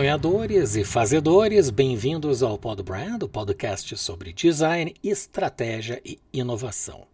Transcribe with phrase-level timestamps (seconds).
[0.00, 7.06] Sonhadores e fazedores, bem-vindos ao Pod Brand, o podcast sobre design, estratégia e inovação.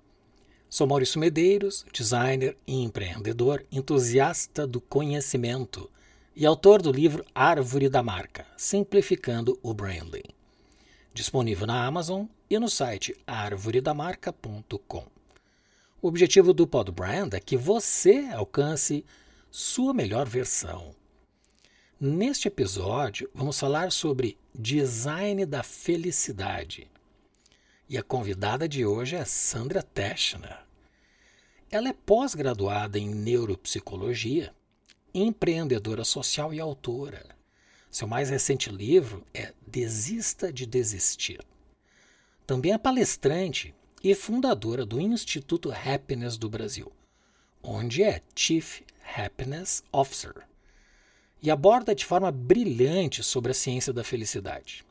[0.71, 5.91] Sou Maurício Medeiros, designer e empreendedor, entusiasta do conhecimento
[6.37, 10.23] e autor do livro Árvore da Marca, Simplificando o Branding.
[11.13, 15.05] Disponível na Amazon e no site arvoredamarca.com.
[16.01, 19.05] O objetivo do Pod Brand é que você alcance
[19.51, 20.95] sua melhor versão
[21.99, 26.91] Neste episódio, vamos falar sobre design da felicidade.
[27.89, 30.59] E a convidada de hoje é Sandra Teschner.
[31.71, 34.55] Ela é pós-graduada em neuropsicologia,
[35.15, 37.35] empreendedora social e autora.
[37.91, 41.41] Seu mais recente livro é Desista de Desistir.
[42.47, 46.93] Também é palestrante e fundadora do Instituto Happiness do Brasil,
[47.63, 48.83] onde é Chief
[49.17, 50.47] Happiness Officer
[51.43, 54.85] e aborda de forma brilhante sobre a ciência da felicidade.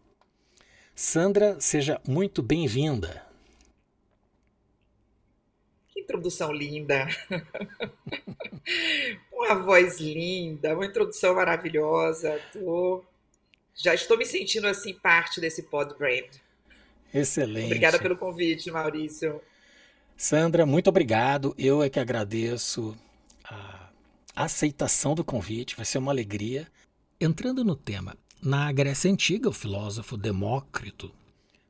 [0.94, 3.26] Sandra, seja muito bem-vinda.
[5.90, 7.08] Que introdução linda!
[9.32, 12.40] uma voz linda, uma introdução maravilhosa.
[12.54, 13.04] Tô...
[13.76, 16.30] Já estou me sentindo assim parte desse pod brand.
[17.14, 17.66] Excelente.
[17.66, 19.42] Obrigada pelo convite, Maurício.
[20.18, 21.54] Sandra, muito obrigado.
[21.58, 22.98] Eu é que agradeço
[23.44, 23.85] a
[24.36, 26.68] aceitação do convite, vai ser uma alegria.
[27.20, 31.12] Entrando no tema, na Grécia Antiga, o filósofo Demócrito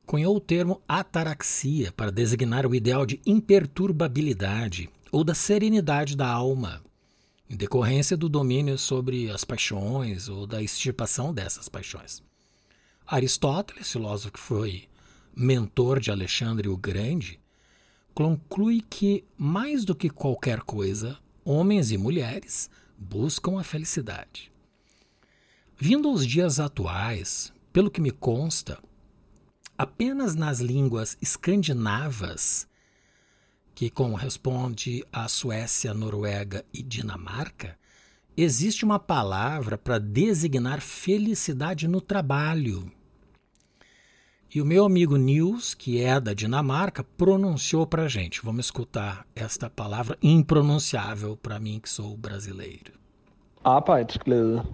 [0.05, 6.83] cunhou o termo ataraxia para designar o ideal de imperturbabilidade ou da serenidade da alma,
[7.49, 12.21] em decorrência do domínio sobre as paixões ou da extirpação dessas paixões.
[13.05, 14.87] Aristóteles, filósofo que foi
[15.35, 17.39] mentor de Alexandre o Grande,
[18.13, 24.51] conclui que, mais do que qualquer coisa, homens e mulheres buscam a felicidade.
[25.77, 28.79] Vindo aos dias atuais, pelo que me consta,
[29.77, 32.67] apenas nas línguas escandinavas,
[33.75, 37.77] que corresponde à Suécia, Noruega e Dinamarca,
[38.35, 42.89] existe uma palavra para designar felicidade no trabalho.
[44.55, 48.41] E o meu amigo Nils, que é da Dinamarca, pronunciou para a gente.
[48.41, 52.93] Vamos escutar esta palavra impronunciável para mim, que sou brasileiro.
[53.61, 54.65] Arbejdsglæde.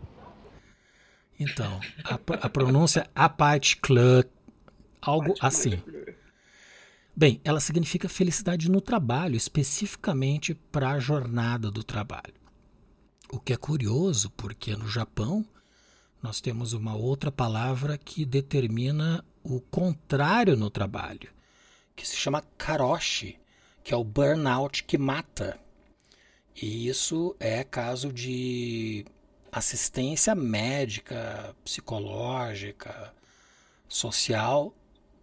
[1.40, 2.14] Então, a,
[2.46, 4.30] a pronúncia Arbejdsglæde,
[5.02, 5.82] algo assim.
[7.16, 12.36] Bem, ela significa felicidade no trabalho, especificamente para a jornada do trabalho.
[13.32, 15.44] O que é curioso, porque no Japão
[16.22, 21.32] nós temos uma outra palavra que determina o contrário no trabalho,
[21.96, 23.40] que se chama karoshi,
[23.84, 25.60] que é o burnout que mata.
[26.56, 29.06] E isso é caso de
[29.52, 33.14] assistência médica, psicológica,
[33.88, 34.74] social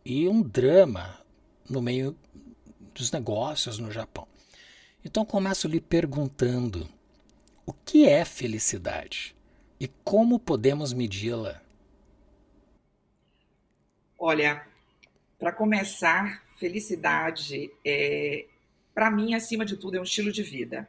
[0.05, 1.19] e um drama
[1.69, 2.17] no meio
[2.95, 4.27] dos negócios no Japão.
[5.05, 6.89] Então começo lhe perguntando:
[7.65, 9.35] o que é felicidade
[9.81, 11.63] e como podemos medi-la?
[14.31, 14.63] Olha,
[15.39, 18.45] para começar, felicidade é,
[18.95, 20.87] para mim, acima de tudo, é um estilo de vida.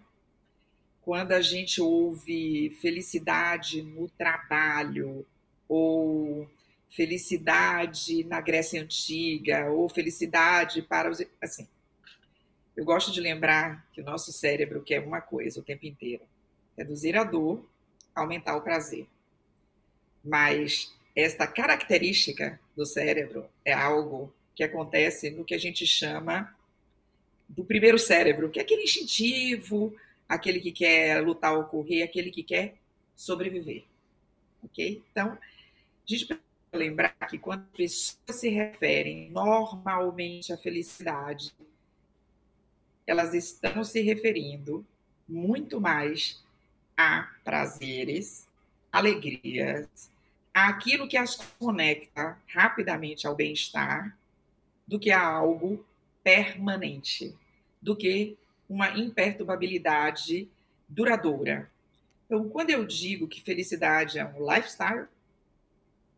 [1.01, 5.25] Quando a gente ouve felicidade no trabalho,
[5.69, 6.49] ou
[6.89, 11.23] felicidade na Grécia Antiga, ou felicidade para os.
[11.41, 11.65] Assim,
[12.75, 16.23] eu gosto de lembrar que o nosso cérebro quer uma coisa o tempo inteiro:
[16.77, 17.65] reduzir a dor,
[18.13, 19.07] aumentar o prazer.
[20.21, 26.55] Mas esta característica do cérebro é algo que acontece no que a gente chama
[27.47, 29.95] do primeiro cérebro, que é aquele instintivo,
[30.27, 32.75] aquele que quer lutar ou correr, aquele que quer
[33.15, 33.85] sobreviver.
[34.63, 35.01] Ok?
[35.11, 35.37] Então, a
[36.05, 36.43] gente precisa
[36.73, 41.53] lembrar que quando as pessoas se referem normalmente à felicidade,
[43.07, 44.85] elas estão se referindo
[45.27, 46.43] muito mais
[46.95, 48.47] a prazeres,
[48.91, 50.11] alegrias,
[50.53, 54.17] aquilo que as conecta rapidamente ao bem-estar
[54.87, 55.85] do que a algo
[56.23, 57.35] permanente,
[57.81, 58.37] do que
[58.67, 60.47] uma imperturbabilidade
[60.87, 61.69] duradoura.
[62.25, 65.07] Então, quando eu digo que felicidade é um lifestyle,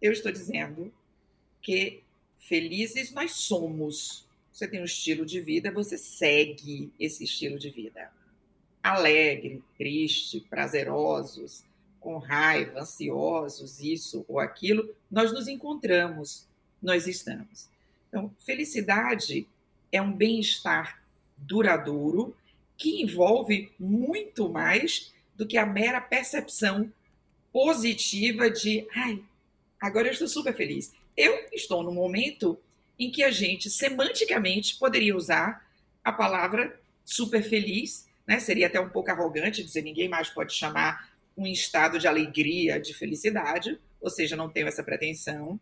[0.02, 0.92] eu estou dizendo
[1.62, 2.02] que
[2.38, 4.26] felizes nós somos.
[4.52, 8.12] Você tem um estilo de vida, você segue esse estilo de vida.
[8.84, 11.64] Alegre, triste, prazerosos,
[12.02, 16.46] com raiva, ansiosos, isso ou aquilo, nós nos encontramos,
[16.82, 17.70] nós estamos.
[18.10, 19.48] Então, felicidade
[19.92, 21.02] é um bem-estar
[21.38, 22.36] duradouro
[22.76, 26.92] que envolve muito mais do que a mera percepção
[27.54, 29.24] positiva de, ai,
[29.80, 30.92] agora eu estou super feliz.
[31.16, 32.58] Eu estou no momento
[32.98, 35.66] em que a gente semanticamente poderia usar
[36.04, 38.40] a palavra super feliz, né?
[38.40, 41.11] Seria até um pouco arrogante dizer ninguém mais pode chamar
[41.42, 45.60] um estado de alegria, de felicidade, ou seja, não tenho essa pretensão.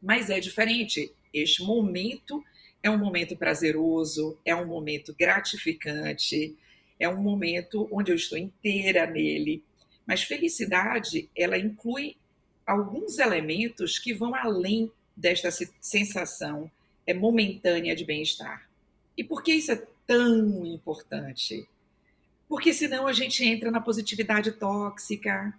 [0.00, 1.12] Mas é diferente.
[1.32, 2.42] Este momento
[2.82, 6.56] é um momento prazeroso, é um momento gratificante,
[6.98, 9.62] é um momento onde eu estou inteira nele.
[10.06, 12.16] Mas felicidade, ela inclui
[12.66, 16.70] alguns elementos que vão além desta sensação
[17.06, 18.68] é momentânea de bem-estar.
[19.16, 21.68] E por que isso é tão importante?
[22.52, 25.58] Porque senão a gente entra na positividade tóxica,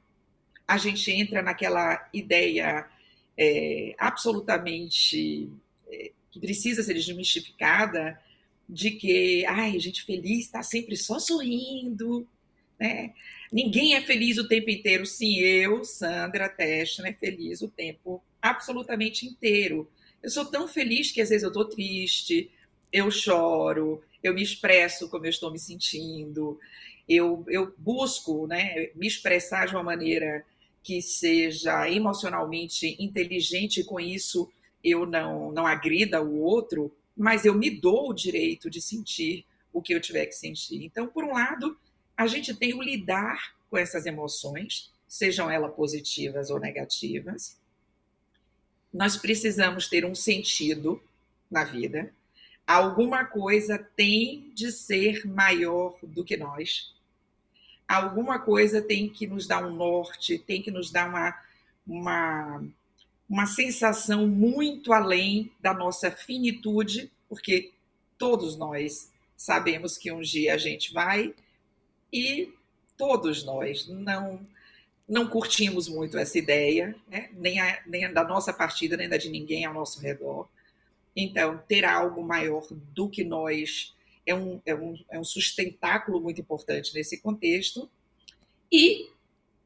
[0.67, 2.87] a gente entra naquela ideia
[3.35, 5.49] é, absolutamente
[5.91, 8.21] é, que precisa ser desmistificada
[8.69, 12.27] de que, ai, gente feliz está sempre só sorrindo,
[12.79, 13.11] né?
[13.51, 15.03] Ninguém é feliz o tempo inteiro.
[15.03, 19.89] Sim, eu, Sandra Testa, é feliz o tempo absolutamente inteiro.
[20.21, 22.51] Eu sou tão feliz que às vezes eu estou triste,
[22.93, 26.59] eu choro, eu me expresso como eu estou me sentindo,
[27.09, 30.45] eu, eu busco né, me expressar de uma maneira
[30.83, 34.51] que seja emocionalmente inteligente, e com isso
[34.83, 39.81] eu não, não agrida o outro, mas eu me dou o direito de sentir o
[39.81, 40.83] que eu tiver que sentir.
[40.83, 41.77] Então, por um lado,
[42.15, 47.57] a gente tem o lidar com essas emoções, sejam elas positivas ou negativas.
[48.93, 51.01] Nós precisamos ter um sentido
[51.49, 52.13] na vida.
[52.65, 56.93] Alguma coisa tem de ser maior do que nós.
[57.87, 61.37] Alguma coisa tem que nos dar um norte, tem que nos dar uma,
[61.85, 62.63] uma,
[63.29, 67.71] uma sensação muito além da nossa finitude, porque
[68.17, 71.33] todos nós sabemos que um dia a gente vai
[72.11, 72.53] e
[72.97, 74.39] todos nós não
[75.07, 77.29] não curtimos muito essa ideia, né?
[77.33, 80.47] nem, a, nem a da nossa partida, nem da de ninguém ao nosso redor.
[81.15, 83.93] Então, ter algo maior do que nós
[84.25, 87.89] é um, é um, é um sustentáculo muito importante nesse contexto.
[88.71, 89.09] E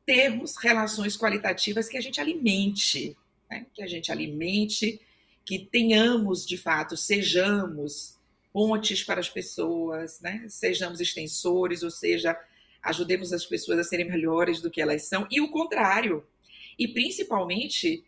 [0.06, 3.16] termos relações qualitativas que a gente alimente,
[3.50, 3.66] né?
[3.74, 5.00] que a gente alimente,
[5.46, 8.18] que tenhamos, de fato, sejamos
[8.52, 10.46] pontes para as pessoas, né?
[10.50, 12.38] sejamos extensores, ou seja,
[12.82, 16.26] ajudemos as pessoas a serem melhores do que elas são, e o contrário.
[16.78, 18.04] E principalmente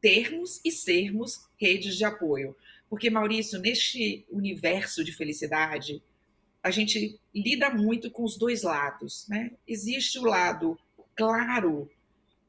[0.00, 2.56] termos e sermos redes de apoio.
[2.92, 6.02] Porque, Maurício, neste universo de felicidade,
[6.62, 9.26] a gente lida muito com os dois lados.
[9.30, 9.52] Né?
[9.66, 10.78] Existe o lado
[11.16, 11.90] claro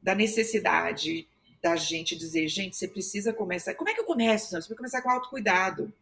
[0.01, 1.25] da necessidade
[1.61, 3.73] da gente dizer, gente, você precisa começar.
[3.75, 4.47] Como é que eu começo?
[4.47, 5.93] Você precisa começar com autocuidado.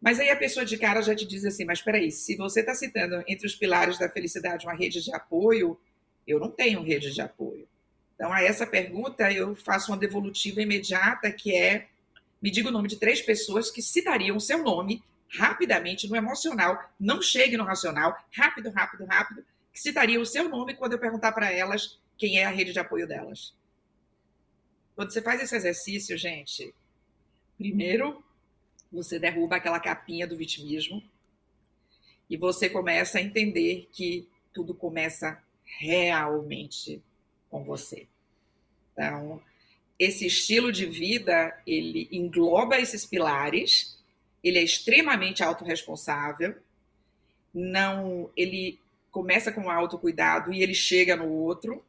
[0.00, 2.72] Mas aí a pessoa de cara já te diz assim: mas espera se você está
[2.72, 5.76] citando entre os pilares da felicidade uma rede de apoio,
[6.24, 7.66] eu não tenho rede de apoio.
[8.14, 11.88] Então, a essa pergunta, eu faço uma devolutiva imediata, que é:
[12.40, 17.20] me diga o nome de três pessoas que citariam seu nome rapidamente no emocional, não
[17.20, 21.50] chegue no racional, rápido, rápido, rápido, que citariam o seu nome quando eu perguntar para
[21.50, 23.54] elas quem é a rede de apoio delas.
[24.94, 26.74] Quando você faz esse exercício, gente,
[27.58, 28.24] primeiro
[28.90, 31.02] você derruba aquela capinha do vitimismo
[32.30, 35.42] e você começa a entender que tudo começa
[35.78, 37.02] realmente
[37.50, 38.06] com você.
[38.92, 39.42] Então,
[39.98, 43.96] esse estilo de vida, ele engloba esses pilares,
[44.42, 46.54] ele é extremamente autorresponsável,
[47.52, 48.78] não, ele
[49.10, 51.82] começa com o autocuidado e ele chega no outro.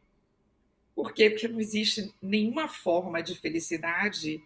[0.95, 1.29] Por quê?
[1.29, 4.41] Porque não existe nenhuma forma de felicidade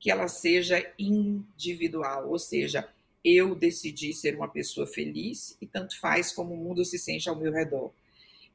[0.00, 2.88] que ela seja individual, ou seja,
[3.24, 7.36] eu decidi ser uma pessoa feliz e tanto faz como o mundo se sente ao
[7.36, 7.90] meu redor.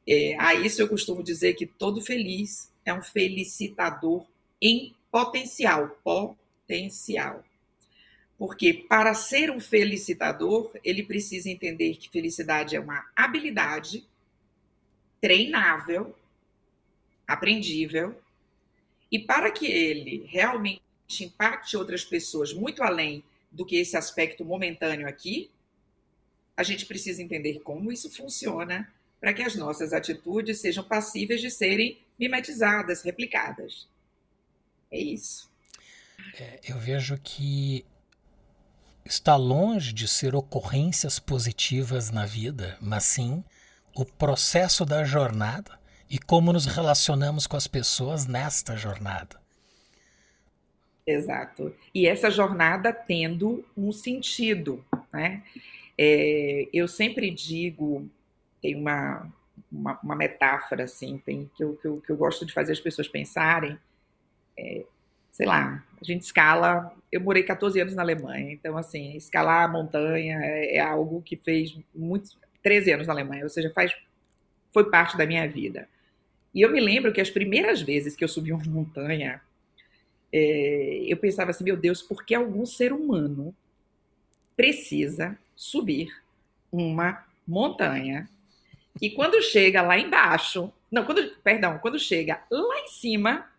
[0.08, 4.26] É, a isso eu costumo dizer que todo feliz é um felicitador
[4.62, 7.44] em potencial, potencial.
[8.38, 14.08] Porque para ser um felicitador, ele precisa entender que felicidade é uma habilidade
[15.20, 16.16] treinável,
[17.28, 18.16] aprendível,
[19.12, 20.82] e para que ele realmente
[21.22, 25.50] impacte outras pessoas muito além do que esse aspecto momentâneo aqui,
[26.56, 31.50] a gente precisa entender como isso funciona para que as nossas atitudes sejam passíveis de
[31.50, 33.88] serem mimetizadas, replicadas.
[34.92, 35.50] É isso.
[36.40, 37.86] É, eu vejo que
[39.06, 43.44] está longe de ser ocorrências positivas na vida, mas sim
[43.96, 45.80] o processo da jornada
[46.10, 49.40] e como nos relacionamos com as pessoas nesta jornada.
[51.06, 51.76] Exato.
[51.94, 55.44] E essa jornada tendo um sentido, né?
[55.98, 58.08] É, eu sempre digo,
[58.62, 59.28] tem uma,
[59.72, 62.80] uma, uma metáfora assim, tem, que, eu, que, eu, que eu gosto de fazer as
[62.80, 63.78] pessoas pensarem.
[64.60, 64.84] É,
[65.32, 66.94] sei lá, a gente escala.
[67.12, 71.36] Eu morei 14 anos na Alemanha, então, assim, escalar a montanha é, é algo que
[71.36, 72.38] fez muitos.
[72.62, 73.96] 13 anos na Alemanha, ou seja, faz,
[74.72, 75.88] foi parte da minha vida.
[76.54, 79.42] E eu me lembro que as primeiras vezes que eu subi uma montanha,
[80.32, 83.56] é, eu pensava assim, meu Deus, por que algum ser humano
[84.58, 86.10] precisa subir
[86.70, 88.28] uma montanha
[89.02, 93.50] e quando chega lá embaixo, não, quando, perdão, quando chega lá em cima,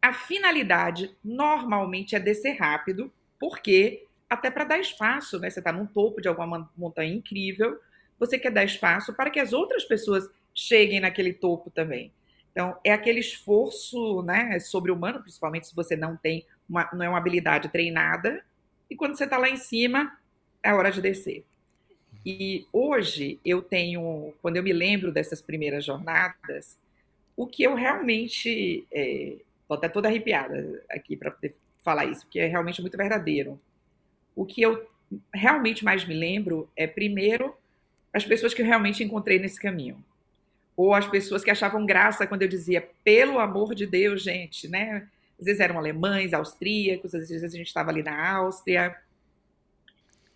[0.00, 5.48] a finalidade normalmente é descer rápido, porque até para dar espaço, né?
[5.48, 7.78] Você está num topo de alguma montanha incrível,
[8.18, 12.12] você quer dar espaço para que as outras pessoas cheguem naquele topo também.
[12.50, 17.18] Então, é aquele esforço né, sobre-humano, principalmente se você não tem uma, não é uma
[17.18, 18.44] habilidade treinada,
[18.90, 20.18] e quando você está lá em cima,
[20.62, 21.44] é hora de descer.
[22.26, 26.76] E hoje eu tenho, quando eu me lembro dessas primeiras jornadas,
[27.36, 28.84] o que eu realmente.
[28.90, 33.60] Estou é, até toda arrepiada aqui para poder falar isso, porque é realmente muito verdadeiro.
[34.34, 34.88] O que eu
[35.32, 37.56] realmente mais me lembro é, primeiro,
[38.12, 40.02] as pessoas que eu realmente encontrei nesse caminho.
[40.76, 45.08] Ou as pessoas que achavam graça quando eu dizia, pelo amor de Deus, gente, né?
[45.38, 48.96] Às vezes eram alemães, austríacos, às vezes a gente estava ali na Áustria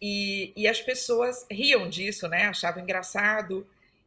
[0.03, 2.47] e, e, as pessoas riam disso, né?
[2.47, 3.65] Achavam engraçado.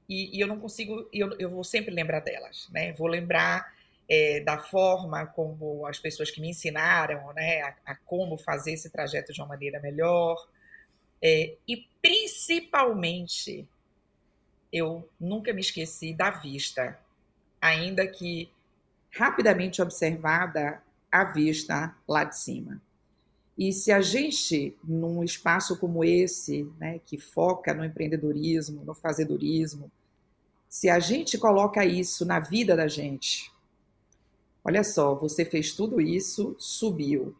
[0.09, 2.91] E, e eu não consigo, eu, eu, vou sempre lembrar delas, né?
[2.91, 3.73] Vou lembrar
[4.09, 7.61] é, da forma como as pessoas que me ensinaram, né?
[7.61, 10.37] A, a como fazer esse trajeto de uma maneira melhor.
[11.21, 13.67] É, e principalmente,
[14.71, 16.99] eu nunca me esqueci da vista,
[17.61, 18.51] ainda que
[19.11, 20.81] rapidamente observada
[21.11, 22.81] a vista lá de cima.
[23.57, 29.89] E se a gente, num espaço como esse, né, que foca no empreendedorismo, no fazedorismo,
[30.67, 33.49] se a gente coloca isso na vida da gente,
[34.65, 37.33] olha só, você fez tudo isso, subiu.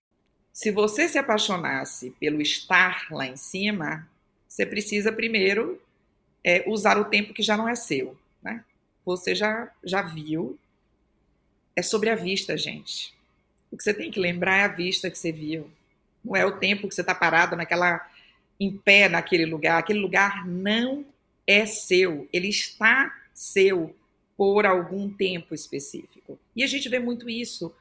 [0.54, 4.08] Se você se apaixonasse pelo estar lá em cima,
[4.48, 5.82] você precisa primeiro
[6.44, 8.18] é, usar o tempo que já não é seu.
[8.42, 8.64] Né?
[9.04, 10.58] Você já, já viu.
[11.76, 13.14] É sobre a vista, gente.
[13.70, 15.70] O que você tem que lembrar é a vista que você viu
[16.26, 18.10] não é o tempo que você está parado naquela
[18.60, 19.78] em pé naquele lugar.
[19.78, 21.06] Aquele lugar não
[21.46, 23.96] é seu, ele está seu
[24.38, 26.38] por algum tempo específico.
[26.56, 27.74] E a gente vê muito isso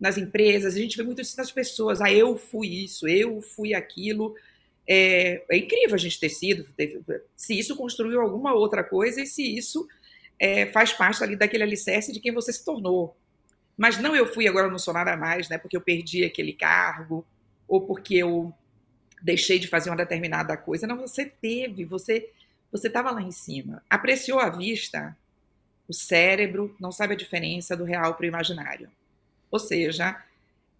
[0.00, 2.00] nas empresas, a gente vê muito isso nas pessoas.
[2.00, 4.34] Ah, eu fui isso, eu fui aquilo.
[4.86, 7.02] É, é incrível a gente ter sido, ter,
[7.36, 9.86] se isso construiu alguma outra coisa e se isso
[10.38, 13.16] é, faz parte ali daquele alicerce de quem você se tornou.
[13.76, 15.58] Mas não eu fui, agora não sou nada mais, né?
[15.58, 17.24] Porque eu perdi aquele cargo,
[17.66, 18.52] ou porque eu
[19.22, 20.86] deixei de fazer uma determinada coisa.
[20.86, 22.30] Não, você teve, você
[22.70, 25.16] você estava lá em cima, apreciou a vista.
[25.88, 28.90] O cérebro não sabe a diferença do real para o imaginário.
[29.50, 30.22] Ou seja,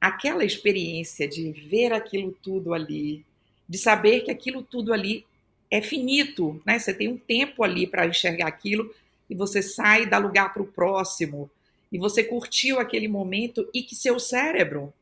[0.01, 3.25] aquela experiência de ver aquilo tudo ali,
[3.69, 5.25] de saber que aquilo tudo ali
[5.71, 6.79] é finito, né?
[6.79, 8.95] Você tem um tempo ali para enxergar aquilo
[9.29, 11.51] e você sai dá lugar para o próximo
[11.91, 14.93] e você curtiu aquele momento e que seu cérebro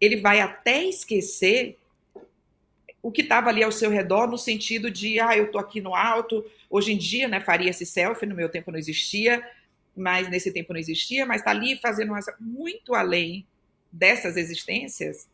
[0.00, 1.76] ele vai até esquecer
[3.02, 5.94] o que estava ali ao seu redor, no sentido de, ah, eu estou aqui no
[5.94, 6.44] alto.
[6.68, 9.42] Hoje em dia, né, faria esse selfie, no meu tempo não existia,
[9.96, 13.46] mas nesse tempo não existia, mas está ali fazendo essa, muito além
[13.90, 15.28] dessas existências.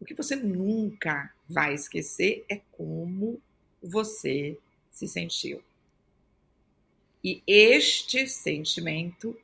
[0.00, 3.40] O que você nunca vai esquecer é como
[3.82, 4.58] você
[4.90, 5.62] se sentiu.
[7.22, 9.36] E este sentimento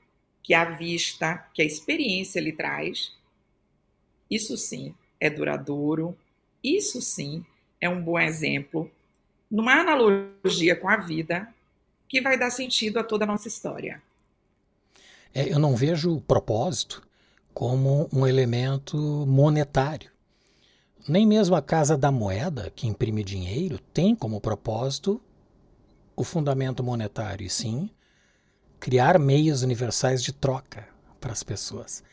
[0.43, 3.13] que a vista, que a experiência lhe traz,
[4.31, 6.17] isso sim é duradouro,
[6.63, 7.45] isso sim
[7.81, 8.91] é um bom exemplo,
[9.51, 11.49] numa analogia com a vida,
[12.09, 14.03] que vai dar sentido a toda a nossa história.
[15.35, 17.03] É, eu não vejo o propósito
[17.53, 20.11] como um elemento monetário.
[21.09, 25.21] Nem mesmo a Casa da Moeda, que imprime dinheiro, tem como propósito
[26.15, 27.91] o fundamento monetário, e sim
[28.79, 30.87] criar meios universais de troca
[31.21, 32.05] para as pessoas.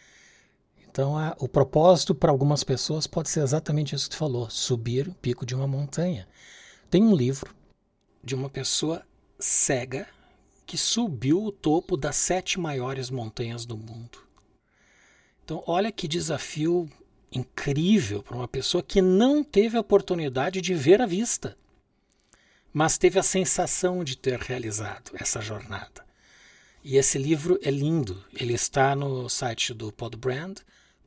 [0.92, 5.08] Então, a, o propósito para algumas pessoas pode ser exatamente isso que tu falou: subir
[5.08, 6.28] o pico de uma montanha.
[6.90, 7.56] Tem um livro
[8.24, 9.04] de uma pessoa
[9.40, 10.08] cega
[10.66, 14.20] que subiu o topo das sete maiores montanhas do mundo.
[15.44, 16.90] Então, olha que desafio
[17.32, 21.56] incrível para uma pessoa que não teve a oportunidade de ver a vista,
[22.74, 26.06] mas teve a sensação de ter realizado essa jornada.
[26.84, 28.24] E esse livro é lindo.
[28.34, 30.56] Ele está no site do Podbrand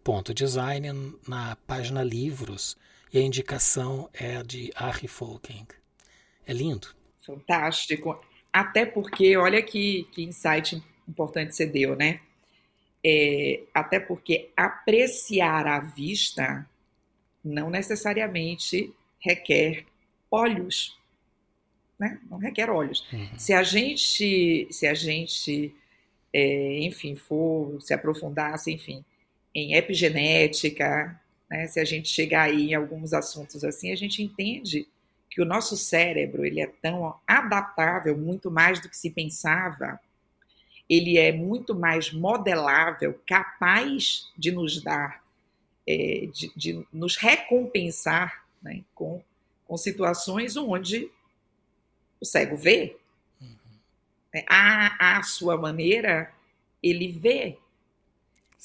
[0.02, 2.76] ponto design na página livros
[3.12, 5.66] e a indicação é a de Harry Folking.
[6.46, 6.88] É lindo.
[7.24, 8.20] Fantástico.
[8.52, 12.20] Até porque, olha que, que insight importante você deu, né?
[13.04, 16.68] É, até porque apreciar à vista
[17.44, 19.84] não necessariamente requer
[20.30, 20.96] olhos,
[21.98, 22.20] né?
[22.30, 23.06] Não requer olhos.
[23.12, 23.38] Uhum.
[23.38, 25.74] Se a gente, se a gente,
[26.32, 29.04] é, enfim, for se aprofundasse, enfim,
[29.54, 31.20] em epigenética,
[31.52, 31.66] né?
[31.66, 34.88] Se a gente chegar aí em alguns assuntos assim, a gente entende
[35.28, 40.00] que o nosso cérebro ele é tão adaptável, muito mais do que se pensava,
[40.88, 45.22] ele é muito mais modelável, capaz de nos dar,
[45.86, 49.22] é, de, de, nos recompensar né, com,
[49.66, 51.10] com situações onde
[52.20, 52.96] o cego vê.
[53.40, 53.56] Uhum.
[54.34, 56.32] É, a, a sua maneira,
[56.82, 57.58] ele vê.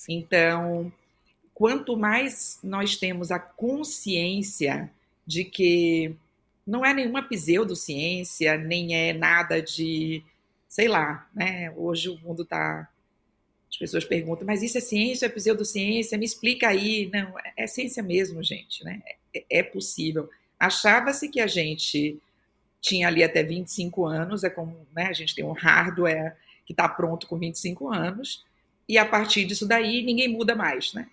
[0.07, 0.91] Então,
[1.53, 4.91] quanto mais nós temos a consciência
[5.25, 6.15] de que
[6.65, 10.21] não é nenhuma pseudociência, nem é nada de,
[10.67, 11.71] sei lá, né?
[11.75, 12.89] Hoje o mundo está.
[13.69, 16.17] As pessoas perguntam, mas isso é ciência, é pseudociência?
[16.17, 17.09] Me explica aí.
[17.11, 19.01] Não, é, é ciência mesmo, gente, né?
[19.33, 20.29] É, é possível.
[20.59, 22.19] Achava-se que a gente
[22.81, 26.35] tinha ali até 25 anos, é como né, a gente tem um hardware
[26.65, 28.45] que está pronto com 25 anos,
[28.87, 31.07] e a partir disso daí ninguém muda mais, né?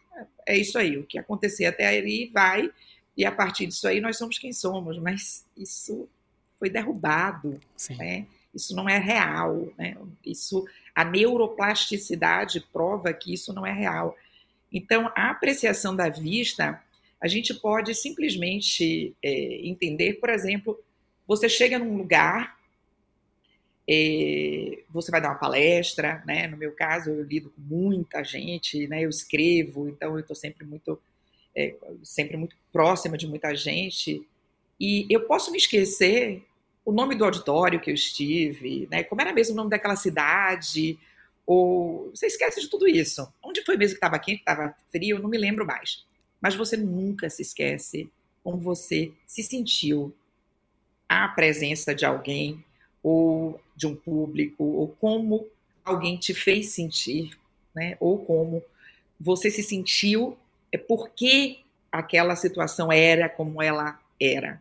[0.46, 2.70] É isso aí, o que acontecer até ali vai,
[3.16, 6.08] e a partir disso aí nós somos quem somos, mas isso
[6.58, 8.26] foi derrubado, né?
[8.54, 9.96] Isso não é real, né?
[10.24, 10.64] Isso,
[10.94, 14.16] a neuroplasticidade prova que isso não é real.
[14.72, 16.80] Então, a apreciação da vista,
[17.20, 20.78] a gente pode simplesmente é, entender, por exemplo,
[21.26, 22.56] você chega num lugar,
[24.88, 26.46] você vai dar uma palestra, né?
[26.46, 29.04] No meu caso, eu lido com muita gente, né?
[29.04, 30.98] Eu escrevo, então eu estou sempre muito
[31.54, 34.26] é, sempre muito próxima de muita gente,
[34.80, 36.42] e eu posso me esquecer
[36.84, 39.04] o nome do auditório que eu estive, né?
[39.04, 40.98] Como era mesmo o nome daquela cidade,
[41.46, 43.26] ou você esquece de tudo isso.
[43.42, 46.04] Onde foi mesmo que estava quente, estava frio, eu não me lembro mais.
[46.40, 48.10] Mas você nunca se esquece
[48.42, 50.14] como você se sentiu
[51.08, 52.62] a presença de alguém
[53.04, 55.46] ou de um público ou como
[55.84, 57.38] alguém te fez sentir,
[57.74, 57.98] né?
[58.00, 58.62] Ou como
[59.20, 60.36] você se sentiu
[60.72, 61.58] é porque
[61.92, 64.60] aquela situação era como ela era.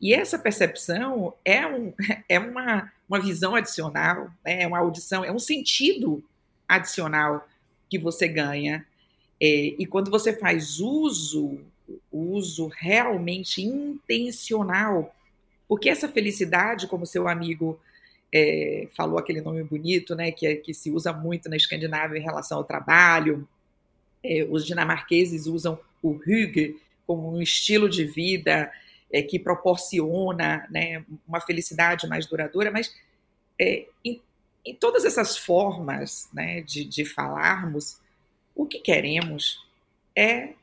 [0.00, 1.92] E essa percepção é, um,
[2.28, 4.62] é uma, uma visão adicional, né?
[4.62, 6.22] é uma audição, é um sentido
[6.68, 7.48] adicional
[7.88, 8.84] que você ganha.
[9.40, 9.46] É,
[9.78, 11.60] e quando você faz uso,
[12.12, 15.14] uso realmente intencional,
[15.68, 17.80] porque essa felicidade, como seu amigo
[18.32, 22.22] é, falou aquele nome bonito, né, que, é, que se usa muito na Escandinávia em
[22.22, 23.48] relação ao trabalho,
[24.22, 28.72] é, os dinamarqueses usam o hygge como um estilo de vida
[29.12, 32.92] é, que proporciona né, uma felicidade mais duradoura, mas
[33.60, 34.20] é, em,
[34.64, 38.00] em, todas essas formas né, de, de, falarmos,
[38.54, 39.64] o que queremos
[40.16, 40.54] é,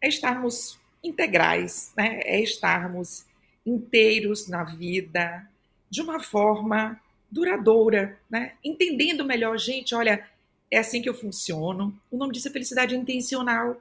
[0.00, 3.26] é estarmos integrais, né, é estarmos
[3.66, 5.48] inteiros na vida
[5.90, 7.00] de uma forma
[7.30, 8.52] duradoura, né?
[8.64, 10.24] entendendo melhor, gente, olha,
[10.70, 11.98] é assim que eu funciono.
[12.10, 13.80] O nome disso é felicidade intencional.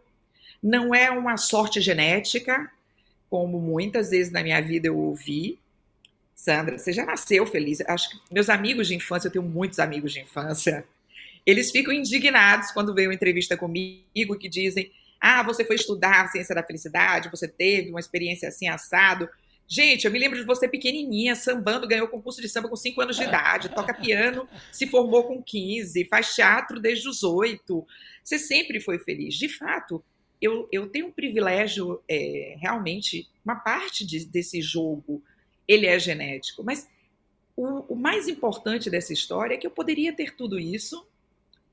[0.61, 2.71] Não é uma sorte genética,
[3.29, 5.59] como muitas vezes na minha vida eu ouvi.
[6.35, 7.81] Sandra, você já nasceu feliz.
[7.81, 10.85] Acho que meus amigos de infância, eu tenho muitos amigos de infância,
[11.45, 16.27] eles ficam indignados quando vem uma entrevista comigo que dizem: Ah, você foi estudar a
[16.29, 19.29] ciência da felicidade, você teve uma experiência assim assado.
[19.67, 23.15] Gente, eu me lembro de você pequenininha, sambando, ganhou concurso de samba com 5 anos
[23.15, 27.85] de idade, toca piano, se formou com 15, faz teatro desde os 8.
[28.23, 29.35] Você sempre foi feliz.
[29.35, 30.03] De fato,
[30.41, 35.23] eu, eu tenho um privilégio, é, realmente, uma parte de, desse jogo,
[35.67, 36.63] ele é genético.
[36.63, 36.87] Mas
[37.55, 41.07] o, o mais importante dessa história é que eu poderia ter tudo isso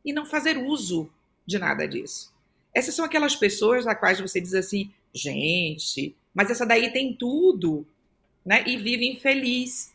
[0.04, 1.10] e não fazer uso
[1.44, 2.32] de nada disso.
[2.74, 7.86] Essas são aquelas pessoas a quais você diz assim, gente, mas essa daí tem tudo,
[8.44, 8.64] né?
[8.66, 9.92] E vive infeliz.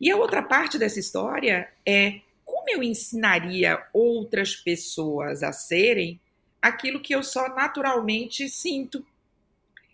[0.00, 6.20] E a outra parte dessa história é como eu ensinaria outras pessoas a serem
[6.60, 9.04] aquilo que eu só naturalmente sinto.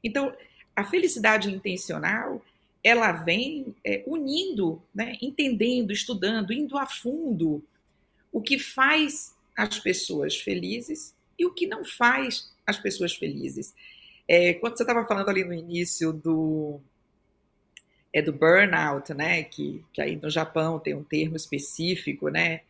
[0.02, 0.34] Então,
[0.74, 2.44] a felicidade intencional,
[2.82, 7.62] ela vem é, unindo, né, entendendo, estudando, indo a fundo
[8.32, 13.74] o que faz as pessoas felizes e o que não faz as pessoas felizes.
[14.30, 16.78] É, quando você estava falando ali no início do
[18.12, 19.42] é do burnout, né?
[19.42, 22.60] Que, que aí no Japão tem um termo específico, né?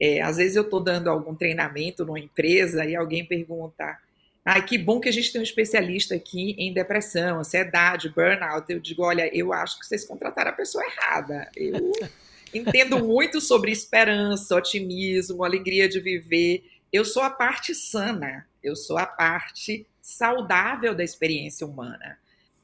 [0.00, 3.96] É, às vezes eu estou dando algum treinamento numa empresa e alguém pergunta:
[4.44, 8.64] ah, que bom que a gente tem um especialista aqui em depressão, ansiedade, burnout.
[8.68, 11.48] Eu digo: olha, eu acho que vocês contrataram a pessoa errada.
[11.54, 11.92] Eu,
[12.52, 16.64] entendo muito sobre esperança, otimismo, alegria de viver.
[16.92, 22.16] Eu sou a parte sana, eu sou a parte saudável da experiência humana.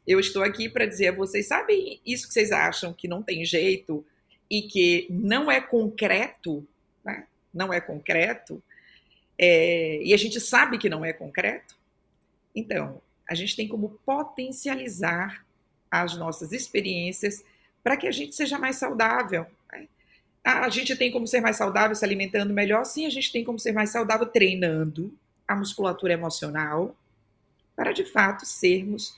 [0.07, 3.44] Eu estou aqui para dizer a vocês, sabem isso que vocês acham que não tem
[3.44, 4.07] jeito
[4.48, 6.64] e que não é concreto,
[7.05, 7.26] né?
[7.52, 8.62] não é concreto,
[9.37, 11.74] é, e a gente sabe que não é concreto?
[12.55, 15.44] Então, a gente tem como potencializar
[15.90, 17.44] as nossas experiências
[17.83, 19.46] para que a gente seja mais saudável.
[19.72, 19.88] Né?
[20.44, 22.85] A gente tem como ser mais saudável se alimentando melhor?
[22.85, 25.12] Sim, a gente tem como ser mais saudável treinando
[25.48, 26.96] a musculatura emocional
[27.76, 29.14] para de fato sermos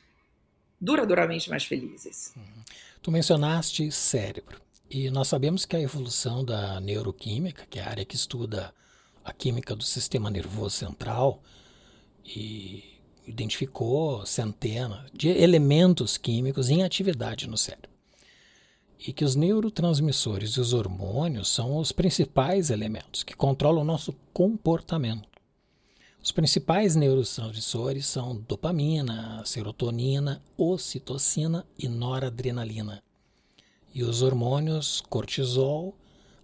[0.80, 2.32] duradouramente mais felizes.
[2.36, 2.64] Uhum.
[3.02, 4.60] Tu mencionaste cérebro.
[4.90, 8.72] E nós sabemos que a evolução da neuroquímica, que é a área que estuda
[9.24, 11.42] a química do sistema nervoso central,
[12.24, 12.84] e
[13.26, 17.90] identificou centenas de elementos químicos em atividade no cérebro.
[18.98, 24.14] E que os neurotransmissores e os hormônios são os principais elementos que controlam o nosso
[24.32, 25.28] comportamento.
[26.24, 33.02] Os principais neurotransmissores são dopamina, serotonina, ocitocina e noradrenalina.
[33.92, 35.94] E os hormônios cortisol,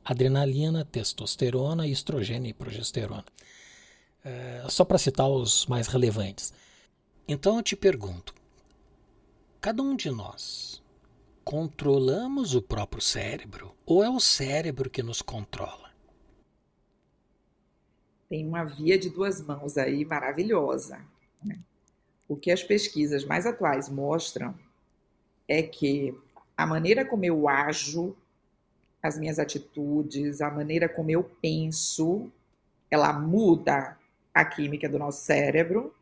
[0.05, 3.25] adrenalina, testosterona, estrogênio e progesterona.
[4.23, 6.53] É, só para citar os mais relevantes.
[7.27, 8.35] Então eu te pergunto:
[9.63, 10.83] cada um de nós
[11.43, 15.90] controlamos o próprio cérebro ou é o cérebro que nos controla?
[18.31, 21.05] Tem uma via de duas mãos aí maravilhosa.
[21.45, 21.59] Né?
[22.29, 24.55] O que as pesquisas mais atuais mostram
[25.49, 26.17] é que
[26.57, 28.17] a maneira como eu ajo,
[29.03, 32.31] as minhas atitudes, a maneira como eu penso,
[32.89, 33.99] ela muda
[34.33, 35.93] a química do nosso cérebro.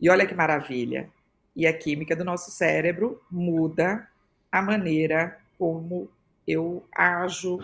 [0.00, 1.10] E olha que maravilha!
[1.54, 4.08] E a química do nosso cérebro muda
[4.50, 6.08] a maneira como
[6.48, 7.58] eu ajo,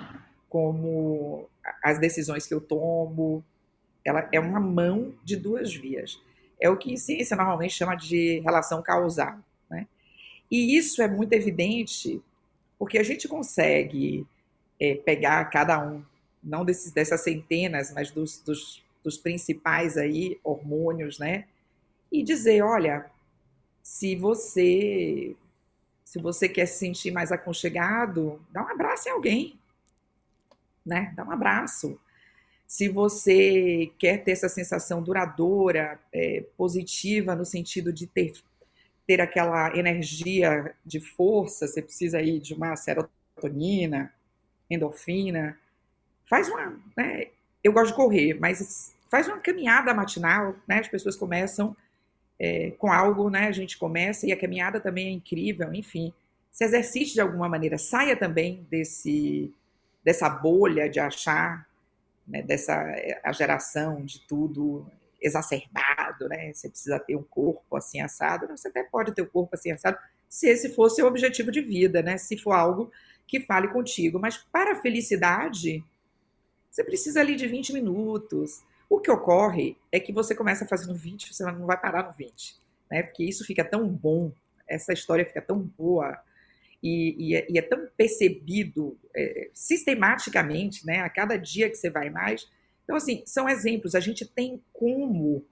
[0.49, 1.49] como
[1.83, 3.43] as decisões que eu tomo,
[4.05, 6.21] ela é uma mão de duas vias.
[6.61, 9.39] É o que em ciência normalmente chama de relação causal.
[9.69, 9.87] Né?
[10.51, 12.23] E isso é muito evidente
[12.79, 14.27] porque a gente consegue
[14.81, 16.03] é, pegar cada um,
[16.43, 21.45] não desses, dessas centenas, mas dos, dos, dos principais aí hormônios, né?
[22.11, 23.05] E dizer, olha,
[23.83, 25.37] se você
[26.03, 29.61] se você quer se sentir mais aconchegado, dá um abraço em alguém,
[30.85, 31.13] né?
[31.15, 32.01] Dá um abraço
[32.71, 38.33] se você quer ter essa sensação duradoura, é, positiva, no sentido de ter,
[39.09, 44.15] ter aquela energia de força, você precisa aí de uma serotonina,
[44.71, 45.59] endorfina.
[46.27, 46.81] Faz uma.
[46.97, 47.27] Né,
[47.65, 50.79] eu gosto de correr, mas faz uma caminhada matinal, né?
[50.79, 51.77] As pessoas começam
[52.39, 53.49] é, com algo, né?
[53.49, 56.15] A gente começa e a caminhada também é incrível, enfim.
[56.53, 59.53] Se exercite de alguma maneira, saia também desse
[60.05, 61.69] dessa bolha de achar
[62.31, 64.87] né, dessa eh, a geração de tudo
[65.21, 66.53] exacerbado, né?
[66.53, 68.47] Você precisa ter um corpo assim assado.
[68.49, 72.03] Você até pode ter um corpo assim assado se esse for seu objetivo de vida,
[72.03, 72.17] né?
[72.17, 72.91] Se for algo
[73.27, 74.19] que fale contigo.
[74.19, 75.85] Mas para a felicidade,
[76.71, 78.63] você precisa ali de 20 minutos.
[78.89, 82.57] O que ocorre é que você começa fazendo 20, você não vai parar no 20,
[82.91, 83.03] né?
[83.03, 84.33] Porque isso fica tão bom,
[84.67, 86.19] essa história fica tão boa
[86.83, 91.91] e, e, é, e é, tão percebido é, sistematicamente, né, a cada dia que você
[91.91, 92.49] vai mais.
[92.85, 93.95] Então, assim, são exemplos.
[93.95, 95.45] A gente tem como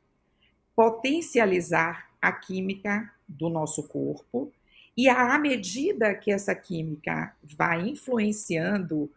[0.75, 4.53] potencializar a química do nosso corpo
[4.99, 9.09] e à medida que essa química vai influenciando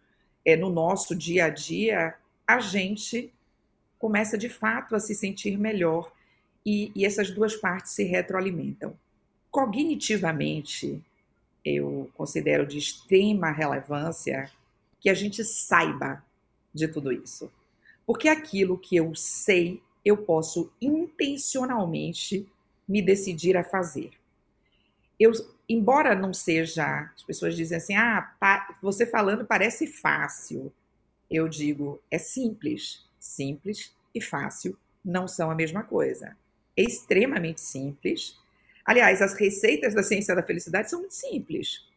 [0.45, 2.13] é, no nosso dia a dia,
[2.47, 3.33] a gente
[3.97, 6.13] começa de fato a se sentir melhor
[6.63, 8.95] e, e essas duas partes se retroalimentam.
[9.49, 11.01] Cognitivamente,
[11.63, 14.49] eu considero de extrema relevância
[14.99, 16.23] que a gente saiba
[16.73, 17.51] de tudo isso.
[18.05, 22.47] Porque aquilo que eu sei, eu posso intencionalmente
[22.87, 24.11] me decidir a fazer.
[25.19, 25.31] Eu,
[25.69, 28.35] embora não seja, as pessoas dizem assim: "Ah,
[28.81, 30.71] você falando parece fácil".
[31.29, 33.05] Eu digo, é simples.
[33.19, 36.35] Simples e fácil não são a mesma coisa.
[36.75, 38.37] É extremamente simples
[38.85, 41.87] Aliás, as receitas da ciência da felicidade são muito simples.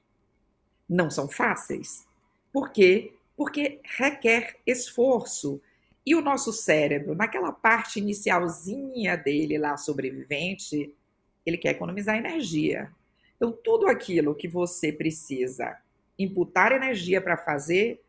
[0.88, 2.06] Não são fáceis.
[2.52, 3.12] Por quê?
[3.36, 5.60] Porque requer esforço.
[6.06, 10.94] E o nosso cérebro, naquela parte inicialzinha dele lá, sobrevivente,
[11.46, 12.92] ele quer economizar energia.
[13.36, 15.78] Então, tudo aquilo que você precisa
[16.18, 18.02] imputar energia para fazer,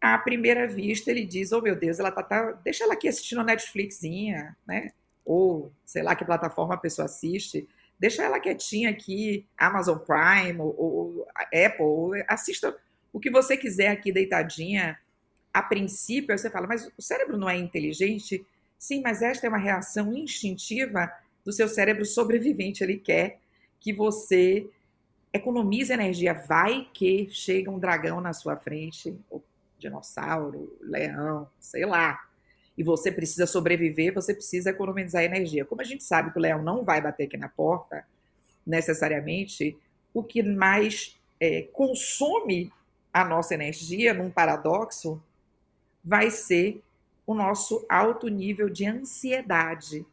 [0.00, 3.40] à primeira vista ele diz: Oh meu Deus, ela tá, tá, deixa ela aqui assistindo
[3.40, 4.92] a Netflixinha, né?
[5.24, 10.74] Ou sei lá que plataforma a pessoa assiste deixa ela quietinha aqui, Amazon Prime ou,
[10.78, 12.76] ou Apple, assista
[13.12, 14.98] o que você quiser aqui deitadinha,
[15.52, 18.44] a princípio, você fala, mas o cérebro não é inteligente?
[18.78, 21.10] Sim, mas esta é uma reação instintiva
[21.42, 22.84] do seu cérebro sobrevivente.
[22.84, 23.38] Ele quer
[23.80, 24.68] que você
[25.32, 26.34] economize energia.
[26.34, 29.42] Vai que chega um dragão na sua frente, ou
[29.78, 32.25] dinossauro, leão, sei lá.
[32.76, 35.64] E você precisa sobreviver, você precisa economizar energia.
[35.64, 38.06] Como a gente sabe que o leão não vai bater aqui na porta,
[38.66, 39.76] necessariamente,
[40.12, 42.72] o que mais é, consome
[43.12, 45.22] a nossa energia, num paradoxo,
[46.04, 46.82] vai ser
[47.26, 50.04] o nosso alto nível de ansiedade.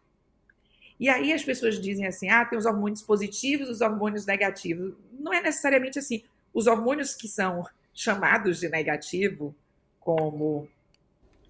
[1.00, 4.94] E aí as pessoas dizem assim: ah, tem os hormônios positivos, os hormônios negativos.
[5.12, 6.24] Não é necessariamente assim.
[6.54, 9.54] Os hormônios que são chamados de negativo,
[10.00, 10.68] como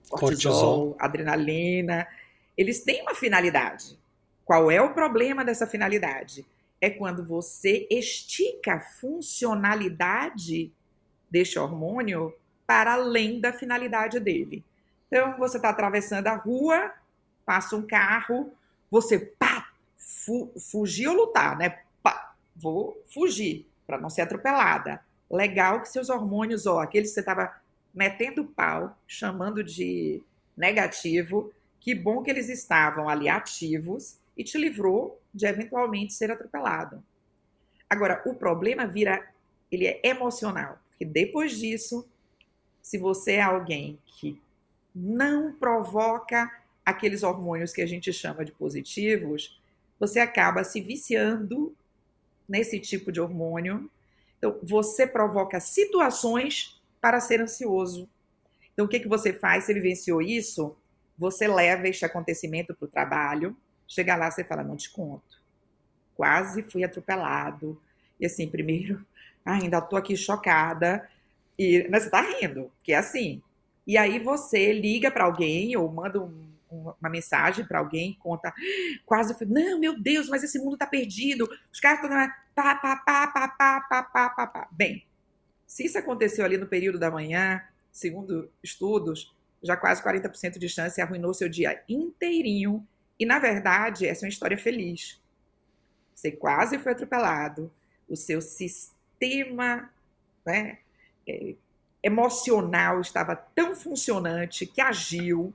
[0.09, 2.07] cortisol, cortisol, adrenalina,
[2.57, 3.97] eles têm uma finalidade.
[4.45, 6.45] Qual é o problema dessa finalidade?
[6.79, 10.71] É quando você estica a funcionalidade
[11.29, 12.33] deste hormônio
[12.67, 14.63] para além da finalidade dele.
[15.07, 16.91] Então, você está atravessando a rua,
[17.45, 18.51] passa um carro,
[18.89, 21.79] você pá, fu fugir ou lutar, né?
[22.01, 25.01] Pá, vou fugir para não ser atropelada.
[25.29, 27.55] Legal que seus hormônios, ó, aqueles que você estava
[27.93, 30.21] metendo pau, chamando de
[30.57, 37.03] negativo, que bom que eles estavam ali ativos e te livrou de eventualmente ser atropelado.
[37.89, 39.29] Agora, o problema vira,
[39.71, 42.07] ele é emocional, porque depois disso,
[42.81, 44.41] se você é alguém que
[44.95, 46.51] não provoca
[46.85, 49.59] aqueles hormônios que a gente chama de positivos,
[49.99, 51.75] você acaba se viciando
[52.47, 53.89] nesse tipo de hormônio.
[54.37, 58.09] Então, você provoca situações para ser ansioso.
[58.71, 59.65] Então, o que, que você faz?
[59.65, 60.73] Você vivenciou isso,
[61.17, 65.43] você leva este acontecimento para o trabalho, chega lá, você fala, não te conto.
[66.15, 67.77] Quase fui atropelado.
[68.17, 69.05] E assim, primeiro,
[69.43, 71.05] ainda estou aqui chocada.
[71.59, 73.41] E, mas você está rindo, que é assim.
[73.85, 78.53] E aí você liga para alguém ou manda um, uma mensagem para alguém, conta,
[79.05, 81.49] quase fui, não, meu Deus, mas esse mundo está perdido.
[81.69, 84.67] Os caras estão pá, pá, pá, pá, pá, pá, pá, pá, pá.
[84.71, 85.05] Bem,
[85.73, 87.59] se isso aconteceu ali no período da manhã,
[87.91, 92.87] segundo estudos, já quase 40% de chance arruinou seu dia inteirinho.
[93.19, 95.19] E, na verdade, essa é uma história feliz.
[96.13, 97.73] Você quase foi atropelado,
[98.07, 99.89] o seu sistema
[100.45, 100.77] né,
[101.27, 101.55] é,
[102.03, 105.51] emocional estava tão funcionante que agiu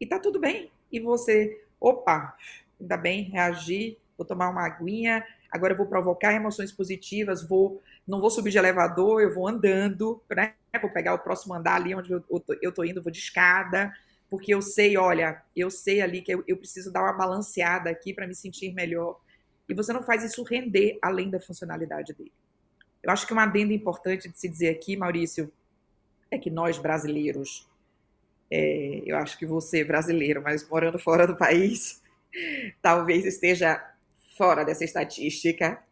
[0.00, 0.70] e tá tudo bem.
[0.92, 2.38] E você, opa,
[2.80, 8.20] ainda bem, reagi, vou tomar uma aguinha, agora eu vou provocar emoções positivas, vou não
[8.20, 10.54] vou subir de elevador, eu vou andando, né?
[10.80, 13.92] Vou pegar o próximo andar ali onde eu, tô, eu tô indo, vou de escada,
[14.28, 18.12] porque eu sei, olha, eu sei ali que eu, eu preciso dar uma balanceada aqui
[18.12, 19.18] para me sentir melhor.
[19.68, 22.32] E você não faz isso render além da funcionalidade dele.
[23.02, 25.52] Eu acho que uma adenda importante de se dizer aqui, Maurício,
[26.30, 27.68] é que nós brasileiros,
[28.50, 32.02] é, eu acho que você brasileiro, mas morando fora do país,
[32.82, 33.82] talvez esteja
[34.36, 35.82] fora dessa estatística,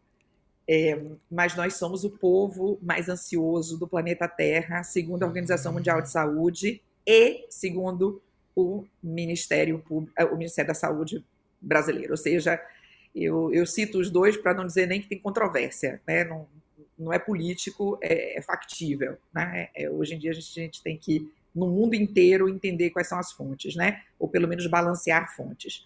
[0.67, 0.99] é,
[1.29, 6.09] mas nós somos o povo mais ansioso do planeta Terra, segundo a Organização Mundial de
[6.09, 8.21] Saúde e segundo
[8.55, 11.23] o Ministério, Público, o Ministério da Saúde
[11.59, 12.11] brasileiro.
[12.11, 12.61] Ou seja,
[13.13, 16.23] eu, eu cito os dois para não dizer nem que tem controvérsia, né?
[16.23, 16.47] não,
[16.97, 19.17] não é político, é, é factível.
[19.33, 19.69] Né?
[19.75, 23.09] É, hoje em dia a gente, a gente tem que, no mundo inteiro, entender quais
[23.09, 24.01] são as fontes, né?
[24.17, 25.85] ou pelo menos balancear fontes.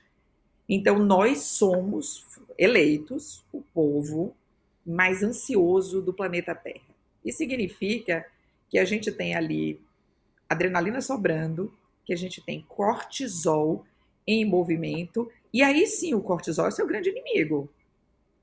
[0.69, 2.25] Então, nós somos
[2.57, 4.35] eleitos, o povo
[4.87, 6.95] mais ansioso do planeta Terra.
[7.23, 8.25] Isso significa
[8.69, 9.81] que a gente tem ali
[10.49, 11.73] adrenalina sobrando,
[12.05, 13.85] que a gente tem cortisol
[14.25, 17.69] em movimento, e aí sim o cortisol é seu grande inimigo.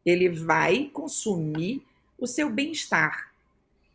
[0.05, 1.83] Ele vai consumir
[2.19, 3.33] o seu bem-estar.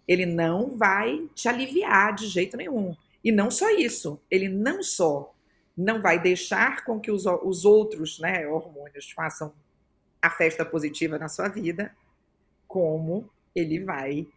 [0.07, 2.95] Ele não vai te aliviar de jeito nenhum.
[3.23, 5.33] E não só isso, ele não só
[5.77, 9.53] não vai deixar com que os, os outros né, hormônios façam
[10.21, 11.95] a festa positiva na sua vida,
[12.69, 14.27] como ele vai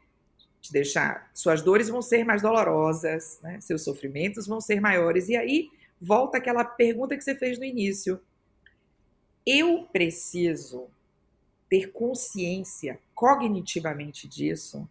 [0.61, 1.31] te deixar.
[1.35, 3.61] Suas dores vão ser mais dolorosas, né?
[3.61, 5.29] seus sofrimentos vão ser maiores.
[5.29, 8.18] E aí volta aquela pergunta que você fez no início.
[9.47, 10.87] Eu preciso
[11.68, 14.88] ter consciência cognitivamente disso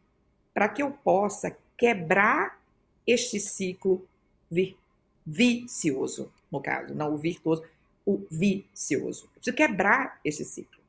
[0.53, 2.61] para que eu possa quebrar
[3.07, 4.05] este ciclo
[4.49, 4.77] vi
[5.25, 7.63] vicioso, no caso, não o virtuoso,
[8.05, 9.25] o vicioso.
[9.25, 10.81] Eu preciso quebrar esse ciclo.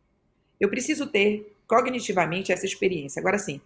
[0.59, 3.19] Eu preciso ter cognitivamente essa experiência.
[3.19, 3.59] Agora, sim,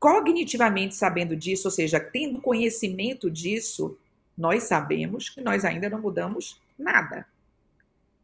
[0.00, 3.96] cognitivamente sabendo disso, ou seja, tendo conhecimento disso,
[4.36, 7.24] nós sabemos que nós ainda não mudamos nada.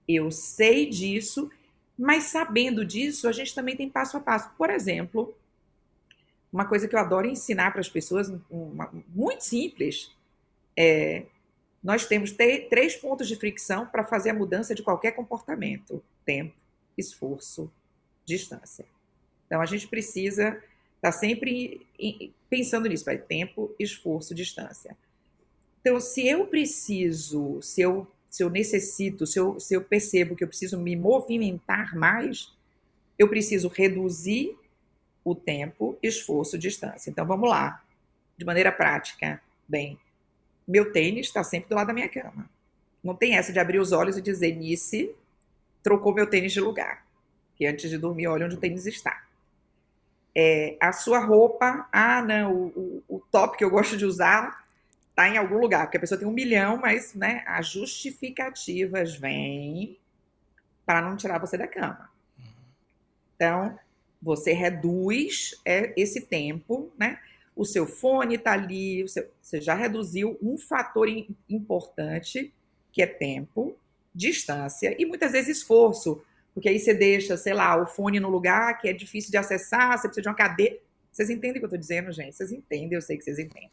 [0.09, 1.49] Eu sei disso,
[1.97, 4.51] mas sabendo disso, a gente também tem passo a passo.
[4.59, 5.33] Por exemplo,
[6.53, 10.11] uma coisa que eu adoro ensinar para as pessoas, uma, muito simples,
[10.77, 11.27] é
[11.81, 16.57] nós temos três pontos de fricção para fazer a mudança de qualquer comportamento: tempo,
[16.99, 17.71] esforço,
[18.27, 18.93] distância.
[19.47, 20.63] Então a gente precisa estar
[21.01, 21.87] tá sempre
[22.49, 24.97] pensando nisso, vai tempo, esforço, distância.
[25.81, 30.43] Então, se eu preciso, se eu, se eu necessito, se eu, se eu percebo que
[30.43, 32.51] eu preciso me movimentar mais,
[33.19, 34.57] eu preciso reduzir
[35.23, 37.11] o tempo, esforço, distância.
[37.11, 37.85] Então, vamos lá.
[38.37, 39.99] De maneira prática, bem,
[40.67, 42.49] meu tênis está sempre do lado da minha cama.
[43.03, 45.15] Não tem essa de abrir os olhos e dizer, Nice
[45.83, 47.07] trocou meu tênis de lugar.
[47.57, 49.23] Que antes de dormir, olha onde o tênis está.
[50.37, 54.65] É, a sua roupa, ah, não, o, o, o top que eu gosto de usar
[55.11, 59.97] está em algum lugar, porque a pessoa tem um milhão, mas né, as justificativas vêm
[60.85, 62.11] para não tirar você da cama.
[63.37, 63.79] Então,
[64.21, 67.19] você reduz é, esse tempo, né?
[67.55, 71.09] O seu fone está ali, seu, você já reduziu um fator
[71.49, 72.53] importante,
[72.91, 73.77] que é tempo,
[74.15, 76.23] distância e muitas vezes esforço,
[76.55, 79.99] porque aí você deixa, sei lá, o fone no lugar que é difícil de acessar,
[79.99, 80.79] você precisa de uma cadeira.
[81.11, 82.35] Vocês entendem o que eu estou dizendo, gente?
[82.35, 83.71] Vocês entendem, eu sei que vocês entendem.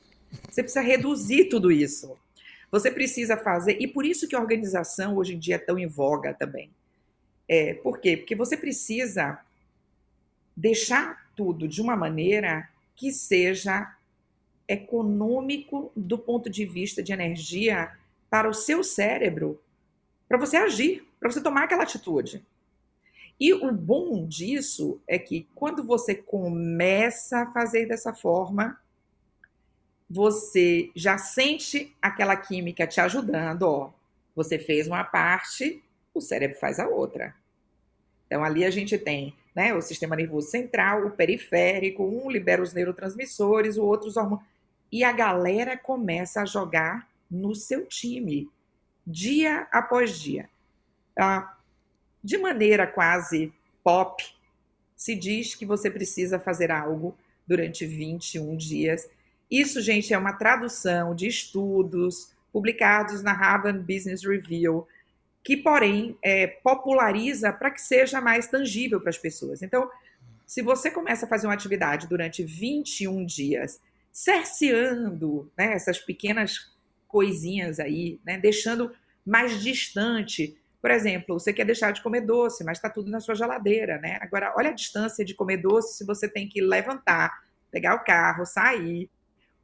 [0.49, 2.17] Você precisa reduzir tudo isso.
[2.71, 5.87] Você precisa fazer, e por isso que a organização hoje em dia é tão em
[5.87, 6.71] voga também.
[7.47, 8.15] É, por quê?
[8.15, 9.39] Porque você precisa
[10.55, 13.93] deixar tudo de uma maneira que seja
[14.67, 17.91] econômico do ponto de vista de energia
[18.29, 19.61] para o seu cérebro,
[20.29, 22.41] para você agir, para você tomar aquela atitude.
[23.41, 28.79] E o bom disso é que quando você começa a fazer dessa forma,
[30.07, 33.91] você já sente aquela química te ajudando, ó.
[34.35, 37.33] Você fez uma parte, o cérebro faz a outra.
[38.27, 42.73] Então ali a gente tem, né, o sistema nervoso central, o periférico, um libera os
[42.73, 44.47] neurotransmissores, o outro os hormônios.
[44.91, 48.47] E a galera começa a jogar no seu time,
[49.03, 50.47] dia após dia.
[51.17, 51.57] Ah,
[52.23, 53.53] de maneira quase
[53.83, 54.23] pop,
[54.95, 59.07] se diz que você precisa fazer algo durante 21 dias
[59.51, 64.87] isso, gente, é uma tradução de estudos publicados na Harvard Business Review,
[65.43, 69.61] que, porém, é, populariza para que seja mais tangível para as pessoas.
[69.61, 69.89] Então,
[70.47, 76.71] se você começa a fazer uma atividade durante 21 dias, cerceando né, essas pequenas
[77.05, 78.93] coisinhas aí, né, deixando
[79.25, 80.57] mais distante.
[80.81, 84.17] Por exemplo, você quer deixar de comer doce, mas está tudo na sua geladeira, né?
[84.19, 88.45] Agora, olha a distância de comer doce se você tem que levantar, pegar o carro,
[88.45, 89.09] sair,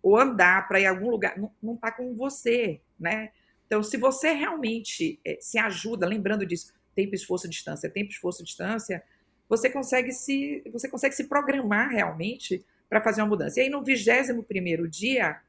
[0.02, 3.32] ou andar para ir a algum lugar, não está com você, né?
[3.66, 9.04] Então, se você realmente é, se ajuda, lembrando disso, tempo, esforço, distância, tempo, esforço, distância,
[9.50, 13.60] você consegue se, você consegue se programar realmente para fazer uma mudança.
[13.60, 15.42] E aí, no 21 primeiro dia,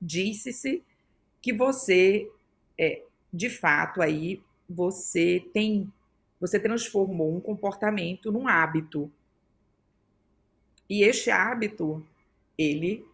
[0.00, 0.84] disse-se
[1.42, 2.30] que você,
[2.78, 5.92] é, de fato, aí você tem,
[6.40, 9.10] você transformou um comportamento num hábito.
[10.88, 12.06] E este hábito,
[12.56, 13.04] ele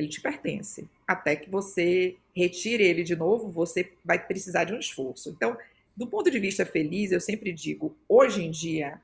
[0.00, 0.88] ele te pertence.
[1.06, 5.28] Até que você retire ele de novo, você vai precisar de um esforço.
[5.28, 5.56] Então,
[5.94, 8.98] do ponto de vista feliz, eu sempre digo, hoje em dia,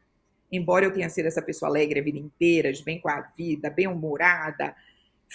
[0.50, 4.74] embora eu tenha sido essa pessoa alegre a vida inteira, bem com a vida, bem-humorada,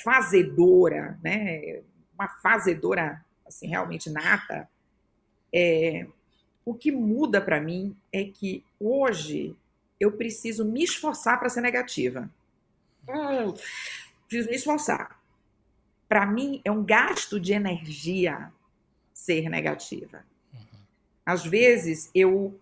[0.03, 1.81] fazedora, né?
[2.15, 4.67] Uma fazedora, assim, realmente nata,
[5.53, 6.07] é,
[6.65, 9.55] o que muda para mim é que hoje
[9.99, 12.29] eu preciso me esforçar para ser negativa.
[13.07, 13.53] Hum,
[14.27, 15.21] preciso me esforçar
[16.11, 18.51] para mim, é um gasto de energia
[19.13, 20.25] ser negativa.
[20.53, 20.79] Uhum.
[21.25, 22.59] Às vezes, eu.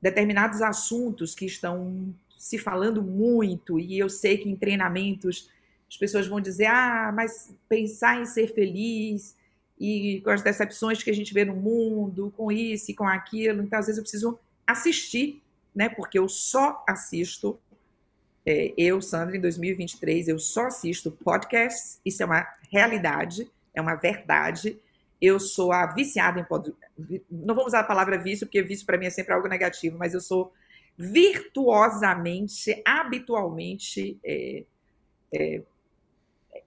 [0.00, 5.50] Determinados assuntos que estão se falando muito, e eu sei que em treinamentos
[5.90, 9.36] as pessoas vão dizer: ah, mas pensar em ser feliz
[9.78, 13.62] e com as decepções que a gente vê no mundo, com isso e com aquilo.
[13.62, 15.42] Então, às vezes, eu preciso assistir,
[15.74, 15.88] né?
[15.88, 17.58] Porque eu só assisto
[18.44, 23.94] é, eu, Sandra, em 2023, eu só assisto podcasts, isso é uma realidade, é uma
[23.94, 24.78] verdade.
[25.20, 26.92] Eu sou a viciada em podcast.
[27.30, 30.14] Não vamos usar a palavra vício, porque vício para mim é sempre algo negativo, mas
[30.14, 30.52] eu sou
[30.98, 34.64] virtuosamente, habitualmente é,
[35.32, 35.62] é,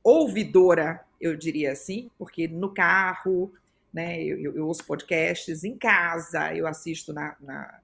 [0.02, 3.54] ouvidora, eu diria assim, porque no carro,
[3.94, 7.80] né, eu, eu ouço podcasts, em casa, eu assisto na, na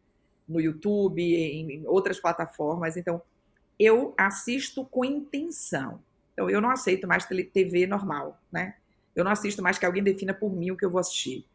[0.47, 3.21] no YouTube, em, em outras plataformas, então
[3.79, 5.99] eu assisto com intenção.
[6.33, 8.75] Então, eu não aceito mais TV normal, né?
[9.15, 11.45] Eu não assisto mais que alguém defina por mim o que eu vou assistir.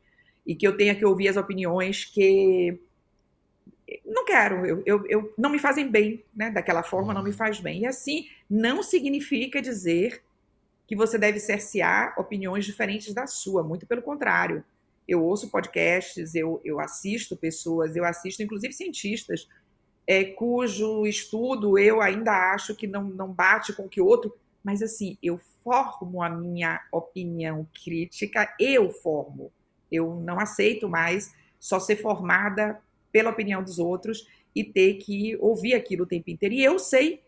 [0.44, 2.78] E que eu tenha que ouvir as opiniões que.
[4.04, 6.50] Não quero, eu, eu, eu não me fazem bem, né?
[6.50, 7.82] Daquela forma não me faz bem.
[7.82, 10.22] E assim, não significa dizer
[10.86, 14.64] que você deve cercear opiniões diferentes da sua, muito pelo contrário.
[15.06, 19.48] Eu ouço podcasts, eu, eu assisto pessoas, eu assisto inclusive cientistas,
[20.06, 24.32] é, cujo estudo eu ainda acho que não, não bate com o que outro,
[24.62, 29.52] mas assim, eu formo a minha opinião crítica, eu formo.
[29.90, 32.80] Eu não aceito mais só ser formada
[33.10, 36.54] pela opinião dos outros e ter que ouvir aquilo o tempo inteiro.
[36.54, 37.22] E eu sei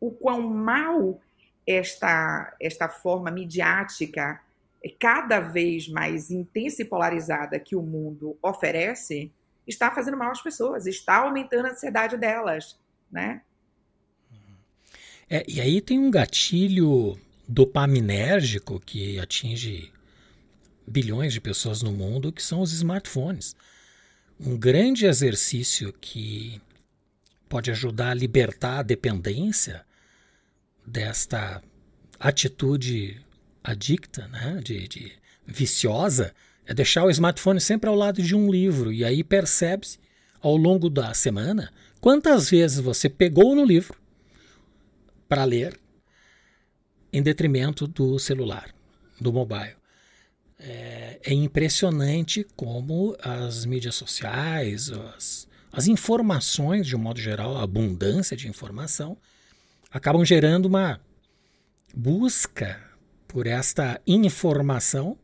[0.00, 1.20] o quão mal
[1.66, 4.40] esta, esta forma midiática,
[4.82, 9.32] é cada vez mais intensa e polarizada que o mundo oferece,
[9.66, 12.78] está fazendo mal às pessoas, está aumentando a ansiedade delas,
[13.10, 13.40] né?
[15.28, 19.90] É, e aí tem um gatilho dopaminérgico que atinge
[20.86, 23.56] bilhões de pessoas no mundo, que são os smartphones.
[24.38, 26.60] Um grande exercício que
[27.48, 29.84] pode ajudar a libertar a dependência
[30.86, 31.62] desta
[32.18, 33.20] atitude
[33.62, 35.12] adicta, né, de, de
[35.46, 36.34] viciosa,
[36.66, 39.98] é deixar o smartphone sempre ao lado de um livro e aí percebe-se
[40.40, 43.98] ao longo da semana quantas vezes você pegou no livro
[45.28, 45.78] para ler
[47.12, 48.74] em detrimento do celular,
[49.20, 49.76] do mobile.
[50.58, 57.62] É, é impressionante como as mídias sociais, as, as informações, de um modo geral, a
[57.62, 59.16] abundância de informação,
[59.94, 61.00] acabam gerando uma
[61.94, 62.82] busca
[63.28, 65.16] por esta informação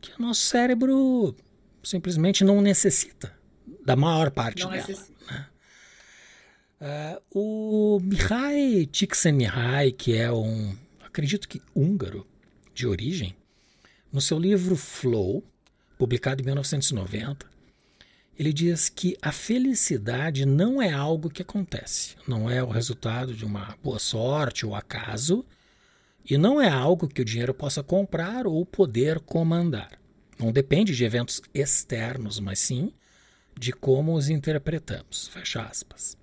[0.00, 1.36] que o nosso cérebro
[1.84, 3.36] simplesmente não necessita
[3.84, 4.86] da maior parte não dela.
[5.30, 5.46] Né?
[6.80, 12.26] Uh, o Mihai Csikszentmihalyi, que é um, acredito que húngaro
[12.72, 13.36] de origem,
[14.10, 15.44] no seu livro Flow,
[15.98, 17.46] publicado em 1990,
[18.38, 23.44] ele diz que a felicidade não é algo que acontece, não é o resultado de
[23.44, 25.44] uma boa sorte ou acaso,
[26.24, 29.98] e não é algo que o dinheiro possa comprar ou poder comandar.
[30.38, 32.92] Não depende de eventos externos, mas sim
[33.58, 35.26] de como os interpretamos.
[35.26, 36.16] Fecha aspas.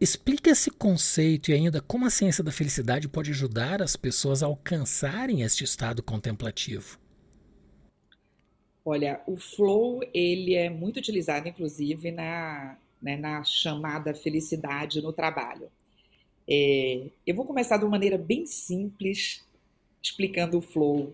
[0.00, 4.46] Explique esse conceito e ainda como a ciência da felicidade pode ajudar as pessoas a
[4.46, 6.98] alcançarem este estado contemplativo.
[8.88, 15.68] Olha, o flow ele é muito utilizado, inclusive, na, né, na chamada felicidade no trabalho.
[16.48, 19.44] É, eu vou começar de uma maneira bem simples,
[20.00, 21.12] explicando o flow.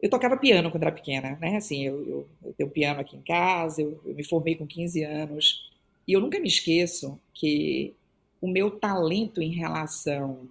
[0.00, 1.58] Eu tocava piano quando era pequena, né?
[1.58, 5.04] Assim, eu, eu, eu tenho piano aqui em casa, eu, eu me formei com 15
[5.04, 5.70] anos.
[6.08, 7.94] E eu nunca me esqueço que
[8.40, 10.48] o meu talento em relação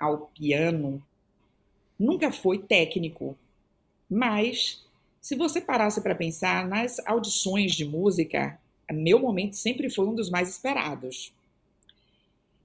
[0.00, 1.00] ao piano
[1.96, 3.38] nunca foi técnico,
[4.12, 4.84] mas,
[5.20, 8.58] se você parasse para pensar, nas audições de música,
[8.92, 11.32] meu momento sempre foi um dos mais esperados.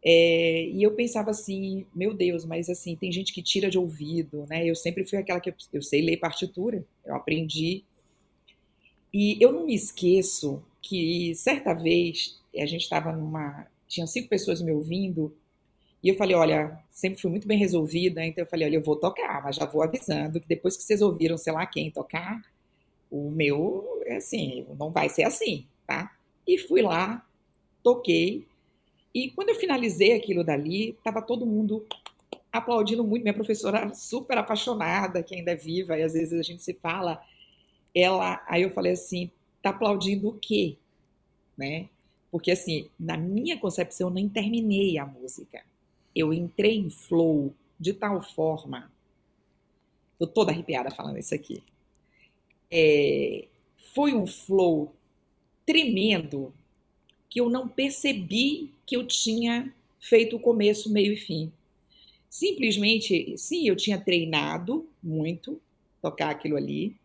[0.04, 4.46] É, e eu pensava assim, meu Deus, mas assim, tem gente que tira de ouvido,
[4.50, 4.66] né?
[4.66, 7.84] Eu sempre fui aquela que eu, eu sei ler partitura, eu aprendi.
[9.14, 13.68] E eu não me esqueço que certa vez a gente estava numa.
[13.88, 15.34] Tinha cinco pessoas me ouvindo,
[16.04, 18.96] e eu falei, olha, sempre fui muito bem resolvida, então eu falei, olha, eu vou
[18.96, 22.42] tocar, mas já vou avisando que depois que vocês ouviram, sei lá quem tocar,
[23.10, 26.16] o meu, é assim, não vai ser assim, tá?
[26.46, 27.26] E fui lá,
[27.82, 28.46] toquei,
[29.14, 31.86] e quando eu finalizei aquilo dali, tava todo mundo
[32.52, 36.62] aplaudindo muito, minha professora super apaixonada, que ainda é viva, e às vezes a gente
[36.64, 37.22] se fala,
[37.94, 39.32] ela, aí eu falei assim,
[39.62, 40.78] tá aplaudindo o quê?
[41.58, 41.90] Né?
[42.30, 45.64] Porque assim, na minha concepção, eu nem terminei a música
[46.18, 48.92] eu entrei em flow de tal forma.
[50.14, 51.62] Estou toda arrepiada falando isso aqui.
[52.72, 53.46] É,
[53.94, 54.94] foi um flow
[55.66, 56.54] tremendo
[57.30, 61.52] que eu não percebi que eu tinha feito o começo, meio e fim.
[62.30, 65.60] Simplesmente, sim, eu tinha treinado muito
[66.02, 66.96] tocar aquilo ali.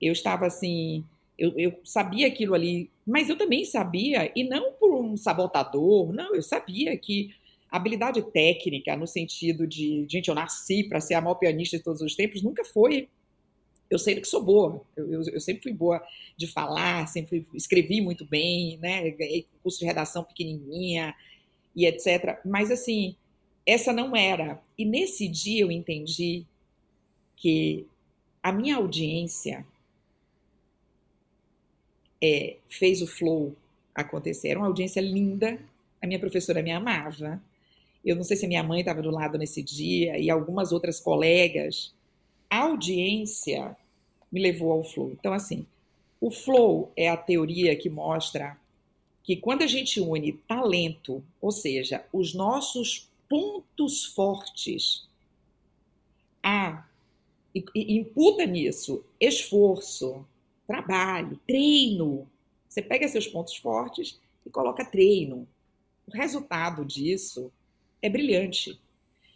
[0.00, 1.04] Eu estava assim,
[1.38, 6.34] eu, eu, sabia aquilo ali, mas eu também sabia, e não por um sabotador, não,
[6.34, 7.34] eu sabia que
[7.70, 12.00] habilidade técnica, no sentido de, gente, eu nasci para ser a maior pianista de todos
[12.00, 13.08] os tempos, nunca foi.
[13.88, 16.02] Eu sei que sou boa, eu, eu, eu, sempre fui boa
[16.36, 19.10] de falar, sempre escrevi muito bem, né?
[19.10, 21.14] Ganhei curso de redação pequenininha
[21.74, 22.40] e etc.
[22.44, 23.14] Mas, assim,
[23.64, 24.60] essa não era.
[24.76, 26.44] E nesse dia eu entendi
[27.36, 27.86] que
[28.42, 29.64] a minha audiência
[32.22, 33.54] é, fez o flow
[33.94, 34.48] acontecer.
[34.48, 35.58] Era uma audiência linda,
[36.00, 37.42] a minha professora me amava,
[38.06, 41.92] eu não sei se minha mãe estava do lado nesse dia e algumas outras colegas,
[42.48, 43.76] a audiência
[44.30, 45.10] me levou ao flow.
[45.10, 45.66] Então, assim,
[46.20, 48.56] o flow é a teoria que mostra
[49.22, 55.08] que quando a gente une talento, ou seja, os nossos pontos fortes,
[56.42, 56.86] a
[57.52, 60.24] e, e imputa nisso esforço,
[60.66, 62.28] trabalho, treino.
[62.68, 65.48] Você pega seus pontos fortes e coloca treino.
[66.06, 67.50] O resultado disso
[68.06, 68.78] é brilhante.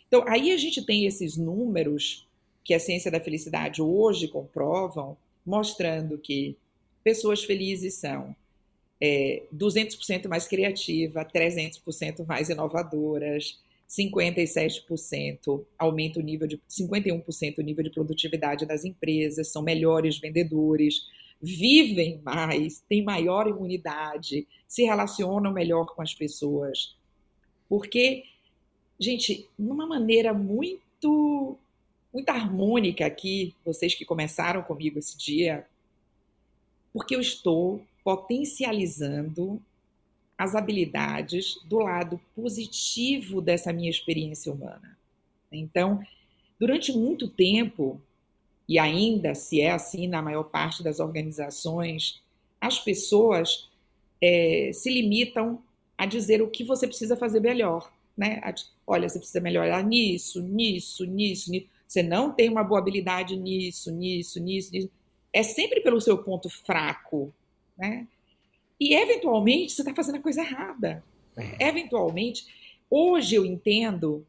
[0.07, 2.27] Então, aí a gente tem esses números
[2.65, 6.57] que a ciência da felicidade hoje comprovam, mostrando que
[7.03, 8.35] pessoas felizes são
[9.01, 13.59] é, 200% mais criativas, 300% mais inovadoras,
[13.89, 21.07] 57% aumenta o nível de 51% o nível de produtividade das empresas, são melhores vendedores,
[21.43, 26.95] vivem mais, têm maior imunidade, se relacionam melhor com as pessoas.
[27.69, 28.25] Porque,
[29.01, 31.57] gente, numa maneira muito
[32.13, 35.65] muito harmônica aqui, vocês que começaram comigo esse dia,
[36.93, 39.63] porque eu estou potencializando
[40.37, 44.99] as habilidades do lado positivo dessa minha experiência humana.
[45.53, 46.03] Então,
[46.59, 48.01] durante muito tempo,
[48.69, 52.21] e ainda se é assim na maior parte das organizações,
[52.61, 53.69] as pessoas
[54.21, 55.63] é, se limitam
[55.97, 57.93] a dizer o que você precisa fazer melhor.
[58.17, 58.41] Né?
[58.87, 61.69] Olha, você precisa melhorar nisso, nisso, nisso, nisso.
[61.87, 64.91] Você não tem uma boa habilidade nisso, nisso, nisso, nisso.
[65.33, 67.33] É sempre pelo seu ponto fraco.
[67.77, 68.07] Né?
[68.79, 71.05] E, eventualmente, você está fazendo a coisa errada.
[71.37, 71.69] É.
[71.69, 72.47] Eventualmente,
[72.91, 74.27] hoje eu entendo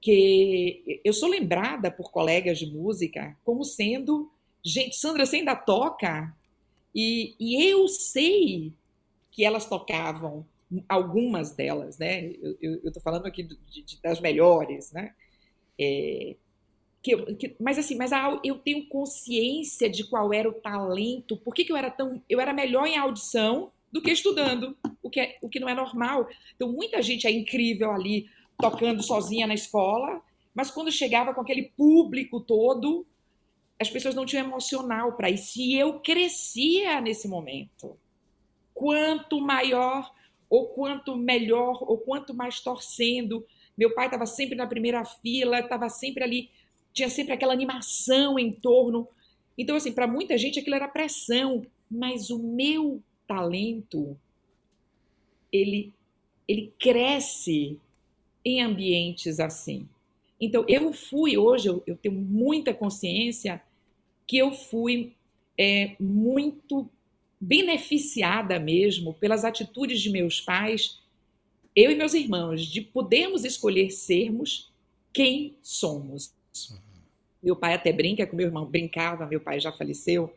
[0.00, 4.30] que eu sou lembrada por colegas de música como sendo,
[4.62, 6.34] gente, Sandra, você ainda toca?
[6.94, 8.72] E, e eu sei
[9.30, 10.46] que elas tocavam,
[10.88, 12.32] algumas delas, né?
[12.60, 15.14] Eu estou falando aqui de, de, das melhores, né?
[15.78, 16.36] É,
[17.02, 21.54] que, que, mas assim, mas a, eu tenho consciência de qual era o talento, por
[21.54, 22.22] que, que eu era tão.
[22.28, 25.74] Eu era melhor em audição do que estudando, o que, é, o que não é
[25.74, 26.26] normal.
[26.56, 28.26] Então, muita gente é incrível ali,
[28.58, 30.20] tocando sozinha na escola,
[30.54, 33.06] mas quando chegava com aquele público todo,
[33.78, 35.60] as pessoas não tinham emocional para isso.
[35.60, 37.96] E eu crescia nesse momento.
[38.72, 40.12] Quanto maior,
[40.54, 43.44] ou quanto melhor, ou quanto mais torcendo.
[43.76, 46.48] Meu pai estava sempre na primeira fila, estava sempre ali,
[46.92, 49.08] tinha sempre aquela animação em torno.
[49.58, 54.16] Então, assim, para muita gente aquilo era pressão, mas o meu talento
[55.52, 55.92] ele
[56.46, 57.80] ele cresce
[58.44, 59.88] em ambientes assim.
[60.40, 63.60] Então eu fui hoje eu, eu tenho muita consciência
[64.24, 65.14] que eu fui
[65.58, 66.88] é, muito
[67.46, 70.98] beneficiada mesmo pelas atitudes de meus pais,
[71.76, 74.72] eu e meus irmãos, de podermos escolher sermos
[75.12, 76.32] quem somos.
[76.70, 76.78] Uhum.
[77.42, 80.32] Meu pai até brinca com meu irmão, brincava, meu pai já faleceu,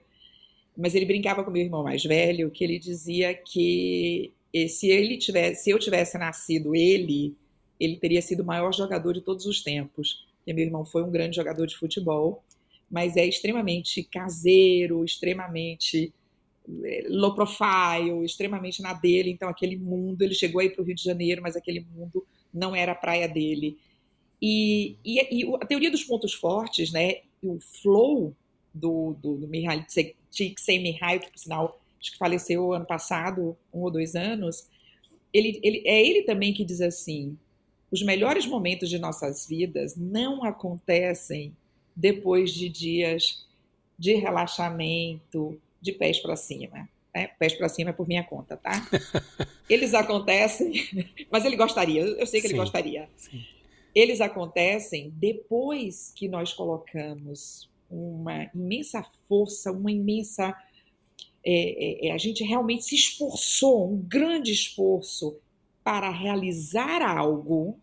[0.76, 4.34] mas ele brincava com meu irmão mais velho, que ele dizia que
[4.70, 7.36] se ele tivesse, se eu tivesse nascido ele,
[7.80, 10.26] ele teria sido o maior jogador de todos os tempos.
[10.38, 12.44] Porque meu irmão foi um grande jogador de futebol,
[12.90, 16.14] mas é extremamente caseiro, extremamente
[17.10, 19.32] low profile, extremamente na dele.
[19.32, 22.76] Então, aquele mundo, ele chegou aí para o Rio de Janeiro, mas aquele mundo não
[22.76, 23.78] era a praia dele.
[24.42, 27.22] E, e, e a teoria dos pontos fortes, né?
[27.42, 28.36] O flow
[28.74, 29.86] do, do, do Mihaly
[30.30, 34.68] Csikszentmihalyi, que por sinal acho que faleceu ano passado, um ou dois anos,
[35.34, 37.38] ele, ele, é ele também que diz assim:
[37.92, 41.56] os melhores momentos de nossas vidas não acontecem
[41.96, 43.46] depois de dias
[43.98, 46.88] de relaxamento, de pés para cima.
[47.14, 47.28] Né?
[47.40, 48.88] Pés para cima é por minha conta, tá?
[49.70, 50.72] Eles acontecem,
[51.32, 53.10] mas ele gostaria, eu sei que sim, ele gostaria.
[53.16, 53.44] Sim.
[53.94, 60.56] Eles acontecem depois que nós colocamos uma imensa força, uma imensa.
[61.44, 65.38] É, é, é, a gente realmente se esforçou, um grande esforço
[65.84, 67.80] para realizar algo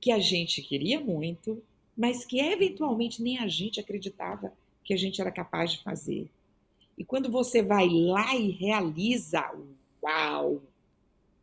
[0.00, 1.62] que a gente queria muito,
[1.96, 4.52] mas que eventualmente nem a gente acreditava
[4.84, 6.28] que a gente era capaz de fazer.
[6.96, 9.50] E quando você vai lá e realiza,
[10.02, 10.62] uau!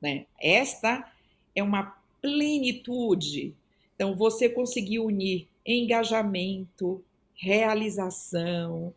[0.01, 0.25] Né?
[0.39, 1.11] Esta
[1.55, 3.53] é uma plenitude.
[3.95, 7.03] Então, você conseguiu unir engajamento,
[7.35, 8.93] realização,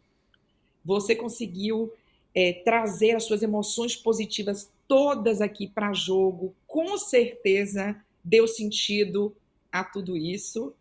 [0.85, 1.93] você conseguiu
[2.35, 9.35] é, trazer as suas emoções positivas todas aqui para jogo, com certeza deu sentido
[9.71, 10.75] a tudo isso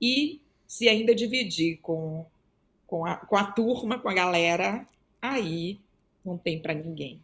[0.00, 2.24] e se ainda dividir com,
[2.86, 4.86] com, a, com a turma, com a galera,
[5.20, 5.80] aí
[6.24, 7.20] não tem para ninguém.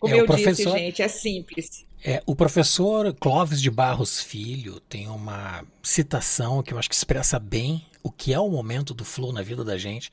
[0.00, 1.86] Como é, eu professor, disse, gente, é simples.
[2.04, 7.38] É, o professor Clóvis de Barros Filho tem uma citação que eu acho que expressa
[7.38, 10.10] bem o que é o momento do flow na vida da gente.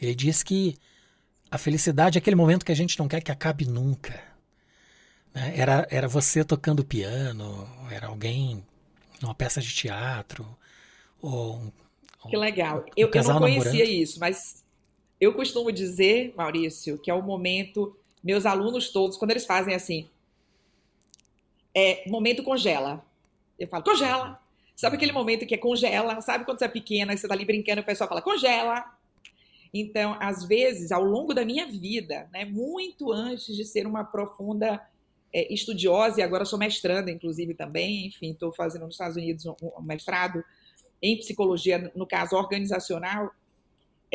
[0.00, 0.76] Ele diz que
[1.50, 4.18] a felicidade é aquele momento que a gente não quer que acabe nunca.
[5.34, 5.52] Né?
[5.56, 8.64] Era, era você tocando piano, era alguém
[9.20, 10.46] numa peça de teatro,
[11.20, 12.80] ou um, Que legal.
[12.80, 13.90] Um eu, eu não conhecia namorando.
[13.90, 14.64] isso, mas
[15.20, 20.08] eu costumo dizer, Maurício, que é o momento, meus alunos todos, quando eles fazem assim,
[21.74, 23.04] é momento congela.
[23.58, 24.40] Eu falo, congela.
[24.74, 26.20] Sabe aquele momento que é congela?
[26.20, 28.84] Sabe quando você é pequena, você tá ali brincando e o pessoal fala, congela.
[29.72, 34.80] Então, às vezes, ao longo da minha vida, né, muito antes de ser uma profunda
[35.32, 39.54] é, estudiosa, e agora sou mestranda, inclusive, também, enfim, estou fazendo nos Estados Unidos um,
[39.60, 40.44] um mestrado
[41.02, 43.34] em psicologia, no caso organizacional,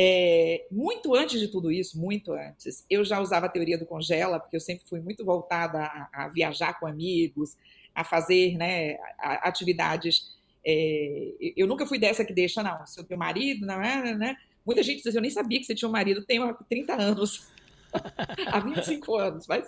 [0.03, 4.39] é, muito antes de tudo isso, muito antes, eu já usava a teoria do congela,
[4.39, 7.55] porque eu sempre fui muito voltada a, a viajar com amigos,
[7.93, 10.35] a fazer né, atividades.
[10.65, 14.37] É, eu nunca fui dessa que deixa, não, seu marido, não é, né?
[14.65, 17.51] Muita gente diz, eu nem sabia que você tinha um marido, tem 30 anos.
[18.47, 19.67] há 25 anos, mas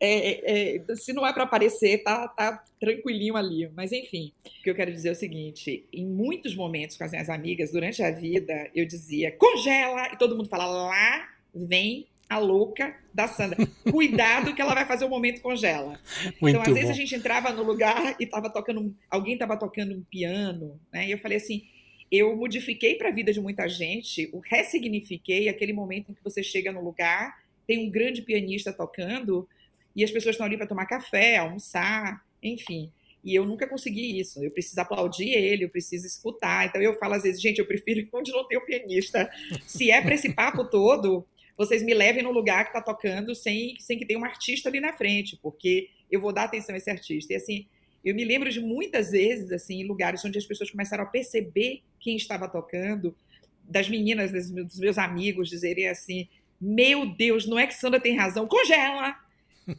[0.00, 3.70] é, é, se não é para aparecer, tá, tá tranquilinho ali.
[3.74, 7.10] Mas enfim, o que eu quero dizer é o seguinte: em muitos momentos com as
[7.10, 12.38] minhas amigas, durante a vida, eu dizia congela, e todo mundo fala lá vem a
[12.38, 13.58] louca da Sandra.
[13.90, 16.00] Cuidado que ela vai fazer o momento congela.
[16.40, 16.74] Muito então, às bom.
[16.74, 21.06] vezes a gente entrava no lugar e tava tocando, alguém estava tocando um piano, né?
[21.06, 21.64] E eu falei assim,
[22.10, 26.42] eu modifiquei para a vida de muita gente, o ressignifiquei aquele momento em que você
[26.42, 27.36] chega no lugar
[27.66, 29.48] tem um grande pianista tocando
[29.94, 32.90] e as pessoas estão ali para tomar café, almoçar, enfim.
[33.22, 34.42] E eu nunca consegui isso.
[34.44, 36.66] Eu preciso aplaudir ele, eu preciso escutar.
[36.66, 39.30] Então eu falo às vezes, gente, eu prefiro onde não tem o pianista.
[39.66, 41.24] Se é para esse papo todo,
[41.56, 44.80] vocês me levem no lugar que está tocando sem, sem que tenha um artista ali
[44.80, 47.32] na frente, porque eu vou dar atenção a esse artista.
[47.32, 47.66] E assim,
[48.04, 52.16] eu me lembro de muitas vezes, assim, lugares onde as pessoas começaram a perceber quem
[52.16, 53.16] estava tocando,
[53.62, 56.28] das meninas, dos meus amigos dizerem assim:
[56.60, 59.16] meu Deus, não é que Sandra tem razão, congela.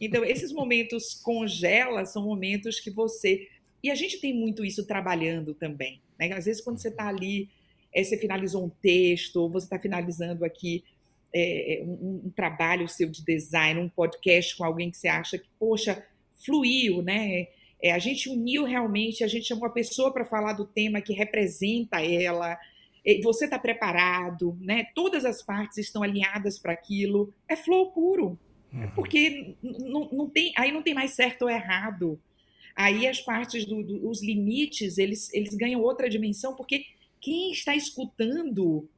[0.01, 3.47] Então, esses momentos congela são momentos que você.
[3.83, 6.01] E a gente tem muito isso trabalhando também.
[6.17, 6.31] Né?
[6.33, 7.49] Às vezes, quando você está ali,
[7.93, 10.83] é, você finalizou um texto, ou você está finalizando aqui
[11.33, 15.47] é, um, um, trabalho seu de design, um podcast com alguém que você acha que,
[15.59, 16.05] poxa,
[16.45, 17.47] fluiu, né?
[17.81, 21.13] É, a gente uniu realmente, a gente chamou a pessoa para falar do tema que
[21.13, 22.57] representa ela,
[23.21, 24.85] você está preparado, né?
[24.95, 27.31] Todas as partes estão alinhadas para aquilo.
[27.47, 28.39] É flow puro.
[28.73, 28.91] Uhum.
[28.95, 32.19] Porque não, não tem, aí não tem mais certo ou errado.
[32.75, 36.85] Aí as partes dos do, limites, eles, eles ganham outra dimensão, porque
[37.21, 38.89] quem está escutando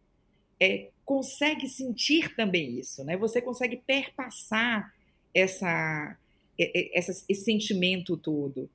[0.59, 3.15] é, consegue sentir também isso, né?
[3.17, 4.93] Você consegue perpassar
[5.33, 6.17] essa,
[6.57, 8.69] essa, esse sentimento todo.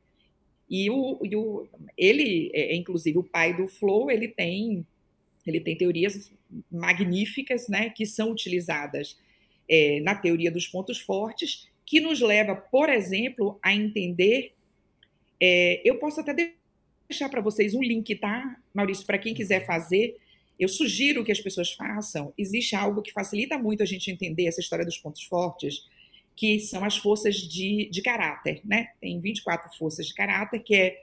[0.71, 1.67] E, o, e o,
[1.99, 4.87] ele, é, inclusive o pai do Flow, ele tem
[5.47, 6.31] ele tem teorias
[6.71, 9.19] magníficas, né, que são utilizadas
[9.69, 14.53] é, na teoria dos pontos fortes, que nos leva, por exemplo, a entender.
[15.41, 16.55] É, eu posso até
[17.09, 20.17] deixar para vocês um link, tá, Maurício, para quem quiser fazer.
[20.59, 22.33] Eu sugiro que as pessoas façam.
[22.39, 25.89] Existe algo que facilita muito a gente entender essa história dos pontos fortes,
[26.37, 28.91] que são as forças de, de caráter, né?
[29.01, 31.03] Tem 24 forças de caráter, que é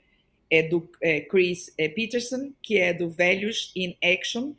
[0.50, 4.54] é do é, Chris é, Peterson, que é do Values in Action,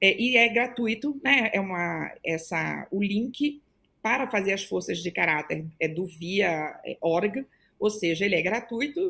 [0.00, 1.50] é, e é gratuito, né?
[1.52, 3.62] É uma essa o link
[4.02, 7.46] para fazer as forças de caráter é do via é, org,
[7.78, 9.00] ou seja, ele é gratuito,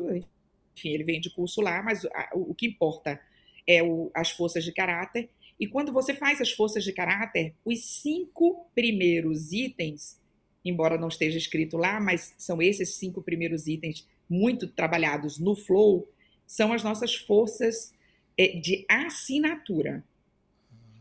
[0.75, 3.19] enfim, ele vem de curso lá, mas a, o, o, que importa
[3.65, 5.29] é o, as forças de caráter.
[5.59, 10.19] E quando você faz as forças de caráter, os cinco primeiros itens,
[10.63, 16.07] embora não esteja escrito lá, mas são esses cinco primeiros itens muito trabalhados no flow,
[16.53, 17.91] são as nossas forças
[18.37, 20.03] é, de assinatura.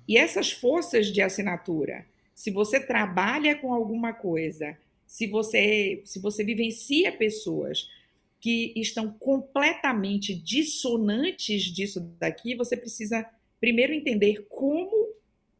[0.09, 6.43] E essas forças de assinatura, se você trabalha com alguma coisa, se você, se você
[6.43, 7.87] vivencia pessoas
[8.41, 13.29] que estão completamente dissonantes disso daqui, você precisa
[13.61, 15.11] primeiro entender como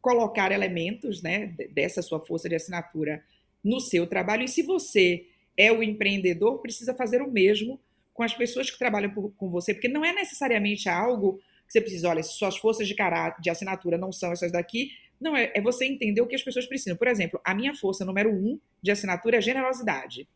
[0.01, 3.23] colocar elementos né, dessa sua força de assinatura
[3.63, 4.43] no seu trabalho.
[4.43, 7.79] E se você é o empreendedor, precisa fazer o mesmo
[8.13, 11.81] com as pessoas que trabalham por, com você, porque não é necessariamente algo que você
[11.81, 15.51] precisa, olha, se suas forças de caráter, de assinatura não são essas daqui, não, é,
[15.55, 16.97] é você entender o que as pessoas precisam.
[16.97, 20.27] Por exemplo, a minha força número um de assinatura é generosidade.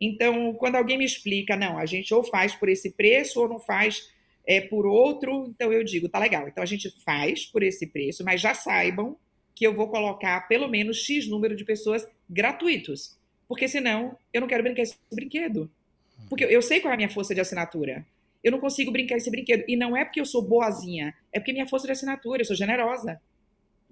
[0.00, 3.58] Então, quando alguém me explica, não, a gente ou faz por esse preço ou não
[3.58, 4.10] faz
[4.46, 6.48] é, por outro, então eu digo, tá legal.
[6.48, 9.16] Então a gente faz por esse preço, mas já saibam
[9.54, 13.16] que eu vou colocar pelo menos X número de pessoas gratuitos.
[13.46, 15.70] Porque senão eu não quero brincar esse brinquedo.
[16.28, 18.06] Porque eu sei qual é a minha força de assinatura.
[18.42, 19.64] Eu não consigo brincar esse brinquedo.
[19.68, 22.56] E não é porque eu sou boazinha, é porque minha força de assinatura, eu sou
[22.56, 23.20] generosa.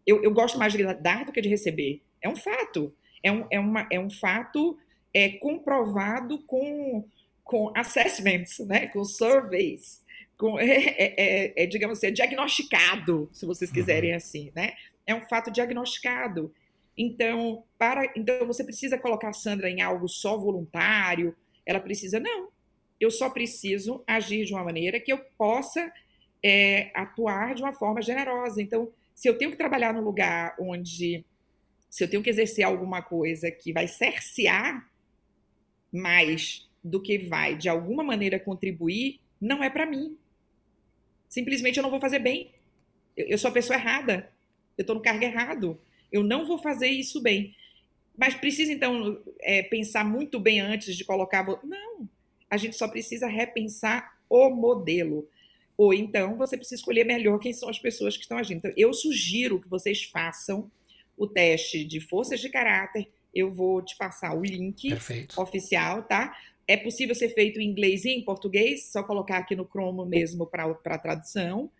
[0.06, 2.02] Eu, eu gosto mais de dar do que de receber.
[2.20, 2.92] É um fato.
[3.22, 4.78] É um, é uma, é um fato
[5.12, 7.04] é comprovado com,
[7.44, 8.86] com assessments, né?
[8.86, 10.02] com surveys,
[10.36, 14.16] com, é, é, é, é digamos assim, é diagnosticado, se vocês quiserem uhum.
[14.16, 14.74] assim, né?
[15.06, 16.52] É um fato diagnosticado.
[16.96, 21.34] Então, para, então você precisa colocar a Sandra em algo só voluntário,
[21.70, 22.48] ela precisa, não,
[23.00, 25.92] eu só preciso agir de uma maneira que eu possa
[26.42, 28.60] é, atuar de uma forma generosa.
[28.60, 31.24] Então, se eu tenho que trabalhar num lugar onde,
[31.88, 34.88] se eu tenho que exercer alguma coisa que vai cercear
[35.92, 40.16] mais do que vai, de alguma maneira, contribuir, não é para mim.
[41.28, 42.52] Simplesmente eu não vou fazer bem.
[43.16, 44.30] Eu, eu sou a pessoa errada.
[44.76, 45.80] Eu estou no cargo errado.
[46.10, 47.54] Eu não vou fazer isso bem.
[48.20, 51.42] Mas precisa, então, é, pensar muito bem antes de colocar.
[51.64, 52.06] Não.
[52.50, 55.26] A gente só precisa repensar o modelo.
[55.74, 58.58] Ou então você precisa escolher melhor quem são as pessoas que estão agindo.
[58.58, 60.70] Então, eu sugiro que vocês façam
[61.16, 63.08] o teste de forças de caráter.
[63.34, 65.40] Eu vou te passar o link Perfeito.
[65.40, 66.36] oficial, tá?
[66.68, 70.46] É possível ser feito em inglês e em português, só colocar aqui no Chrome mesmo
[70.46, 71.70] para a tradução.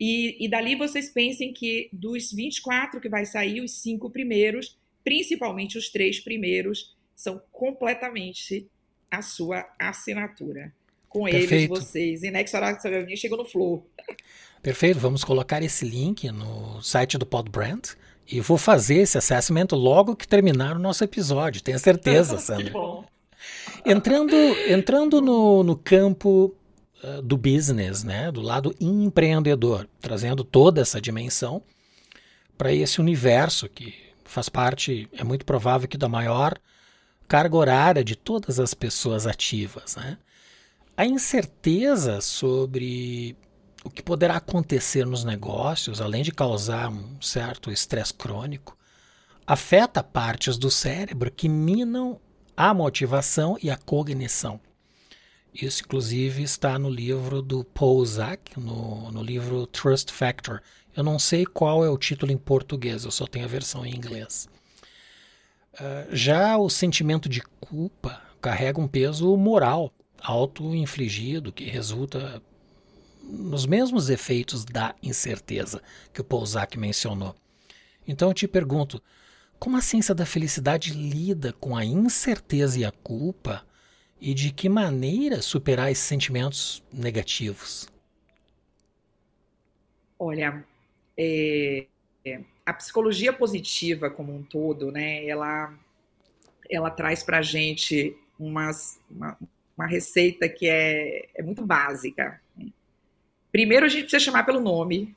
[0.00, 5.78] E, e dali vocês pensem que dos 24 que vai sair, os cinco primeiros, principalmente
[5.78, 8.68] os três primeiros, são completamente
[9.08, 10.72] a sua assinatura
[11.08, 11.54] com Perfeito.
[11.54, 12.22] eles, vocês.
[12.24, 13.88] Inexoravelmente chegou no Flow.
[14.60, 17.82] Perfeito, vamos colocar esse link no site do Podbrand
[18.26, 22.72] e vou fazer esse assessment logo que terminar o nosso episódio, tenho certeza, Sandra.
[23.84, 24.34] entrando
[24.68, 26.52] entrando no, no campo
[27.04, 31.62] uh, do business, né, do lado empreendedor, trazendo toda essa dimensão
[32.58, 36.58] para esse universo que faz parte, é muito provável que da maior
[37.28, 40.18] carga horária de todas as pessoas ativas, né?
[40.96, 43.36] A incerteza sobre
[43.84, 48.76] o que poderá acontecer nos negócios, além de causar um certo estresse crônico,
[49.46, 52.20] afeta partes do cérebro que minam
[52.56, 54.58] a motivação e a cognição.
[55.54, 60.60] Isso, inclusive, está no livro do Paul Zak, no, no livro Trust Factor.
[60.96, 63.94] Eu não sei qual é o título em português, eu só tenho a versão em
[63.94, 64.48] inglês.
[65.74, 72.42] Uh, já o sentimento de culpa carrega um peso moral auto-infligido que resulta
[73.22, 75.82] nos mesmos efeitos da incerteza
[76.14, 77.34] que o Pouzak mencionou.
[78.08, 79.02] Então eu te pergunto,
[79.58, 83.66] como a ciência da felicidade lida com a incerteza e a culpa
[84.18, 87.86] e de que maneira superar esses sentimentos negativos?
[90.18, 90.64] Olha,
[91.16, 91.86] é,
[92.24, 95.72] é, a psicologia positiva como um todo, né, ela,
[96.70, 99.38] ela traz para a gente umas, uma,
[99.76, 102.40] uma receita que é, é muito básica.
[103.52, 105.14] Primeiro, a gente precisa chamar pelo nome.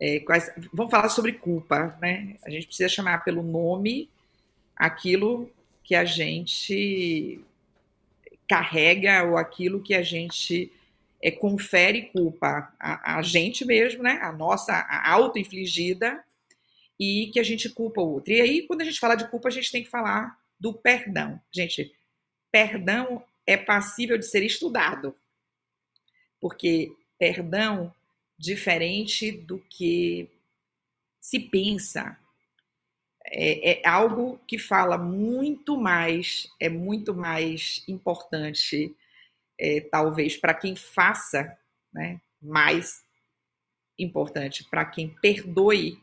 [0.00, 2.36] É, quais, vamos falar sobre culpa, né?
[2.44, 4.10] A gente precisa chamar pelo nome
[4.74, 5.48] aquilo
[5.84, 7.40] que a gente
[8.48, 10.72] carrega ou aquilo que a gente
[11.24, 14.18] é, confere culpa a, a, gente mesmo, né?
[14.20, 16.22] A nossa auto-infligida
[17.00, 18.34] e que a gente culpa o outro.
[18.34, 21.40] E aí, quando a gente fala de culpa, a gente tem que falar do perdão.
[21.50, 21.90] Gente,
[22.52, 25.16] perdão é passível de ser estudado.
[26.38, 27.90] Porque perdão,
[28.38, 30.28] diferente do que
[31.18, 32.18] se pensa,
[33.24, 38.94] é, é, algo que fala muito mais, é muito mais importante,
[39.58, 41.56] é, talvez, para quem faça,
[41.92, 43.04] né, mais
[43.98, 45.98] importante para quem perdoe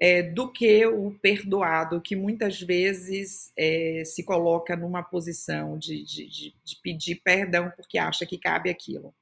[0.00, 6.28] é, do que o perdoado, que muitas vezes é, se coloca numa posição de, de,
[6.28, 9.14] de, pedir perdão porque acha que cabe aquilo.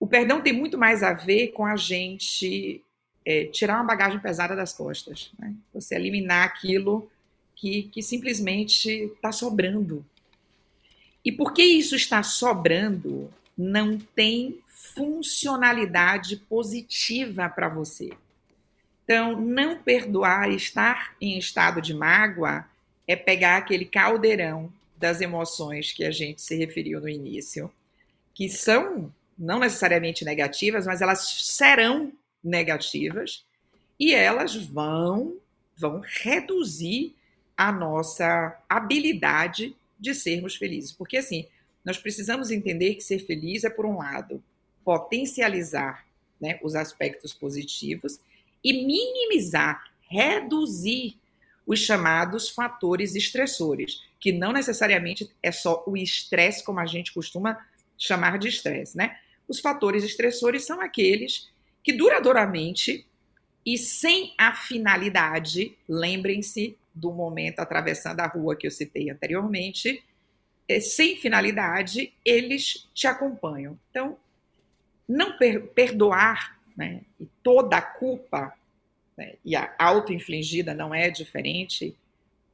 [0.00, 2.82] O perdão tem muito mais a ver com a gente
[3.24, 5.54] é, tirar uma bagagem pesada das costas, né?
[5.72, 7.10] você eliminar aquilo
[7.54, 10.04] que, que simplesmente está sobrando.
[11.26, 18.12] E porque isso está sobrando, não tem funcionalidade positiva para você.
[19.02, 22.64] Então, não perdoar, estar em estado de mágoa,
[23.08, 27.72] é pegar aquele caldeirão das emoções que a gente se referiu no início,
[28.32, 32.12] que são não necessariamente negativas, mas elas serão
[32.42, 33.44] negativas
[33.98, 35.36] e elas vão
[35.76, 37.16] vão reduzir
[37.56, 40.92] a nossa habilidade de sermos felizes.
[40.92, 41.46] Porque assim,
[41.84, 44.42] nós precisamos entender que ser feliz é por um lado
[44.84, 46.06] potencializar
[46.40, 48.20] né, os aspectos positivos
[48.62, 51.18] e minimizar, reduzir
[51.66, 57.58] os chamados fatores estressores, que não necessariamente é só o estresse, como a gente costuma
[57.98, 59.18] chamar de estresse, né?
[59.48, 61.48] Os fatores estressores são aqueles
[61.82, 63.06] que duradouramente
[63.64, 70.02] e sem a finalidade, lembrem-se do momento atravessando a rua que eu citei anteriormente,
[70.66, 73.78] é, sem finalidade, eles te acompanham.
[73.90, 74.16] Então,
[75.06, 78.52] não per perdoar, né, e toda a culpa,
[79.16, 81.94] né, e a auto-infligida não é diferente,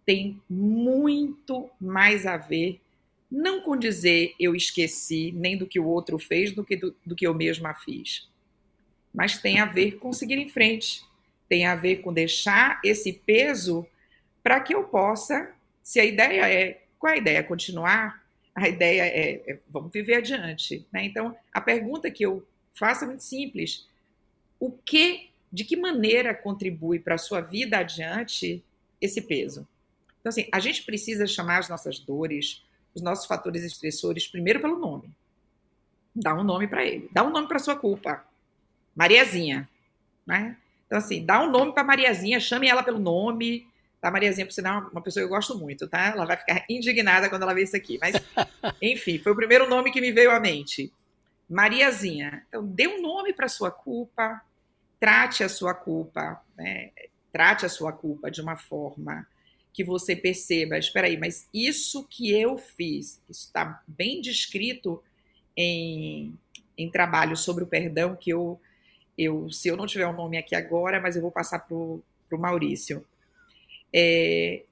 [0.04, 2.80] tem muito mais a ver,
[3.30, 7.14] não com dizer eu esqueci nem do que o outro fez, do que do, do
[7.14, 8.28] que eu mesma fiz.
[9.14, 11.02] Mas tem a ver com seguir em frente,
[11.48, 13.86] tem a ver com deixar esse peso
[14.42, 17.42] para que eu possa, se a ideia é, qual é a ideia?
[17.42, 18.22] Continuar?
[18.54, 20.86] A ideia é, é vamos viver adiante.
[20.92, 21.04] Né?
[21.04, 23.88] Então, a pergunta que eu faço é muito simples.
[24.60, 28.62] O que, de que maneira contribui para a sua vida adiante
[29.00, 29.66] esse peso?
[30.20, 32.64] Então, assim, a gente precisa chamar as nossas dores,
[32.94, 35.10] os nossos fatores estressores, primeiro pelo nome.
[36.14, 37.08] Dá um nome para ele.
[37.10, 38.24] Dá um nome para sua culpa.
[38.94, 39.68] Mariazinha.
[40.26, 40.56] Né?
[40.86, 43.66] Então, assim, dá um nome para Mariazinha, chame ela pelo nome.
[44.02, 46.08] Tá, Mariazinha, por sinal, uma pessoa que eu gosto muito, tá?
[46.08, 48.00] Ela vai ficar indignada quando ela ver isso aqui.
[48.00, 48.16] Mas,
[48.82, 50.92] enfim, foi o primeiro nome que me veio à mente.
[51.48, 52.44] Mariazinha.
[52.48, 54.42] Então, dê um nome para sua culpa,
[54.98, 56.90] trate a sua culpa, né?
[57.32, 59.24] Trate a sua culpa de uma forma
[59.72, 65.00] que você perceba, espera aí, mas isso que eu fiz, está bem descrito
[65.56, 66.36] em,
[66.76, 68.60] em trabalho sobre o perdão que eu,
[69.16, 71.76] eu, se eu não tiver o um nome aqui agora, mas eu vou passar para
[71.76, 73.06] o Maurício,
[73.94, 74.62] é,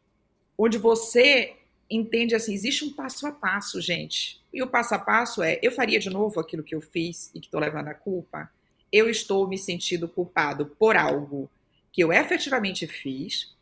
[0.57, 1.57] onde você
[1.91, 5.73] entende assim, existe um passo a passo, gente, e o passo a passo é, eu
[5.73, 8.51] faria de novo aquilo que eu fiz e que estou levando a culpa?
[8.93, 11.51] Eu estou me sentindo culpado por algo
[11.93, 13.55] que eu efetivamente fiz,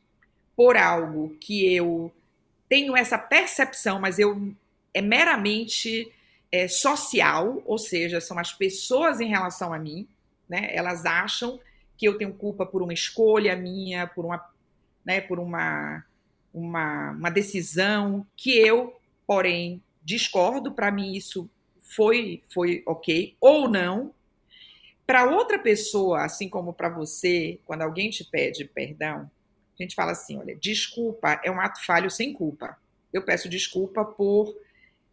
[0.56, 2.12] por algo que eu
[2.68, 4.52] tenho essa percepção, mas eu
[4.92, 6.12] é meramente
[6.50, 10.06] é, social, ou seja, são as pessoas em relação a mim,
[10.48, 10.70] né?
[10.74, 11.60] Elas acham
[11.96, 14.44] que eu tenho culpa por uma escolha minha, por uma,
[15.08, 16.04] né, por uma,
[16.52, 18.94] uma, uma decisão que eu,
[19.26, 20.72] porém, discordo.
[20.72, 21.48] Para mim isso
[21.80, 24.12] foi foi ok ou não.
[25.06, 29.30] Para outra pessoa, assim como para você, quando alguém te pede perdão,
[29.78, 32.76] a gente fala assim: olha, desculpa é um ato falho sem culpa.
[33.10, 34.54] Eu peço desculpa por.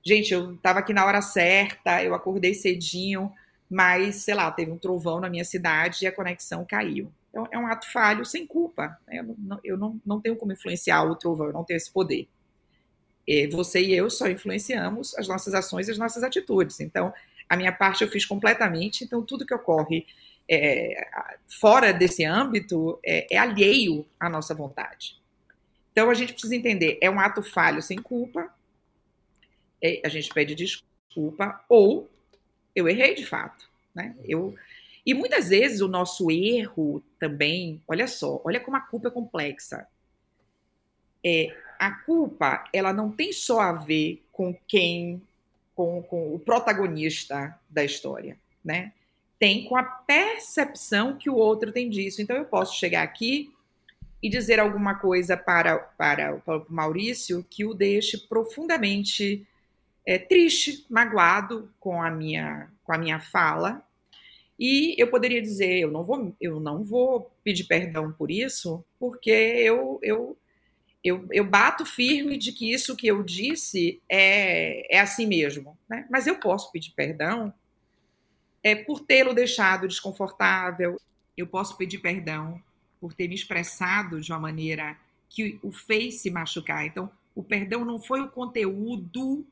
[0.04, 3.32] Gente, eu estava aqui na hora certa, eu acordei cedinho,
[3.70, 7.12] mas, sei lá, teve um trovão na minha cidade e a conexão caiu.
[7.36, 8.98] Então, é um ato falho sem culpa.
[9.06, 9.20] Né?
[9.20, 12.30] Eu, não, eu não, não tenho como influenciar o trovão, eu não tenho esse poder.
[13.28, 16.80] E você e eu só influenciamos as nossas ações e as nossas atitudes.
[16.80, 17.14] Então,
[17.50, 20.08] a minha parte eu fiz completamente, então tudo que ocorre
[20.50, 21.10] é,
[21.60, 25.22] fora desse âmbito é, é alheio à nossa vontade.
[25.92, 28.50] Então a gente precisa entender, é um ato falho sem culpa,
[29.84, 32.10] é, a gente pede desculpa, ou
[32.74, 33.70] eu errei de fato.
[33.94, 34.16] Né?
[34.24, 34.56] Eu,
[35.06, 39.88] e muitas vezes o nosso erro também, olha só, olha como a culpa é complexa.
[41.24, 45.22] É, a culpa, ela não tem só a ver com quem,
[45.76, 48.94] com, com o protagonista da história, né?
[49.40, 52.22] tem com a percepção que o outro tem disso.
[52.22, 53.54] Então, eu posso chegar aqui
[54.22, 59.46] e dizer alguma coisa para, para, para o Maurício que o deixe profundamente
[60.06, 63.84] é, triste, magoado com a minha, com a minha fala.
[64.60, 69.30] E eu poderia dizer, eu não vou, eu não vou pedir perdão por isso, porque
[69.30, 70.38] eu, eu,
[71.04, 75.78] eu, eu bato firme de que isso que eu disse é, é assim mesmo.
[75.90, 76.08] Né?
[76.10, 77.54] Mas eu posso pedir perdão
[78.64, 81.00] é, por tê-lo deixado desconfortável.
[81.36, 82.62] Eu posso pedir perdão
[83.00, 84.98] por ter me expressado de uma maneira
[85.30, 86.86] que o fez se machucar.
[86.86, 89.46] Então, o perdão não foi o conteúdo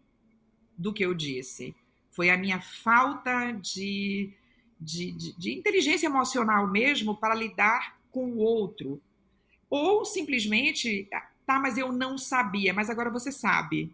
[0.78, 1.76] do que eu disse,
[2.10, 4.32] foi a minha falta de,
[4.84, 9.02] de, de, de inteligência emocional mesmo para lidar com o outro.
[9.70, 11.08] Ou simplesmente,
[11.46, 13.94] tá, mas eu não sabia, mas agora você sabe.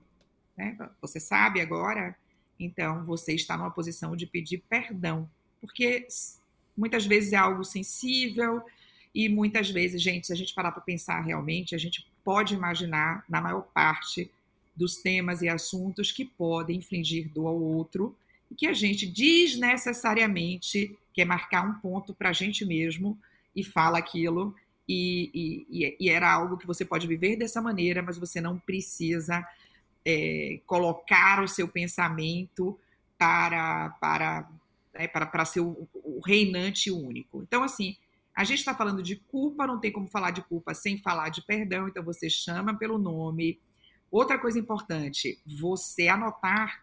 [0.58, 0.78] Né?
[1.02, 2.16] Você sabe agora
[2.60, 5.30] então você está numa posição de pedir perdão,
[5.62, 6.06] porque
[6.76, 8.62] muitas vezes é algo sensível
[9.16, 13.24] e muitas vezes, gente, se a gente parar para pensar realmente, a gente pode imaginar,
[13.30, 14.30] na maior parte
[14.76, 18.16] dos temas e assuntos que podem infligir dor ao outro
[18.50, 23.18] e que a gente desnecessariamente quer marcar um ponto para a gente mesmo
[23.56, 24.56] e fala aquilo
[24.88, 29.47] e, e, e, era algo que você pode viver dessa maneira, mas você não precisa
[30.04, 32.78] é, colocar o seu pensamento
[33.16, 34.50] para, para,
[34.91, 37.43] né, para, para ser o, o reinante único.
[37.43, 37.97] Então, assim,
[38.36, 41.41] a gente está falando de culpa, não tem como falar de culpa sem falar de
[41.43, 43.60] perdão, então você chama pelo nome.
[44.10, 46.82] Outra coisa importante, você anotar.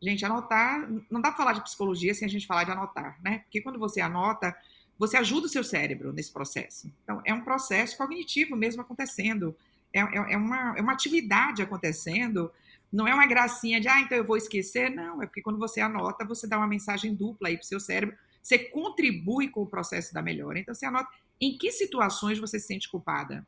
[0.00, 3.40] Gente, anotar, não dá para falar de psicologia sem a gente falar de anotar, né?
[3.40, 4.54] Porque quando você anota,
[4.98, 6.92] você ajuda o seu cérebro nesse processo.
[7.02, 9.56] Então, é um processo cognitivo mesmo acontecendo
[9.92, 12.52] é, é, é, uma, é uma atividade acontecendo,
[12.92, 14.90] não é uma gracinha de, ah, então eu vou esquecer.
[14.90, 17.80] Não, é porque quando você anota, você dá uma mensagem dupla aí para o seu
[17.80, 20.58] cérebro, você contribui com o processo da melhora.
[20.58, 21.08] Então você anota
[21.40, 23.46] em que situações você se sente culpada.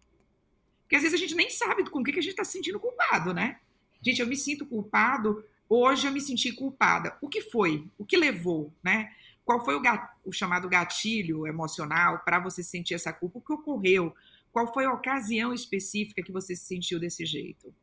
[0.83, 2.81] Porque às vezes a gente nem sabe com o que a gente está se sentindo
[2.81, 3.59] culpado, né?
[4.01, 7.17] Gente, eu me sinto culpado, hoje eu me senti culpada.
[7.21, 7.87] O que foi?
[7.99, 9.13] O que levou, né?
[9.45, 9.83] Qual foi o,
[10.25, 13.39] o chamado gatilho emocional para você sentir essa culpa?
[13.39, 14.15] O que ocorreu?
[14.53, 17.75] Qual foi a ocasião específica que você se sentiu desse jeito?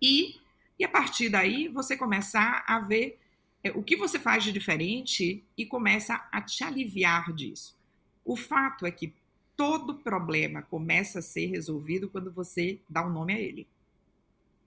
[0.00, 0.40] E,
[0.78, 3.18] e a partir daí, você começar a ver
[3.62, 7.78] é, o que você faz de diferente e começa a te aliviar disso.
[8.24, 9.14] O fato é que
[9.56, 13.66] todo problema começa a ser resolvido quando você dá um nome a ele.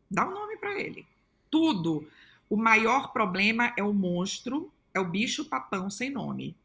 [0.09, 1.05] Dá um nome para ele.
[1.51, 2.07] Tudo.
[2.49, 6.55] O maior problema é o monstro é o bicho papão sem nome.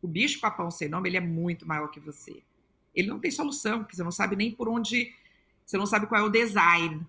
[0.00, 2.42] O bicho papão sem nome, ele é muito maior que você.
[2.94, 5.12] Ele não tem solução, porque você não sabe nem por onde,
[5.64, 7.06] você não sabe qual é o design,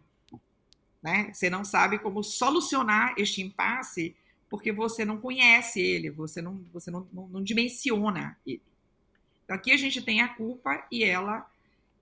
[1.01, 1.31] né?
[1.33, 4.15] Você não sabe como solucionar este impasse
[4.49, 8.61] porque você não conhece ele, você não, você não, não, não dimensiona ele.
[9.43, 11.49] Então aqui a gente tem a culpa e ela,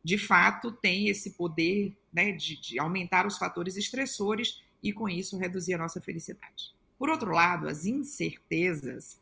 [0.03, 5.38] de fato, tem esse poder né, de, de aumentar os fatores estressores e com isso
[5.38, 6.73] reduzir a nossa felicidade.
[6.97, 9.19] Por outro lado, as incertezas,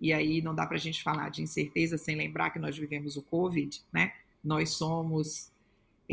[0.00, 3.16] e aí não dá para a gente falar de incerteza sem lembrar que nós vivemos
[3.16, 4.12] o Covid, né?
[4.42, 5.50] Nós somos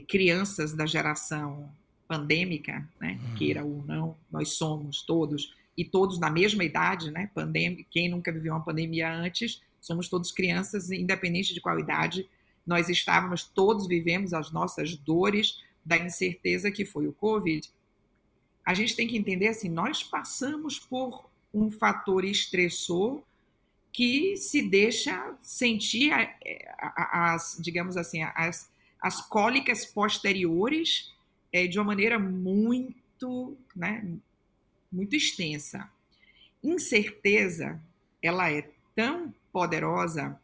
[0.07, 1.71] crianças da geração
[2.07, 3.19] pandêmica, né?
[3.21, 3.35] Uhum.
[3.35, 7.29] Queira ou não, nós somos todos, e todos na mesma idade, né?
[7.33, 12.27] Pandêmica, quem nunca viveu uma pandemia antes, somos todos crianças, independente de qual idade
[12.65, 17.67] nós estávamos, todos vivemos as nossas dores da incerteza que foi o Covid
[18.69, 23.19] a gente tem que entender assim, nós passamos por um fator estressor
[23.91, 26.11] que se deixa sentir
[26.79, 28.69] as, digamos assim, as,
[29.01, 31.11] as cólicas posteriores
[31.51, 34.05] é, de uma maneira muito, né,
[34.91, 35.89] muito extensa.
[36.63, 37.81] Incerteza,
[38.21, 40.39] ela é tão poderosa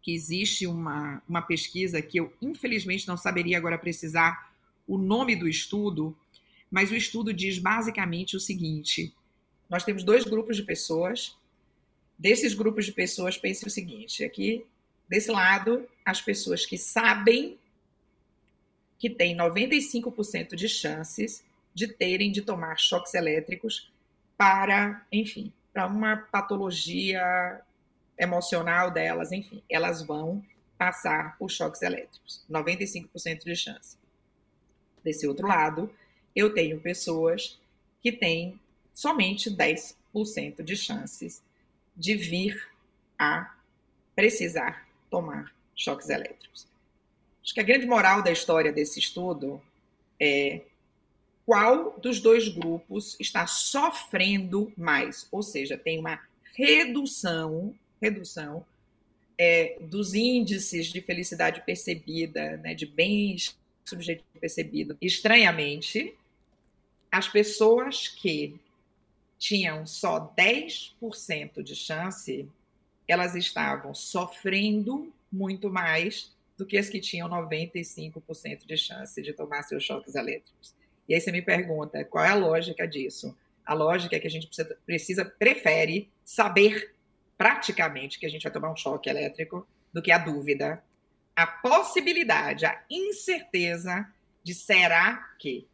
[0.00, 4.48] que existe uma, uma pesquisa que eu, infelizmente, não saberia agora precisar
[4.86, 6.16] o nome do estudo,
[6.70, 9.14] mas o estudo diz basicamente o seguinte:
[9.68, 11.36] nós temos dois grupos de pessoas.
[12.18, 14.66] Desses grupos de pessoas, pense o seguinte: aqui,
[15.08, 17.58] desse lado, as pessoas que sabem
[18.98, 23.92] que têm 95% de chances de terem de tomar choques elétricos
[24.36, 27.60] para, enfim, para uma patologia
[28.18, 30.44] emocional delas, enfim, elas vão
[30.76, 32.44] passar por choques elétricos.
[32.50, 33.96] 95% de chance.
[35.04, 35.92] Desse outro lado,
[36.34, 37.58] eu tenho pessoas
[38.02, 38.58] que têm
[38.94, 41.42] somente 10% de chances
[41.96, 42.68] de vir
[43.18, 43.54] a
[44.14, 46.66] precisar tomar choques elétricos.
[47.42, 49.60] Acho que a grande moral da história desse estudo
[50.20, 50.62] é
[51.46, 56.20] qual dos dois grupos está sofrendo mais, ou seja, tem uma
[56.54, 58.66] redução, redução
[59.38, 63.56] é, dos índices de felicidade percebida, né, de bens
[63.88, 66.14] subjetivo percebido estranhamente,
[67.10, 68.58] as pessoas que
[69.38, 72.48] tinham só 10% de chance,
[73.06, 79.62] elas estavam sofrendo muito mais do que as que tinham 95% de chance de tomar
[79.62, 80.74] seus choques elétricos.
[81.08, 83.36] E aí você me pergunta, qual é a lógica disso?
[83.64, 86.94] A lógica é que a gente precisa, precisa prefere saber
[87.36, 90.82] praticamente que a gente vai tomar um choque elétrico do que a dúvida
[91.38, 94.12] a possibilidade, a incerteza
[94.42, 95.68] de será que.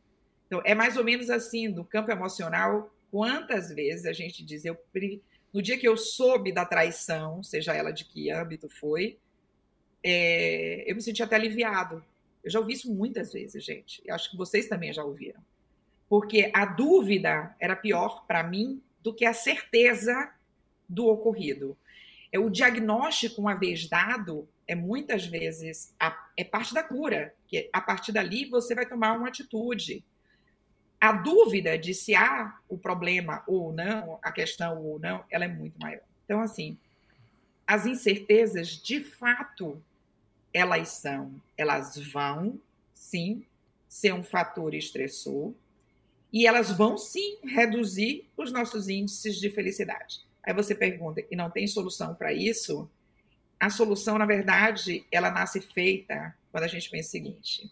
[0.46, 4.76] Então, é mais ou menos assim, do campo emocional, quantas vezes a gente diz, eu,
[5.54, 9.18] no dia que eu soube da traição, seja ela de que âmbito foi,
[10.02, 12.04] é, eu me senti até aliviado.
[12.42, 14.02] Eu já ouvi isso muitas vezes, gente.
[14.04, 15.40] Eu acho que vocês também já ouviram.
[16.10, 20.30] Porque a dúvida era pior para mim do que a certeza
[20.86, 21.74] do ocorrido.
[22.30, 27.68] É o diagnóstico, uma vez dado, é muitas vezes a, é parte da cura, que
[27.72, 30.04] a partir dali você vai tomar uma atitude.
[31.00, 35.48] A dúvida de se há o problema ou não, a questão ou não, ela é
[35.48, 36.02] muito maior.
[36.24, 36.78] Então, assim,
[37.66, 39.82] as incertezas, de fato,
[40.52, 42.58] elas são, elas vão,
[42.94, 43.44] sim,
[43.88, 45.52] ser um fator estressor
[46.32, 50.20] e elas vão, sim, reduzir os nossos índices de felicidade.
[50.42, 52.90] Aí você pergunta, e não tem solução para isso?
[53.58, 57.70] A solução, na verdade, ela nasce feita quando a gente pensa o seguinte: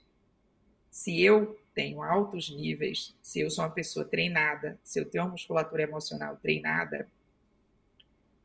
[0.91, 5.31] se eu tenho altos níveis, se eu sou uma pessoa treinada, se eu tenho uma
[5.31, 7.09] musculatura emocional treinada,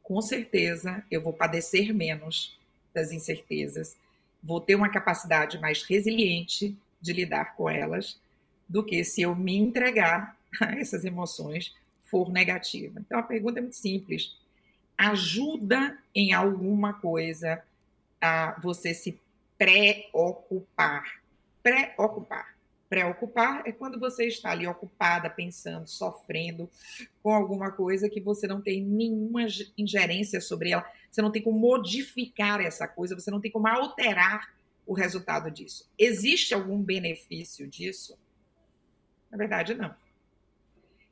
[0.01, 2.57] com certeza eu vou padecer menos
[2.93, 3.97] das incertezas,
[4.41, 8.19] vou ter uma capacidade mais resiliente de lidar com elas
[8.67, 12.99] do que se eu me entregar a essas emoções for negativa.
[12.99, 14.35] Então a pergunta é muito simples.
[14.97, 17.63] Ajuda em alguma coisa
[18.19, 19.19] a você se
[19.57, 21.21] preocupar?
[21.61, 22.57] Preocupar.
[22.89, 26.69] Preocupar é quando você está ali ocupada, pensando, sofrendo
[27.21, 29.41] com alguma coisa que você não tem nenhuma
[29.77, 34.53] ingerência sobre ela, você não tem como modificar essa coisa, você não tem como alterar
[34.85, 35.85] o resultado disso.
[35.99, 38.17] Existe algum benefício disso?
[39.29, 39.93] Na verdade, não.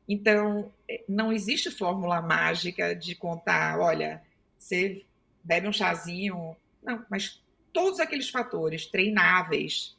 [0.08, 4.22] Então, é, não existe fórmula mágica de contar, olha,
[4.58, 5.04] você
[5.44, 6.56] bebe um chazinho.
[6.84, 7.42] Não, mas
[7.74, 9.96] todos aqueles fatores treináveis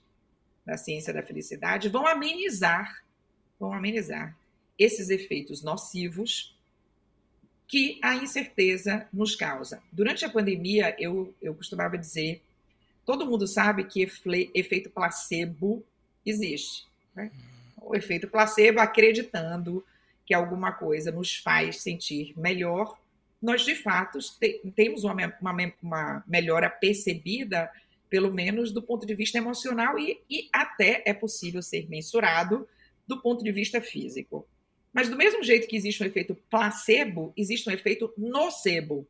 [0.65, 3.03] da ciência da felicidade vão amenizar,
[3.59, 4.37] vão amenizar
[4.79, 6.57] esses efeitos nocivos
[7.69, 9.83] que a incerteza nos causa.
[9.91, 12.43] Durante a pandemia, eu, eu costumava dizer,
[13.05, 14.03] todo mundo sabe que
[14.55, 15.85] efeito placebo
[16.25, 16.87] existe.
[17.15, 17.31] Né?
[17.81, 19.85] O efeito placebo acreditando
[20.27, 22.99] que alguma coisa nos faz sentir melhor,
[23.41, 27.71] nós de fato te, temos uma, uma, uma, melhora percebida,
[28.11, 32.67] pelo menos do ponto de vista emocional, e, e até é possível ser mensurado
[33.07, 34.47] do ponto de vista físico.
[34.93, 39.07] Mas do mesmo jeito que existe um efeito placebo, existe um efeito nocebo.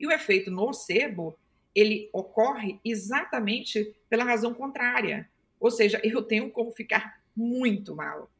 [0.00, 1.38] E o efeito nocebo,
[1.74, 5.28] ele ocorre exatamente pela razão contrária.
[5.60, 8.30] Ou seja, eu tenho como ficar muito mal.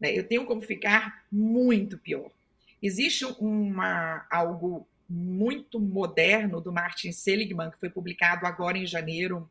[0.00, 0.16] Né?
[0.16, 2.30] Eu tenho como ficar muito pior.
[2.82, 9.48] Existe uma, algo muito moderno do Martin Seligman, que foi publicado agora em janeiro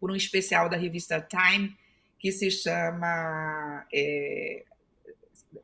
[0.00, 1.76] por um especial da revista Time,
[2.18, 4.64] que se chama é,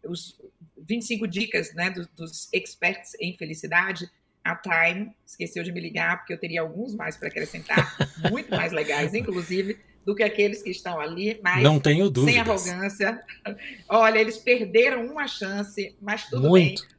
[0.05, 0.39] os
[0.76, 4.11] 25 dicas né, dos, dos experts em felicidade.
[4.45, 7.97] A Time esqueceu de me ligar, porque eu teria alguns mais para acrescentar,
[8.31, 12.62] muito mais legais, inclusive do que aqueles que estão ali, mas não tenho dúvidas.
[12.62, 13.24] sem arrogância.
[13.88, 16.82] Olha, eles perderam uma chance, mas tudo Muito.
[16.82, 16.90] bem.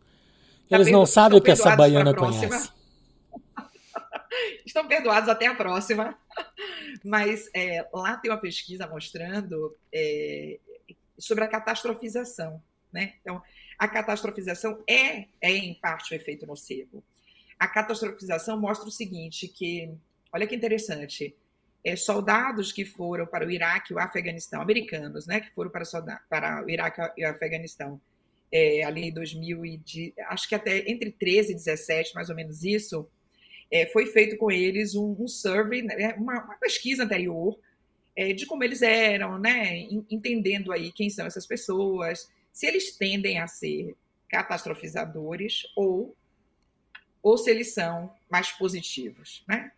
[0.70, 2.72] Tá eles não sabem o que essa baiana conhece.
[4.64, 6.16] Estão perdoados até a próxima.
[7.04, 10.60] Mas é, lá tem uma pesquisa mostrando é,
[11.18, 12.62] sobre a catastrofização.
[12.92, 13.14] Né?
[13.22, 13.42] Então,
[13.78, 17.04] a catastrofização é, é, em parte, o efeito nocebo.
[17.58, 19.92] A catastrofização mostra o seguinte, que,
[20.32, 21.36] olha que interessante,
[21.84, 25.84] é, soldados que foram para o Iraque e o Afeganistão, americanos, né, que foram para,
[26.30, 28.00] para o Iraque e o Afeganistão
[28.52, 32.36] é, ali em 2000 e de, acho que até entre 13 e 17, mais ou
[32.36, 33.08] menos isso,
[33.72, 37.58] é, foi feito com eles um, um survey, né, uma, uma, pesquisa anterior
[38.16, 43.40] é, de como eles eram, né, entendendo aí quem são essas pessoas, se eles tendem
[43.40, 43.96] a ser
[44.28, 46.16] catastrofizadores ou
[47.22, 49.74] ou se eles são mais positivos, né?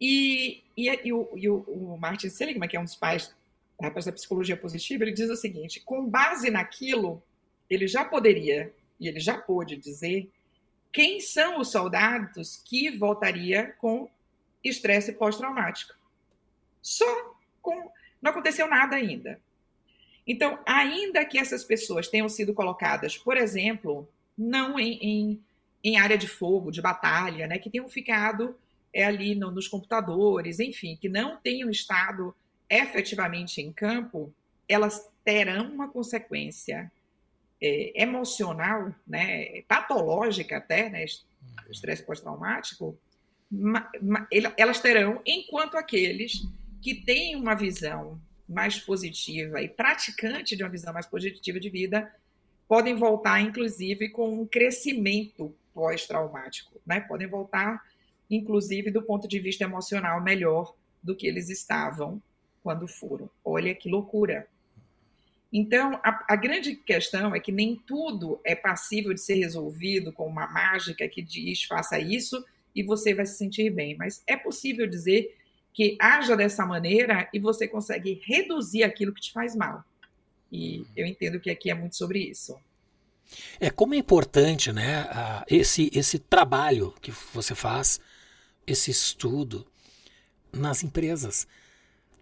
[0.00, 3.34] E, e, e, o, e o, o, Martin Seligman, que é um dos pais
[3.80, 7.22] da psicologia positiva, ele diz o seguinte: com base naquilo,
[7.68, 10.30] ele já poderia, e ele já pôde dizer,
[10.92, 14.08] quem são os soldados que voltaria com
[14.62, 15.94] estresse pós-traumático.
[16.80, 17.90] Só com.
[18.20, 19.40] Não aconteceu nada ainda.
[20.26, 25.44] Então, ainda que essas pessoas tenham sido colocadas, por exemplo, não em, em,
[25.82, 28.56] em área de fogo, de batalha, né, que tenham ficado
[28.94, 32.34] é ali no, nos computadores, enfim, que não tenham estado
[32.70, 34.32] efetivamente em campo,
[34.68, 36.90] elas terão uma consequência
[37.60, 41.04] é, emocional, né, patológica até, né,
[41.68, 42.96] estresse pós-traumático,
[44.56, 46.46] elas terão, enquanto aqueles
[46.80, 52.12] que têm uma visão mais positiva e praticante de uma visão mais positiva de vida
[52.68, 57.00] podem voltar, inclusive, com um crescimento pós-traumático, né?
[57.00, 57.82] Podem voltar
[58.30, 62.20] inclusive do ponto de vista emocional, melhor do que eles estavam
[62.62, 63.28] quando foram.
[63.44, 64.48] Olha que loucura.
[65.52, 70.26] Então, a, a, grande questão é que nem tudo é passível de ser resolvido com
[70.26, 72.44] uma mágica que diz faça isso
[72.74, 73.96] e você vai se sentir bem.
[73.96, 75.36] Mas é possível dizer
[75.72, 79.84] que haja dessa maneira e você consegue reduzir aquilo que te faz mal.
[80.50, 82.56] E eu entendo que aqui é muito sobre isso.
[83.60, 85.06] É como é importante, né,
[85.48, 88.00] esse esse trabalho que você faz
[88.66, 89.66] esse estudo
[90.52, 91.46] nas empresas.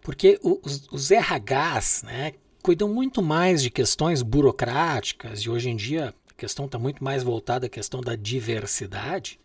[0.01, 6.13] Porque os, os RHs né, cuidam muito mais de questões burocráticas, e hoje em dia
[6.29, 9.39] a questão está muito mais voltada à questão da diversidade,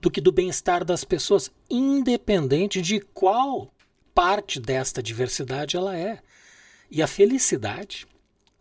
[0.00, 3.72] do que do bem-estar das pessoas, independente de qual
[4.14, 6.20] parte desta diversidade ela é.
[6.90, 8.06] E a felicidade,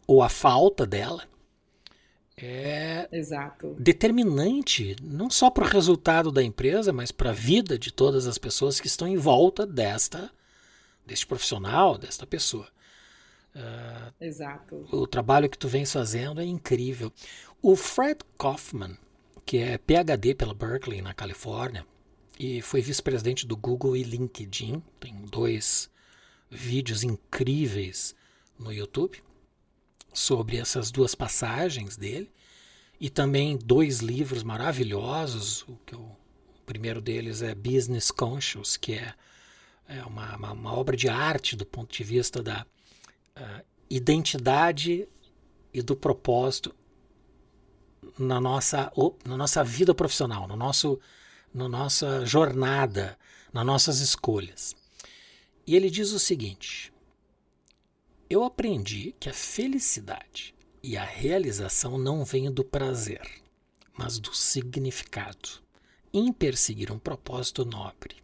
[0.06, 1.24] ou a falta dela,
[2.38, 3.76] é Exato.
[3.80, 8.38] determinante não só para o resultado da empresa, mas para a vida de todas as
[8.38, 10.32] pessoas que estão em volta desta
[11.06, 12.68] deste profissional, desta pessoa.
[13.56, 14.86] Uh, Exato.
[14.92, 17.12] O trabalho que tu vens fazendo é incrível.
[17.62, 18.98] O Fred Kaufman,
[19.46, 21.86] que é PhD pela Berkeley, na Califórnia,
[22.38, 25.90] e foi vice-presidente do Google e LinkedIn, tem dois
[26.52, 28.14] vídeos incríveis
[28.60, 29.24] no YouTube
[30.18, 32.32] sobre essas duas passagens dele,
[33.00, 35.62] e também dois livros maravilhosos.
[35.68, 39.14] O, que eu, o primeiro deles é Business Conscious, que é,
[39.88, 42.66] é uma, uma, uma obra de arte do ponto de vista da
[43.38, 45.08] uh, identidade
[45.72, 46.74] e do propósito
[48.18, 48.92] na nossa,
[49.24, 51.00] na nossa vida profissional, no nosso,
[51.54, 53.16] na nossa jornada,
[53.54, 54.76] nas nossas escolhas.
[55.68, 56.92] E ele diz o seguinte:
[58.30, 63.22] Eu aprendi que a felicidade e a realização não vêm do prazer,
[63.98, 65.50] mas do significado,
[66.14, 68.18] em perseguir um propósito nobre.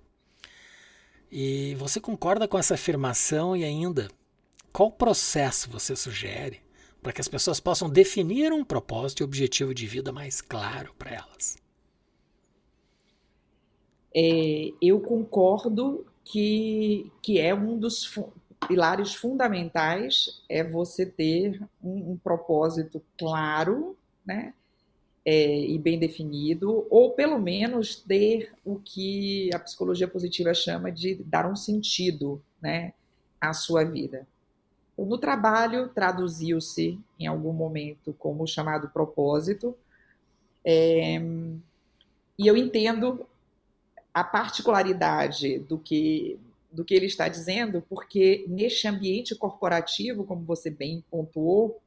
[1.31, 4.09] E você concorda com essa afirmação e ainda
[4.73, 6.61] qual processo você sugere
[7.01, 11.11] para que as pessoas possam definir um propósito e objetivo de vida mais claro para
[11.11, 11.57] elas?
[14.13, 18.05] É, eu concordo que, que é um dos
[18.67, 24.53] pilares fundamentais é você ter um, um propósito claro, né?
[25.25, 31.15] É, e bem definido, ou pelo menos ter o que a psicologia positiva chama de
[31.15, 32.91] dar um sentido né,
[33.39, 34.27] à sua vida.
[34.97, 39.73] No trabalho, traduziu-se em algum momento como chamado propósito,
[40.65, 41.21] é,
[42.37, 43.25] e eu entendo
[44.13, 46.39] a particularidade do que,
[46.73, 51.79] do que ele está dizendo, porque neste ambiente corporativo, como você bem pontuou,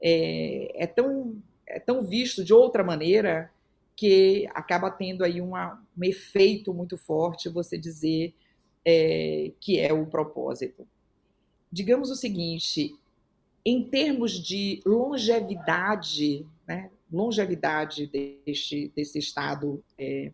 [0.00, 1.36] é, é tão,
[1.66, 3.50] é tão visto de outra maneira
[3.96, 8.34] que acaba tendo aí uma, um efeito muito forte você dizer
[8.84, 10.86] é, que é o propósito.
[11.70, 12.94] Digamos o seguinte,
[13.64, 20.32] em termos de longevidade, né, longevidade deste, desse estado é,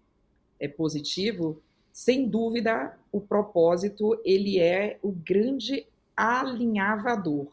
[0.59, 1.63] é positivo,
[2.01, 5.87] sem dúvida, o propósito ele é o grande
[6.17, 7.49] alinhavador.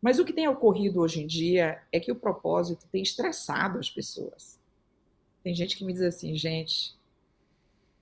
[0.00, 3.90] Mas o que tem ocorrido hoje em dia é que o propósito tem estressado as
[3.90, 4.60] pessoas.
[5.42, 6.94] Tem gente que me diz assim, gente,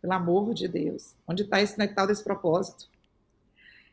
[0.03, 2.91] pelo amor de Deus, onde está esse tal desse propósito?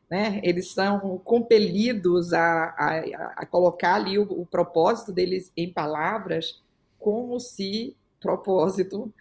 [0.09, 0.41] né?
[0.43, 2.97] Eles são compelidos a, a,
[3.37, 6.61] a colocar ali o, o, propósito deles em palavras,
[6.99, 9.13] como se propósito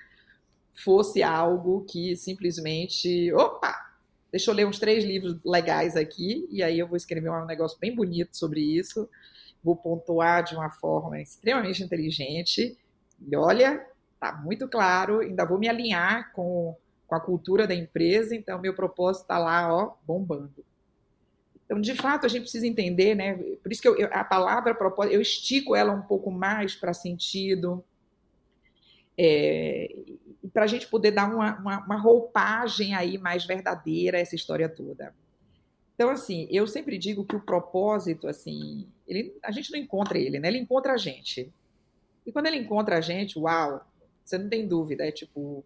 [0.77, 3.75] fosse algo que simplesmente, opa,
[4.31, 7.79] deixa eu ler uns três livros legais aqui e aí eu vou escrever um negócio
[7.81, 9.09] bem bonito sobre isso,
[9.65, 12.77] vou pontuar de uma forma extremamente inteligente
[13.27, 13.85] e olha,
[14.21, 16.77] tá muito claro, ainda vou me alinhar com,
[17.07, 20.65] com a cultura da empresa, então meu propósito está lá, ó, bombando.
[21.65, 23.35] Então, de fato, a gente precisa entender, né?
[23.61, 27.85] Por isso que eu, a palavra propósito, eu estico ela um pouco mais para sentido,
[29.19, 29.93] é,
[30.57, 34.67] para a gente poder dar uma, uma, uma, roupagem aí mais verdadeira a essa história
[34.71, 35.15] toda.
[35.95, 40.41] Então, assim, eu sempre digo que o propósito, assim, ele, a gente não encontra ele,
[40.41, 40.49] né?
[40.49, 41.53] Ele encontra a gente.
[42.25, 43.87] E quando ele encontra a gente, uau,
[44.25, 45.63] você não tem dúvida, é tipo,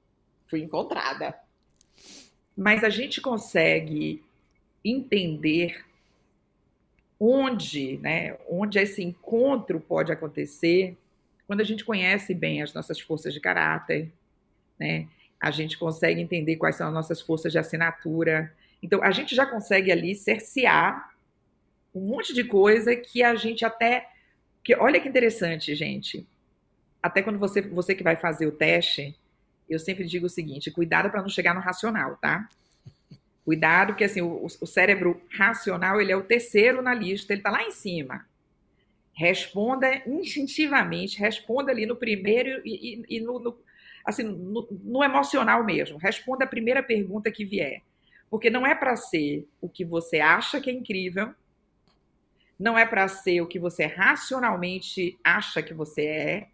[0.48, 1.38] fui encontrada.
[2.56, 4.24] Mas a gente consegue
[4.84, 5.84] entender
[7.16, 10.98] onde, né, onde esse encontro pode acontecer,
[11.46, 14.12] quando a gente conhece bem as nossas forças de caráter,
[14.80, 15.06] né,
[15.38, 18.52] a gente consegue entender quais são as nossas forças de assinatura.
[18.82, 21.10] Então, a gente já consegue ali cercear
[21.94, 24.08] um monte de coisa que a gente até.
[24.64, 26.26] Que, olha que interessante, gente.
[27.02, 29.16] Até quando você, você que vai fazer o teste,
[29.68, 32.48] eu sempre digo o seguinte: cuidado para não chegar no racional, tá?
[33.44, 37.50] Cuidado, que assim, o, o cérebro racional ele é o terceiro na lista, ele está
[37.50, 38.26] lá em cima.
[39.14, 43.58] Responda instintivamente, responda ali no primeiro e, e, e no, no,
[44.04, 45.98] assim, no, no emocional mesmo.
[45.98, 47.82] Responda a primeira pergunta que vier.
[48.28, 51.34] Porque não é para ser o que você acha que é incrível,
[52.58, 56.48] não é para ser o que você racionalmente acha que você é,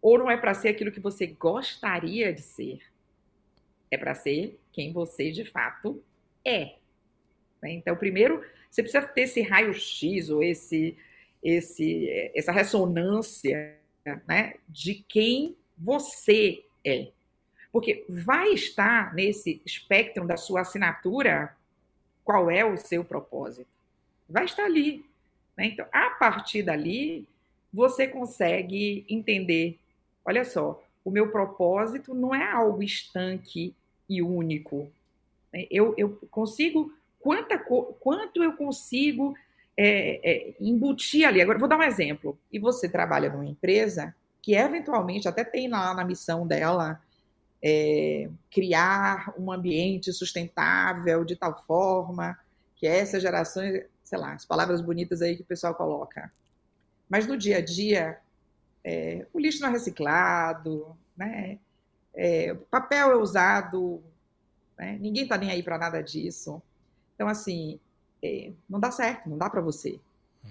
[0.00, 2.80] ou não é para ser aquilo que você gostaria de ser.
[3.90, 6.02] É para ser quem você de fato
[6.44, 6.76] é.
[7.62, 7.72] Né?
[7.72, 10.96] Então, primeiro, você precisa ter esse raio-x ou esse,
[11.42, 13.78] esse, essa ressonância
[14.28, 17.08] né, de quem você é.
[17.72, 21.54] Porque vai estar nesse espectro da sua assinatura
[22.24, 23.68] qual é o seu propósito.
[24.28, 25.04] Vai estar ali.
[25.56, 25.66] Né?
[25.66, 27.26] Então, a partir dali,
[27.72, 29.78] você consegue entender:
[30.24, 33.74] olha só, o meu propósito não é algo estanque
[34.08, 34.90] e único.
[35.70, 39.36] Eu, eu consigo, quanta, quanto eu consigo
[39.76, 41.40] é, é, embutir ali.
[41.40, 42.38] Agora, vou dar um exemplo.
[42.52, 44.14] E você trabalha numa empresa
[44.46, 47.02] que eventualmente até tem lá na missão dela
[47.60, 52.38] é, criar um ambiente sustentável de tal forma
[52.76, 53.64] que essa geração,
[54.04, 56.32] sei lá, as palavras bonitas aí que o pessoal coloca.
[57.08, 58.20] Mas no dia a dia,
[58.84, 61.58] é, o lixo não é reciclado, né?
[62.14, 64.00] É, o papel é usado,
[64.78, 64.96] né?
[65.00, 66.62] ninguém está nem aí para nada disso.
[67.16, 67.80] Então, assim,
[68.22, 69.98] é, não dá certo, não dá para você.
[70.44, 70.50] Uhum.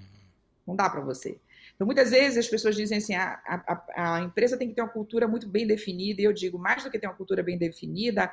[0.68, 1.40] Não dá para você.
[1.76, 4.90] Então, muitas vezes as pessoas dizem assim: a, a, a, empresa tem que ter uma
[4.90, 8.32] cultura muito bem definida, e eu digo: mais do que ter uma cultura bem definida,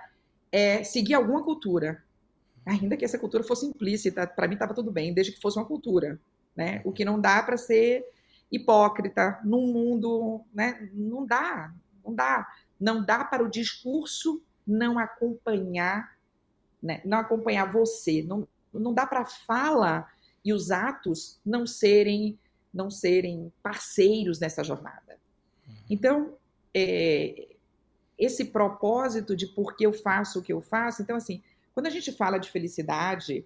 [0.51, 2.02] é seguir alguma cultura.
[2.64, 5.66] Ainda que essa cultura fosse implícita, para mim estava tudo bem, desde que fosse uma
[5.66, 6.20] cultura.
[6.55, 6.81] Né?
[6.85, 8.05] O que não dá para ser
[8.51, 10.43] hipócrita num mundo.
[10.55, 10.89] Né?
[10.93, 11.73] Não dá,
[12.05, 12.47] não dá.
[12.78, 16.16] Não dá para o discurso não acompanhar,
[16.81, 17.01] né?
[17.05, 18.23] não acompanhar você.
[18.23, 20.06] Não, não dá para a fala
[20.44, 22.39] e os atos não serem
[22.73, 25.19] não serem parceiros nessa jornada.
[25.69, 25.74] Uhum.
[25.90, 26.35] Então,
[26.74, 27.49] é,
[28.19, 31.43] esse propósito de por que eu faço o que eu faço, então assim,
[31.74, 33.44] quando a gente fala de felicidade,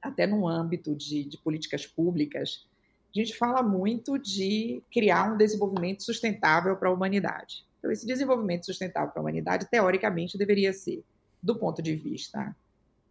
[0.00, 2.66] até no âmbito de, de políticas públicas,
[3.14, 7.64] a gente fala muito de criar um desenvolvimento sustentável para a humanidade.
[7.78, 11.04] Então, esse desenvolvimento sustentável para a humanidade, teoricamente, deveria ser,
[11.42, 12.56] do ponto de vista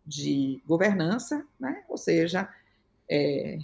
[0.06, 1.84] de governança, né?
[1.88, 2.50] ou seja,
[3.10, 3.60] é,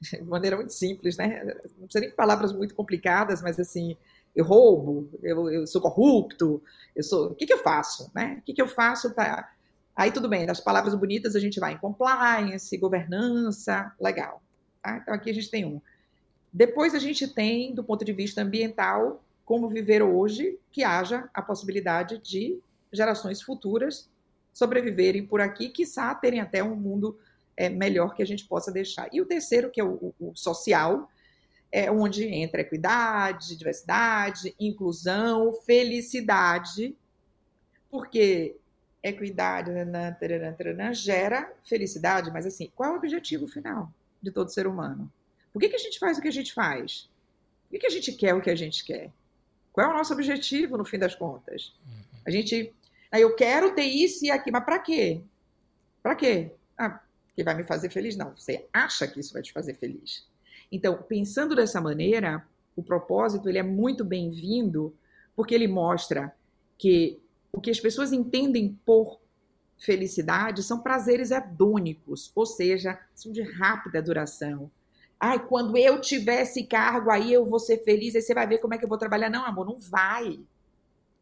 [0.22, 1.42] de maneira muito simples, né?
[1.78, 3.96] não precisa nem palavras muito complicadas, mas assim,
[4.34, 6.62] eu roubo, eu, eu sou corrupto,
[6.94, 7.28] eu sou.
[7.28, 8.10] O que, que eu faço?
[8.14, 8.36] Né?
[8.38, 9.50] O que, que eu faço para.
[9.94, 14.42] Aí tudo bem, das palavras bonitas a gente vai em compliance, governança, legal.
[14.82, 14.98] Tá?
[14.98, 15.80] Então aqui a gente tem um.
[16.52, 21.40] Depois a gente tem, do ponto de vista ambiental, como viver hoje, que haja a
[21.40, 22.58] possibilidade de
[22.92, 24.08] gerações futuras
[24.52, 27.18] sobreviverem por aqui, quiçá terem até um mundo
[27.56, 29.08] é, melhor que a gente possa deixar.
[29.12, 31.10] E o terceiro, que é o, o social,
[31.72, 36.96] é onde entra equidade, diversidade, inclusão, felicidade,
[37.90, 38.56] porque
[39.02, 39.70] equidade
[40.92, 43.90] gera felicidade, mas assim, qual é o objetivo final
[44.22, 45.10] de todo ser humano?
[45.52, 47.08] Por que, que a gente faz o que a gente faz?
[47.64, 49.10] Por que, que a gente quer o que a gente quer?
[49.72, 51.74] Qual é o nosso objetivo no fim das contas?
[52.24, 52.72] A gente
[53.12, 55.20] eu quero ter isso e aqui, mas para quê?
[56.02, 56.50] Para quê?
[57.36, 58.16] Que vai me fazer feliz?
[58.16, 60.26] Não, você acha que isso vai te fazer feliz.
[60.72, 62.44] Então, pensando dessa maneira,
[62.74, 64.96] o propósito ele é muito bem-vindo
[65.36, 66.34] porque ele mostra
[66.78, 67.20] que
[67.52, 69.20] o que as pessoas entendem por
[69.78, 74.70] felicidade são prazeres hedônicos, ou seja, são de rápida duração.
[75.20, 78.58] Ai, quando eu tiver esse cargo aí eu vou ser feliz, aí você vai ver
[78.58, 79.30] como é que eu vou trabalhar.
[79.30, 80.40] Não, amor, não vai.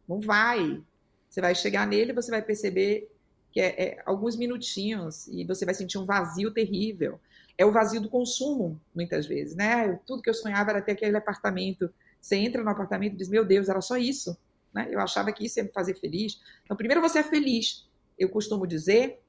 [0.09, 0.83] Não vai.
[1.29, 3.11] Você vai chegar nele você vai perceber
[3.55, 7.21] que é, é, alguns minutinhos e você vai sentir um vazio terrível.
[7.57, 10.01] É o vazio do consumo, muitas vezes, né?
[10.05, 11.89] Tudo que eu sonhava era ter aquele apartamento.
[12.21, 14.37] Você entra no apartamento e diz: Meu Deus, era só isso.
[14.75, 14.89] Né?
[14.91, 16.43] Eu achava que isso ia me fazer feliz.
[16.65, 17.87] Então, primeiro você é feliz.
[18.19, 19.21] Eu costumo dizer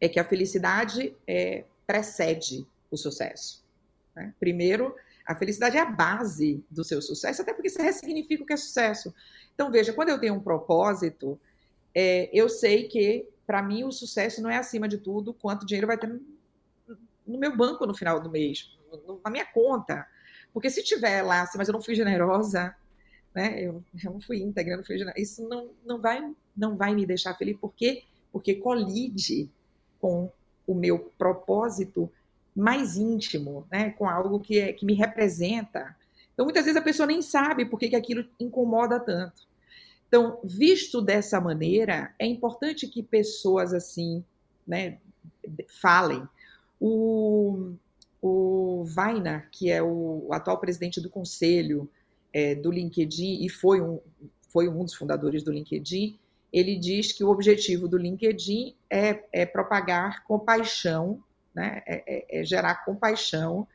[0.00, 3.64] é que a felicidade é, precede o sucesso.
[4.16, 4.34] Né?
[4.40, 4.92] Primeiro,
[5.24, 8.56] a felicidade é a base do seu sucesso, até porque você ressignifica o que é
[8.56, 9.14] sucesso.
[9.54, 11.38] Então, veja, quando eu tenho um propósito,
[11.98, 15.86] é, eu sei que, para mim, o sucesso não é acima de tudo quanto dinheiro
[15.86, 16.06] vai ter
[17.26, 18.76] no, meu banco no final do mês,
[19.24, 20.06] na minha conta.
[20.52, 22.76] Porque se tiver lá, assim, mas eu não fui generosa,
[23.34, 23.62] né?
[23.62, 26.22] Eu, eu não fui íntegra, não fui generosa, isso não, não, vai,
[26.54, 27.56] não vai me deixar feliz.
[27.56, 28.02] Por quê?
[28.30, 29.50] Porque colide
[29.98, 30.30] com
[30.66, 32.12] o meu propósito
[32.54, 33.90] mais íntimo, né?
[33.92, 35.96] com algo que, é, que me representa.
[36.34, 39.46] Então, muitas vezes a pessoa nem sabe por que, que aquilo incomoda tanto.
[40.08, 44.24] Então, visto dessa maneira, é importante que pessoas assim,
[44.66, 44.98] né,
[45.80, 46.22] falem.
[46.80, 47.72] O,
[48.22, 51.90] o Vaina, que é o, o atual presidente do conselho
[52.32, 54.00] é, do LinkedIn e foi um,
[54.48, 56.18] foi um dos fundadores do LinkedIn,
[56.52, 61.22] ele diz que o objetivo do LinkedIn é, é propagar compaixão,
[61.54, 63.66] né, é, é, é gerar compaixão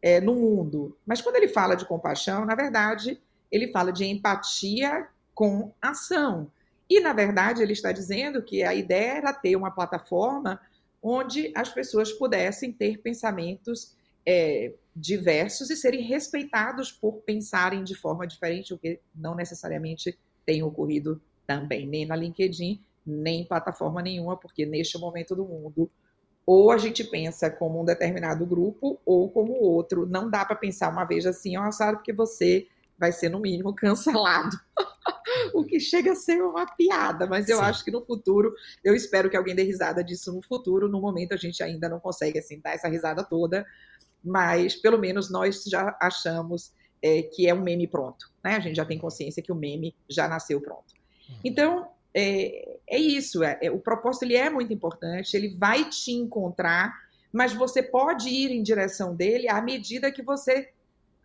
[0.00, 0.96] é, no mundo.
[1.04, 3.20] Mas quando ele fala de compaixão, na verdade,
[3.50, 6.50] ele fala de empatia com ação.
[6.88, 10.58] E, na verdade, ele está dizendo que a ideia era ter uma plataforma
[11.02, 13.94] onde as pessoas pudessem ter pensamentos
[14.24, 20.62] é, diversos e serem respeitados por pensarem de forma diferente, o que não necessariamente tem
[20.62, 25.90] ocorrido também, nem na LinkedIn, nem em plataforma nenhuma, porque neste momento do mundo
[26.46, 30.06] ou a gente pensa como um determinado grupo ou como outro.
[30.06, 32.68] Não dá para pensar uma vez assim, ó, sabe, porque você
[32.98, 34.56] vai ser no mínimo cancelado.
[35.54, 37.64] o que chega a ser uma piada, mas eu Sim.
[37.64, 38.54] acho que no futuro,
[38.84, 40.88] eu espero que alguém dê risada disso no futuro.
[40.88, 43.66] No momento a gente ainda não consegue assim dar essa risada toda,
[44.24, 48.56] mas pelo menos nós já achamos é, que é um meme pronto, né?
[48.56, 50.94] A gente já tem consciência que o meme já nasceu pronto.
[51.28, 51.36] Uhum.
[51.44, 53.44] Então é, é isso.
[53.44, 55.36] É, é, o propósito ele é muito importante.
[55.36, 56.94] Ele vai te encontrar,
[57.30, 60.70] mas você pode ir em direção dele à medida que você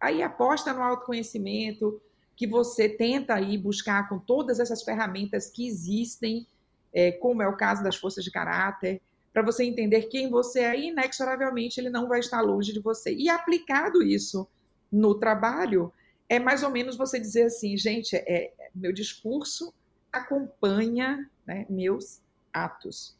[0.02, 2.02] aí aposta no autoconhecimento,
[2.36, 6.48] que você tenta aí buscar com todas essas ferramentas que existem,
[6.92, 9.00] é, como é o caso das forças de caráter,
[9.32, 13.14] para você entender quem você é e inexoravelmente ele não vai estar longe de você.
[13.14, 14.48] E aplicado isso
[14.92, 15.94] no trabalho,
[16.28, 19.74] é mais ou menos você dizer assim, gente, é, meu discurso
[20.12, 22.22] acompanha né, meus
[22.52, 23.16] atos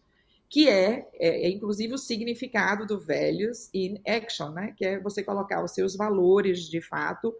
[0.52, 4.74] que é, é, é, inclusive o significado do values in action, né?
[4.76, 7.34] que é você colocar os seus valores de fato,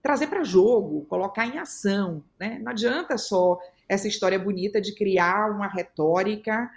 [0.00, 2.22] trazer para jogo, colocar em ação.
[2.38, 2.60] Né?
[2.62, 3.58] Não adianta só
[3.88, 6.70] essa história bonita de criar uma retórica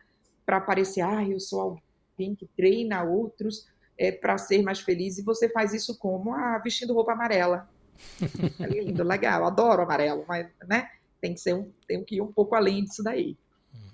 [0.44, 3.68] para parecer, ah, eu sou alguém que treina outros
[4.00, 7.70] é, para ser mais feliz, e você faz isso como ah, vestindo roupa amarela.
[8.60, 10.90] É lindo, legal, adoro amarelo, mas né,
[11.22, 13.38] tem que ser um, tem que ir um pouco além disso daí.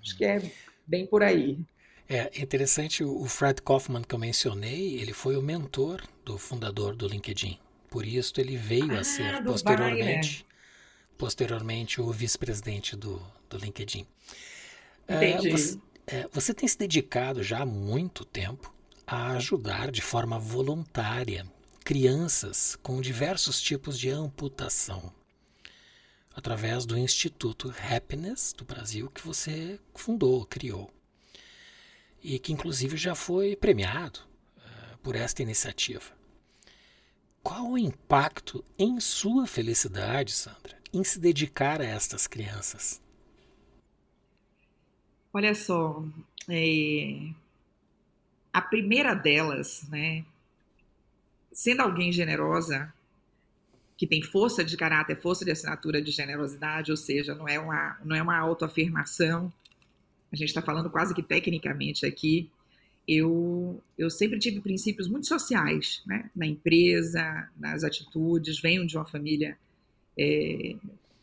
[0.00, 0.50] Acho que é
[0.86, 1.58] bem por aí.
[2.08, 7.08] É interessante, o Fred Kaufman que eu mencionei, ele foi o mentor do fundador do
[7.08, 7.58] LinkedIn.
[7.88, 10.46] Por isso ele veio ah, a ser posteriormente,
[11.16, 14.06] posteriormente o vice-presidente do, do LinkedIn.
[15.08, 18.74] É, você, é, você tem se dedicado já há muito tempo
[19.06, 21.46] a ajudar de forma voluntária
[21.84, 25.12] crianças com diversos tipos de amputação
[26.34, 30.90] através do Instituto Happiness do Brasil que você fundou, criou
[32.24, 34.20] e que inclusive já foi premiado
[34.56, 36.10] uh, por esta iniciativa.
[37.42, 43.02] Qual o impacto em sua felicidade, Sandra, em se dedicar a estas crianças?
[45.30, 46.02] Olha só,
[46.48, 47.28] é...
[48.50, 50.24] a primeira delas, né,
[51.52, 52.92] sendo alguém generosa,
[53.96, 57.98] que tem força de caráter, força de assinatura de generosidade, ou seja, não é uma,
[58.04, 59.52] não é uma autoafirmação,
[60.32, 62.50] a gente está falando quase que tecnicamente aqui,
[63.06, 66.30] eu, eu sempre tive princípios muito sociais, né?
[66.34, 69.58] na empresa, nas atitudes, venho de uma família
[70.18, 70.74] é,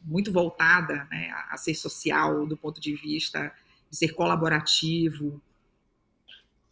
[0.03, 3.51] muito voltada né, a, a ser social do ponto de vista
[3.89, 5.41] de ser colaborativo.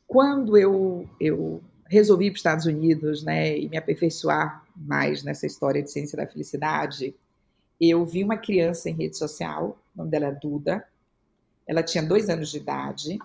[0.07, 5.45] Quando eu, eu resolvi ir para os Estados Unidos né, e me aperfeiçoar mais nessa
[5.45, 7.13] história de ciência da felicidade,
[7.79, 10.85] eu vi uma criança em rede social, o nome dela é Duda,
[11.69, 13.19] ela tinha dois anos de idade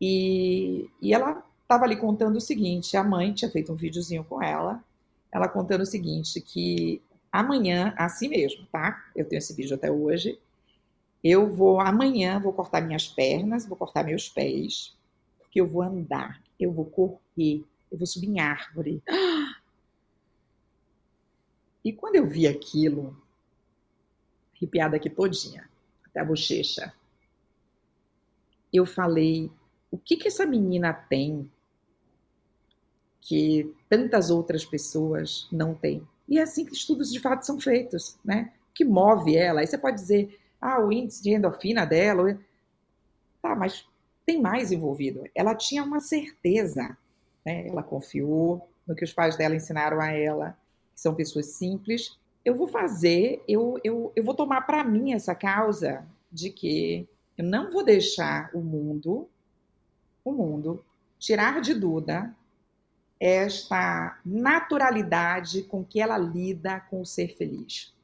[0.00, 4.42] e, e ela estava ali contando o seguinte: a mãe tinha feito um videozinho com
[4.42, 4.82] ela,
[5.30, 9.04] ela contando o seguinte, que amanhã, assim mesmo, tá?
[9.14, 10.38] Eu tenho esse vídeo até hoje.
[11.22, 14.96] Eu vou amanhã vou cortar minhas pernas, vou cortar meus pés,
[15.38, 19.02] porque eu vou andar, eu vou correr, eu vou subir em árvore.
[21.84, 23.14] E quando eu vi aquilo,
[24.56, 25.68] arrepiada aqui todinha,
[26.06, 26.94] até a bochecha,
[28.72, 29.50] eu falei:
[29.90, 31.50] o que, que essa menina tem
[33.20, 36.06] que tantas outras pessoas não têm?
[36.28, 38.52] E é assim que estudos de fato são feitos, né?
[38.70, 39.60] O que move ela?
[39.60, 42.38] Aí você pode dizer, ah, o índice de endorfina dela.
[43.42, 43.84] Tá, mas
[44.24, 45.24] tem mais envolvido.
[45.34, 46.96] Ela tinha uma certeza,
[47.44, 47.66] né?
[47.68, 50.56] Ela confiou no que os pais dela ensinaram a ela,
[50.94, 52.18] que são pessoas simples.
[52.44, 57.44] Eu vou fazer, eu, eu, eu vou tomar para mim essa causa de que eu
[57.44, 59.28] não vou deixar o mundo,
[60.24, 60.84] o mundo,
[61.18, 62.34] tirar de Duda
[63.18, 67.94] esta naturalidade com que ela lida com o ser feliz.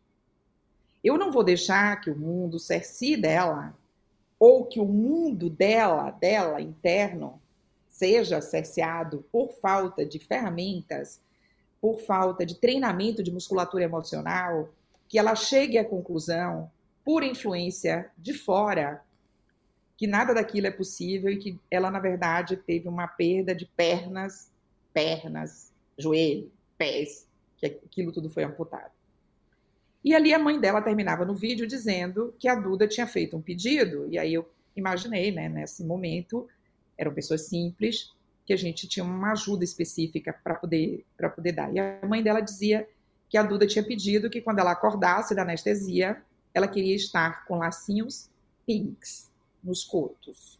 [1.02, 3.76] Eu não vou deixar que o mundo cercie dela
[4.38, 7.40] ou que o mundo dela, dela interno,
[7.88, 11.20] seja cerceado por falta de ferramentas,
[11.80, 14.68] por falta de treinamento de musculatura emocional,
[15.09, 16.70] que ela chegue à conclusão,
[17.05, 19.02] por influência de fora,
[19.99, 24.49] que nada daquilo é possível e que ela, na verdade, teve uma perda de pernas,
[24.95, 27.27] pernas, joelho, pés,
[27.57, 28.93] que aquilo tudo foi amputado.
[30.05, 33.43] E ali a mãe dela terminava no vídeo dizendo que a Duda tinha feito um
[33.43, 36.49] pedido, e aí eu imaginei, né, nesse momento,
[36.97, 38.15] eram pessoas simples,
[38.47, 41.05] que a gente tinha uma ajuda específica para poder,
[41.35, 41.75] poder dar.
[41.75, 42.89] E a mãe dela dizia
[43.29, 46.23] que a Duda tinha pedido que quando ela acordasse da anestesia,
[46.55, 48.31] ela queria estar com lacinhos
[48.65, 49.27] pinks
[49.69, 50.59] nos cotos.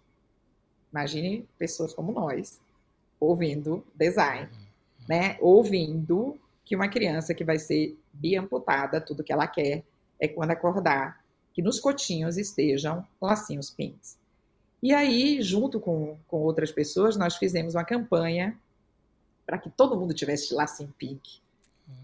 [0.93, 2.61] Imagine pessoas como nós
[3.21, 4.49] ouvindo design,
[5.09, 5.37] né?
[5.41, 9.83] Ouvindo que uma criança que vai ser biamputada, tudo que ela quer
[10.21, 11.23] é quando acordar,
[11.53, 14.17] que nos cotinhos estejam lacinhos pinks.
[14.83, 18.57] E aí, junto com, com outras pessoas, nós fizemos uma campanha
[19.45, 21.41] para que todo mundo tivesse lacinho pink.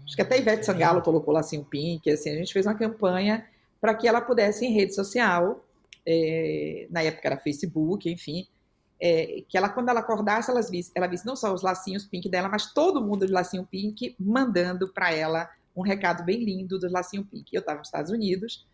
[0.03, 2.09] Acho que até Ivete Sangalo colocou lacinho pink.
[2.09, 3.47] Assim, a gente fez uma campanha
[3.79, 5.63] para que ela pudesse, em rede social,
[6.05, 8.47] é, na época era Facebook, enfim,
[8.99, 12.29] é, que ela, quando ela acordasse, ela visse, ela visse não só os lacinhos pink
[12.29, 16.89] dela, mas todo mundo de lacinho pink mandando para ela um recado bem lindo do
[16.89, 17.53] lacinho pink.
[17.53, 18.65] Eu estava nos Estados Unidos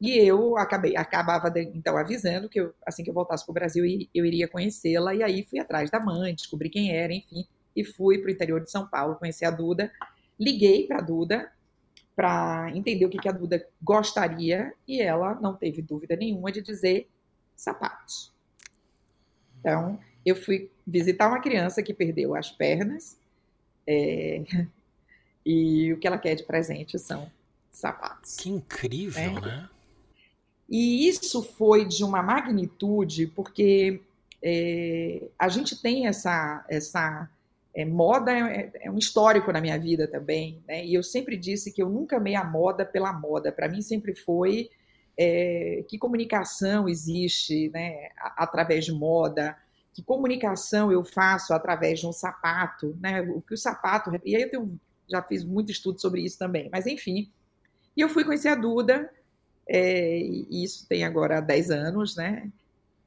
[0.00, 3.54] e eu acabei, acabava de, então avisando que eu, assim que eu voltasse para o
[3.54, 3.84] Brasil
[4.14, 8.18] eu iria conhecê-la e aí fui atrás da mãe, descobri quem era, enfim, e fui
[8.18, 9.90] para o interior de São Paulo conhecer a Duda.
[10.38, 11.50] Liguei para a Duda
[12.16, 16.62] para entender o que, que a Duda gostaria e ela não teve dúvida nenhuma de
[16.62, 17.06] dizer
[17.54, 18.32] sapatos.
[19.60, 23.18] Então, eu fui visitar uma criança que perdeu as pernas
[23.86, 24.42] é,
[25.44, 27.30] e o que ela quer de presente são
[27.70, 28.36] sapatos.
[28.36, 29.40] Que incrível, né?
[29.40, 29.68] né?
[30.68, 34.00] E isso foi de uma magnitude, porque
[34.42, 37.28] é, a gente tem essa, essa
[37.76, 40.82] é, moda é, é, um histórico na minha vida também, né?
[40.82, 43.52] E eu sempre disse que eu nunca amei a moda pela moda.
[43.52, 44.70] Para mim sempre foi
[45.14, 48.08] é, que comunicação existe, né?
[48.16, 49.54] Através de moda,
[49.92, 53.20] que comunicação eu faço através de um sapato, né?
[53.20, 56.70] O que o sapato e aí eu tenho, já fiz muito estudo sobre isso também.
[56.72, 57.30] Mas enfim,
[57.94, 59.10] e eu fui conhecer a Duda
[59.68, 62.50] é, e isso tem agora 10 anos, né?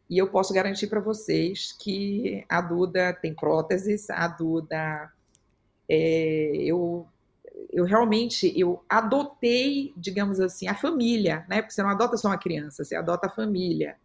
[0.10, 5.12] E eu posso garantir para vocês que a Duda tem próteses, a Duda.
[5.88, 7.08] É, eu,
[7.72, 11.62] eu realmente eu adotei, digamos assim, a família, né?
[11.62, 13.98] Porque você não adota só uma criança, você adota a família.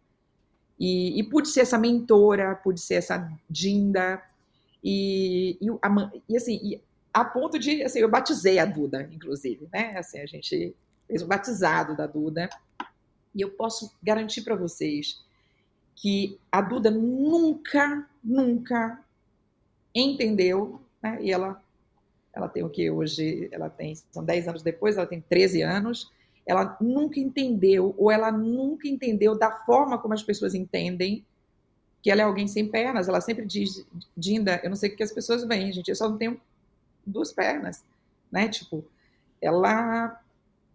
[0.79, 4.21] E, e pude ser essa mentora, pude ser essa Dinda.
[4.83, 9.67] E, e, a, e assim, e a ponto de, assim, eu batizei a Duda, inclusive,
[9.73, 9.97] né?
[9.97, 10.75] Assim, a gente
[11.07, 12.47] fez o batizado da Duda.
[13.33, 15.24] E eu posso garantir para vocês
[15.95, 18.99] que a Duda nunca, nunca
[19.93, 21.17] entendeu, né?
[21.21, 21.61] E ela,
[22.33, 23.47] ela tem o que hoje?
[23.51, 26.11] Ela tem, são 10 anos depois, ela tem 13 anos.
[26.45, 31.25] Ela nunca entendeu, ou ela nunca entendeu da forma como as pessoas entendem
[32.03, 33.07] que ela é alguém sem pernas.
[33.07, 33.83] Ela sempre diz,
[34.15, 36.39] Dinda, eu não sei o que as pessoas veem, gente, eu só não tenho
[37.03, 37.83] duas pernas,
[38.31, 38.47] né?
[38.47, 38.85] Tipo,
[39.41, 40.21] ela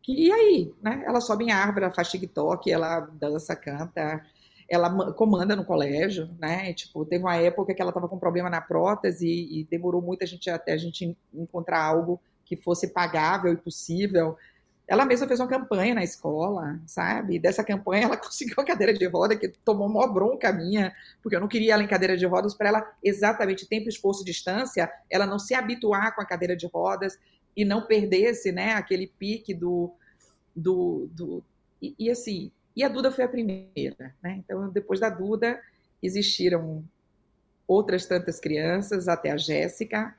[0.08, 1.04] e aí, né?
[1.06, 4.26] Ela sobe em árvore, ela faz TikTok, ela dança, canta,
[4.70, 6.72] ela comanda no colégio, né?
[6.72, 10.22] Tipo, teve uma época que ela estava com problema na prótese e, e, demorou muito
[10.22, 14.38] a gente até a gente encontrar algo que fosse pagável e possível.
[14.86, 17.34] Ela mesma fez uma campanha na escola, sabe?
[17.34, 21.34] E dessa campanha ela conseguiu uma cadeira de roda que tomou uma bronca minha, porque
[21.34, 25.26] eu não queria ela em cadeira de rodas para ela exatamente tempo, esforço, distância, ela
[25.26, 27.18] não se habituar com a cadeira de rodas
[27.56, 29.92] e não perdesse, né, aquele pique do
[30.54, 31.42] do, do
[31.82, 34.36] e, e assim, e a Duda foi a primeira, né?
[34.38, 35.60] Então, depois da Duda,
[36.02, 36.84] existiram
[37.66, 40.14] outras tantas crianças, até a Jéssica.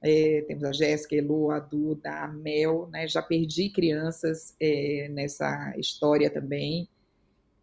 [0.00, 3.06] É, temos a Jéssica, a a Duda, a Mel, né?
[3.08, 6.88] Já perdi crianças é, nessa história também.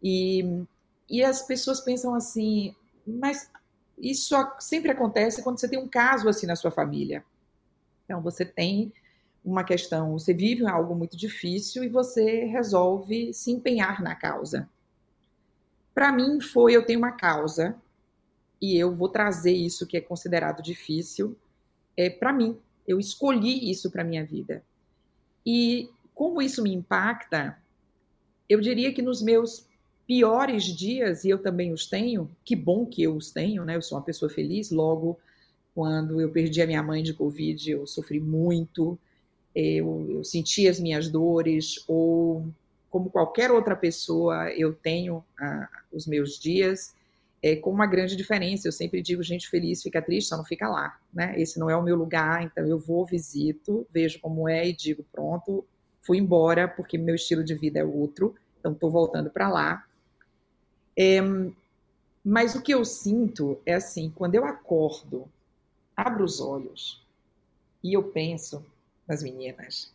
[0.02, 0.64] E,
[1.08, 2.74] e as pessoas pensam assim,
[3.06, 3.50] mas
[3.98, 7.24] isso sempre acontece quando você tem um caso assim na sua família.
[8.04, 8.92] Então, você tem
[9.46, 14.68] uma questão, você vive algo muito difícil e você resolve se empenhar na causa.
[15.94, 17.76] Para mim foi, eu tenho uma causa
[18.60, 21.36] e eu vou trazer isso que é considerado difícil
[21.96, 22.58] é para mim.
[22.86, 24.64] Eu escolhi isso para minha vida.
[25.46, 27.56] E como isso me impacta,
[28.48, 29.64] eu diria que nos meus
[30.08, 33.76] piores dias, e eu também os tenho, que bom que eu os tenho, né?
[33.76, 35.18] Eu sou uma pessoa feliz, logo
[35.74, 38.98] quando eu perdi a minha mãe de Covid, eu sofri muito,
[39.56, 42.46] eu, eu senti as minhas dores, ou
[42.90, 46.94] como qualquer outra pessoa, eu tenho ah, os meus dias,
[47.42, 48.68] é, com uma grande diferença.
[48.68, 51.34] Eu sempre digo, gente feliz fica triste, só não fica lá, né?
[51.40, 55.04] Esse não é o meu lugar, então eu vou, visito, vejo como é e digo,
[55.10, 55.64] pronto,
[56.02, 59.86] fui embora porque meu estilo de vida é outro, então estou voltando para lá.
[60.98, 61.20] É,
[62.22, 65.26] mas o que eu sinto é assim, quando eu acordo,
[65.96, 67.02] abro os olhos
[67.82, 68.64] e eu penso,
[69.06, 69.92] nas meninas.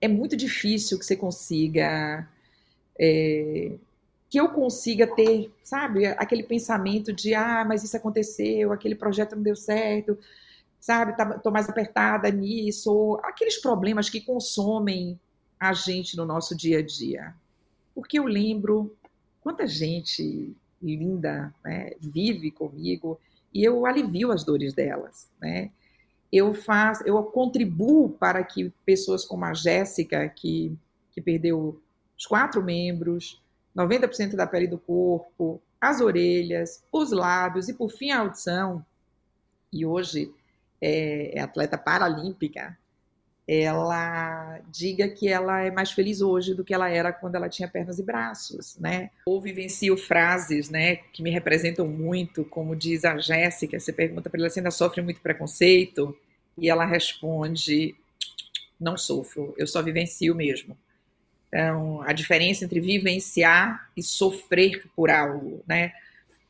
[0.00, 2.28] É muito difícil que você consiga.
[2.98, 3.72] É,
[4.34, 9.42] que eu consiga ter, sabe, aquele pensamento de, ah, mas isso aconteceu, aquele projeto não
[9.44, 10.18] deu certo,
[10.80, 15.18] sabe, tá, tô mais apertada nisso, ou aqueles problemas que consomem
[15.58, 17.32] a gente no nosso dia a dia.
[17.94, 18.96] Porque eu lembro
[19.40, 23.20] quanta gente linda né, vive comigo
[23.52, 25.70] e eu alivio as dores delas, né?
[26.34, 30.76] Eu faço, eu contribuo para que pessoas como a Jéssica, que,
[31.12, 31.80] que perdeu
[32.18, 33.40] os quatro membros,
[33.76, 38.84] 90% da pele do corpo, as orelhas, os lábios e, por fim, a audição.
[39.72, 40.32] E hoje
[40.80, 42.76] é, é atleta paralímpica,
[43.46, 47.68] ela diga que ela é mais feliz hoje do que ela era quando ela tinha
[47.68, 49.10] pernas e braços, né?
[49.26, 54.40] Ou vivencio frases, né, que me representam muito, como diz a Jéssica, você pergunta para
[54.40, 56.16] ela se ainda sofre muito preconceito,
[56.56, 57.94] e ela responde,
[58.80, 60.76] não sofro, eu só vivencio mesmo.
[61.48, 65.92] Então, a diferença entre vivenciar e sofrer por algo, né?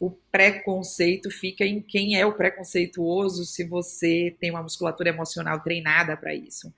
[0.01, 6.17] O preconceito fica em quem é o preconceituoso se você tem uma musculatura emocional treinada
[6.17, 6.73] para isso.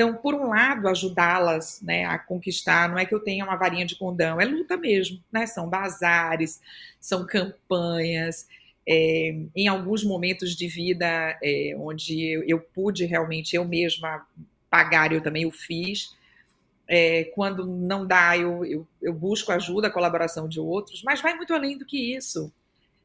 [0.00, 3.84] Então, por um lado, ajudá-las né, a conquistar, não é que eu tenha uma varinha
[3.84, 5.44] de condão, é luta mesmo, né?
[5.44, 6.58] São bazares,
[6.98, 8.48] são campanhas.
[8.88, 14.26] É, em alguns momentos de vida é, onde eu, eu, pude realmente eu mesma
[14.70, 16.16] pagar, eu também o fiz.
[16.88, 21.34] É, quando não dá, eu, eu, eu, busco ajuda, a colaboração de outros, mas vai
[21.34, 22.50] muito além do que isso.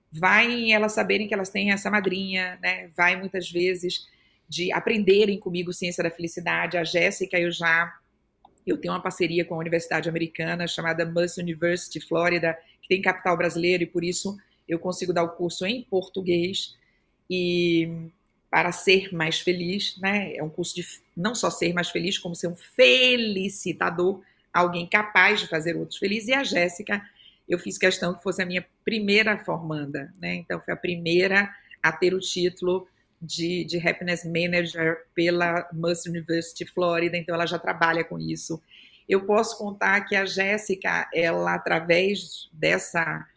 [0.10, 2.88] Vai em elas saberem que elas têm essa madrinha, né?
[2.96, 4.08] vai muitas vezes
[4.48, 6.78] de aprenderem comigo ciência da felicidade.
[6.78, 7.94] A Jéssica, eu já
[8.66, 13.38] eu tenho uma parceria com a Universidade Americana chamada Must University Florida, que tem capital
[13.38, 14.36] brasileiro e por isso
[14.68, 16.76] eu consigo dar o curso em português
[17.30, 18.10] e
[18.50, 20.36] para ser mais feliz, né?
[20.36, 20.86] É um curso de
[21.16, 24.22] não só ser mais feliz, como ser um felicitador,
[24.54, 26.30] alguém capaz de fazer outros felizes.
[26.30, 27.02] E a Jéssica,
[27.48, 30.36] eu fiz questão que fosse a minha primeira formanda, né?
[30.36, 31.54] Então foi a primeira
[31.84, 32.88] a ter o título
[33.22, 38.62] de, de Happiness Manager pela Must University Florida, então ela já trabalha com isso.
[39.08, 43.28] Eu posso contar que a Jéssica, ela, através dessa,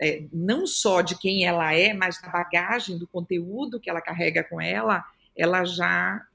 [0.00, 4.42] é, não só de quem ela é, mas da bagagem, do conteúdo que ela carrega
[4.42, 5.04] com ela,
[5.36, 6.26] ela já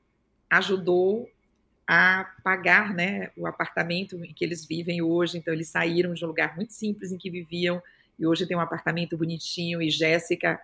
[0.49, 1.29] ajudou
[1.85, 5.37] a pagar né, o apartamento em que eles vivem hoje.
[5.37, 7.81] Então, eles saíram de um lugar muito simples em que viviam
[8.19, 9.81] e hoje tem um apartamento bonitinho.
[9.81, 10.59] E Jéssica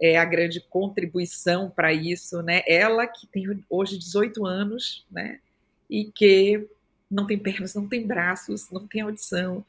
[0.00, 2.62] é a grande contribuição para isso, né?
[2.66, 5.40] Ela que tem hoje 18 anos, né?
[5.88, 6.68] E que
[7.10, 9.64] não tem pernas, não tem braços, não tem audição.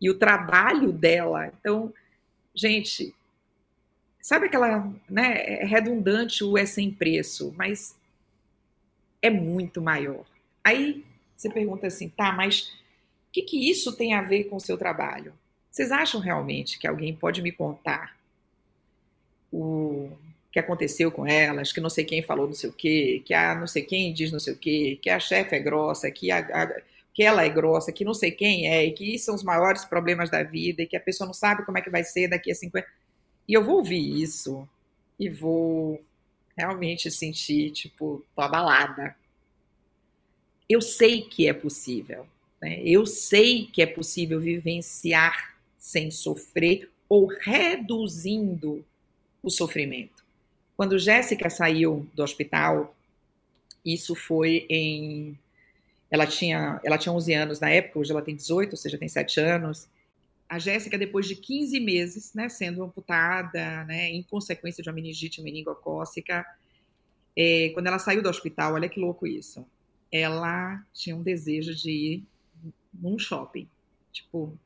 [0.00, 1.92] E o trabalho dela, então,
[2.54, 3.14] gente,
[4.20, 5.62] sabe aquela, né?
[5.62, 7.96] É redundante o é sem preço, mas
[9.20, 10.24] é muito maior.
[10.64, 11.04] Aí
[11.36, 12.72] você pergunta assim, tá, mas
[13.28, 15.34] o que, que isso tem a ver com o seu trabalho?
[15.70, 18.17] Vocês acham realmente que alguém pode me contar
[19.52, 20.10] o
[20.50, 23.54] que aconteceu com elas, que não sei quem falou não sei o quê, que a
[23.54, 26.38] não sei quem diz não sei o quê, que a chefe é grossa, que, a,
[26.38, 26.80] a,
[27.12, 30.30] que ela é grossa, que não sei quem é, e que são os maiores problemas
[30.30, 32.54] da vida, e que a pessoa não sabe como é que vai ser daqui a
[32.54, 32.86] 50.
[33.46, 34.68] E eu vou ouvir isso
[35.18, 36.02] e vou
[36.56, 39.14] realmente sentir, tipo, tô abalada.
[40.68, 42.26] Eu sei que é possível,
[42.60, 42.80] né?
[42.82, 48.84] Eu sei que é possível vivenciar sem sofrer ou reduzindo
[49.48, 50.24] o sofrimento.
[50.76, 52.94] Quando Jéssica saiu do hospital,
[53.84, 55.38] isso foi em.
[56.10, 59.08] Ela tinha, ela tinha 11 anos na época, hoje ela tem 18, ou seja, tem
[59.08, 59.88] 7 anos.
[60.48, 65.42] A Jéssica, depois de 15 meses, né, sendo amputada, né, em consequência de uma meningite
[65.42, 66.46] meningocócica,
[67.36, 69.66] é, quando ela saiu do hospital, olha que louco isso,
[70.10, 72.24] ela tinha um desejo de ir
[72.94, 73.68] num shopping.
[74.10, 74.56] Tipo,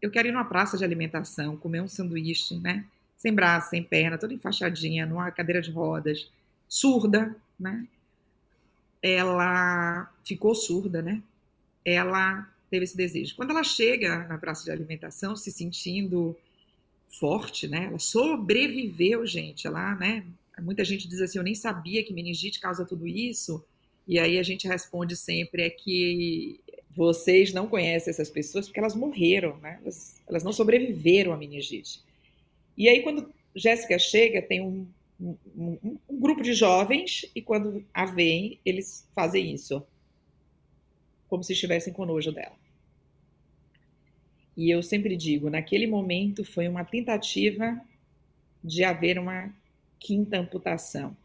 [0.00, 2.84] eu quero ir numa praça de alimentação, comer um sanduíche, né?
[3.22, 6.28] Sem braço, sem perna, toda enfaixadinha, numa cadeira de rodas,
[6.68, 7.86] surda, né?
[9.00, 11.22] Ela ficou surda, né?
[11.84, 13.36] Ela teve esse desejo.
[13.36, 16.36] Quando ela chega na praça de alimentação, se sentindo
[17.20, 17.84] forte, né?
[17.84, 19.68] Ela sobreviveu, gente.
[19.68, 20.26] Ela, né?
[20.60, 23.64] Muita gente diz assim: eu nem sabia que meningite causa tudo isso.
[24.08, 26.58] E aí a gente responde sempre é que
[26.90, 29.78] vocês não conhecem essas pessoas porque elas morreram, né?
[29.80, 32.02] Elas, elas não sobreviveram à meningite.
[32.76, 34.86] E aí, quando Jéssica chega, tem um,
[35.20, 39.82] um, um, grupo de jovens, e quando a veem, eles fazem isso.
[41.28, 42.56] Como se estivessem com nojo dela.
[44.56, 47.80] E eu sempre digo, naquele momento foi uma tentativa
[48.62, 49.52] de haver uma
[49.98, 51.16] quinta amputação.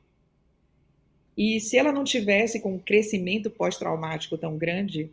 [1.37, 5.09] E se ela não tivesse com um crescimento pós-traumático tão grande,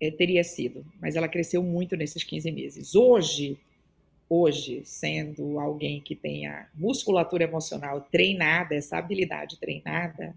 [0.00, 0.84] é, teria sido.
[1.00, 2.94] Mas ela cresceu muito nesses 15 meses.
[2.94, 3.58] Hoje,
[4.28, 10.34] hoje, sendo alguém que tenha musculatura emocional treinada, essa habilidade treinada,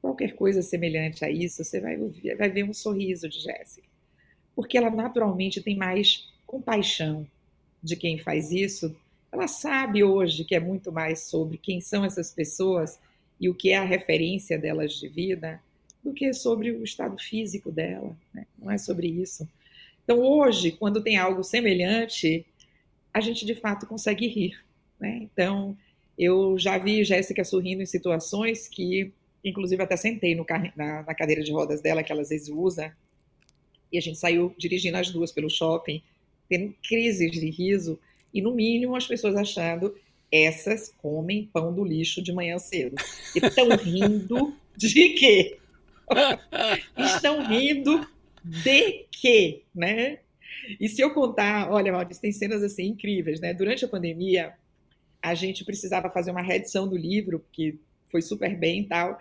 [0.00, 1.96] qualquer coisa semelhante a isso, você vai,
[2.36, 3.86] vai ver um sorriso de Jéssica.
[4.54, 7.26] Porque ela naturalmente tem mais compaixão
[7.82, 8.94] de quem faz isso.
[9.30, 12.98] Ela sabe hoje que é muito mais sobre quem são essas pessoas
[13.40, 15.60] e o que é a referência delas de vida
[16.02, 18.16] do que sobre o estado físico dela.
[18.34, 18.46] Né?
[18.58, 19.48] Não é sobre isso.
[20.02, 22.46] Então, hoje, quando tem algo semelhante,
[23.12, 24.58] a gente de fato consegue rir.
[24.98, 25.20] Né?
[25.22, 25.76] Então,
[26.18, 29.12] eu já vi Jéssica sorrindo em situações que,
[29.44, 30.44] inclusive, até sentei no,
[30.76, 32.94] na, na cadeira de rodas dela, que ela às vezes usa,
[33.92, 36.02] e a gente saiu dirigindo as duas pelo shopping,
[36.48, 37.98] tendo crises de riso,
[38.32, 39.94] e no mínimo as pessoas achando
[40.30, 42.96] essas comem pão do lixo de manhã cedo.
[43.34, 45.58] E estão rindo de quê?
[46.96, 48.06] Estão rindo
[48.42, 50.20] de quê, né?
[50.80, 53.54] E se eu contar, olha, Maurício, tem cenas assim incríveis, né?
[53.54, 54.54] Durante a pandemia,
[55.22, 57.78] a gente precisava fazer uma reedição do livro, que
[58.10, 59.18] foi super bem e tal.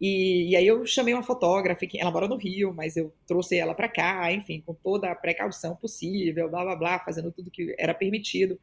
[0.00, 3.58] E, e, aí eu chamei uma fotógrafa, que ela mora no Rio, mas eu trouxe
[3.58, 7.74] ela para cá, enfim, com toda a precaução possível, blá blá blá, fazendo tudo que
[7.78, 8.58] era permitido.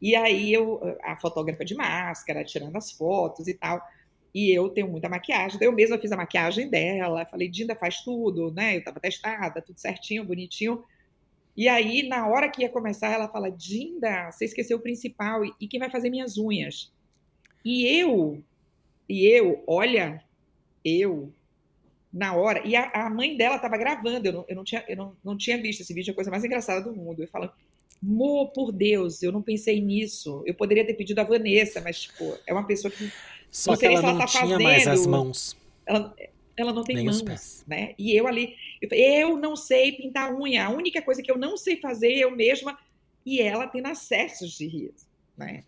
[0.00, 3.80] E aí eu, a fotógrafa de máscara, tirando as fotos e tal.
[4.34, 8.00] E eu tenho muita maquiagem, então eu mesma fiz a maquiagem dela, falei, Dinda faz
[8.00, 8.76] tudo, né?
[8.76, 10.82] Eu estava testada, tudo certinho, bonitinho.
[11.56, 15.68] E aí, na hora que ia começar, ela fala, Dinda, você esqueceu o principal, e
[15.68, 16.92] quem vai fazer minhas unhas?
[17.64, 18.42] E eu,
[19.08, 20.22] e eu, olha,
[20.84, 21.30] eu,
[22.12, 24.96] na hora, e a, a mãe dela estava gravando, eu, não, eu, não, tinha, eu
[24.96, 27.22] não, não tinha visto esse vídeo, é a coisa mais engraçada do mundo.
[27.22, 27.50] Eu falo,
[28.02, 30.42] Mo, por Deus, eu não pensei nisso.
[30.44, 33.12] Eu poderia ter pedido a Vanessa, mas, tipo, é uma pessoa que
[33.52, 34.62] só que ela, ela não tá tinha fazendo.
[34.62, 35.56] mais as mãos.
[35.86, 36.14] Ela,
[36.56, 37.94] ela não tem Nem mãos, né?
[37.98, 40.66] E eu ali, eu, eu não sei pintar unha.
[40.66, 42.78] A única coisa que eu não sei fazer eu mesma
[43.24, 45.06] e ela tendo acessos de riso,
[45.36, 45.64] né?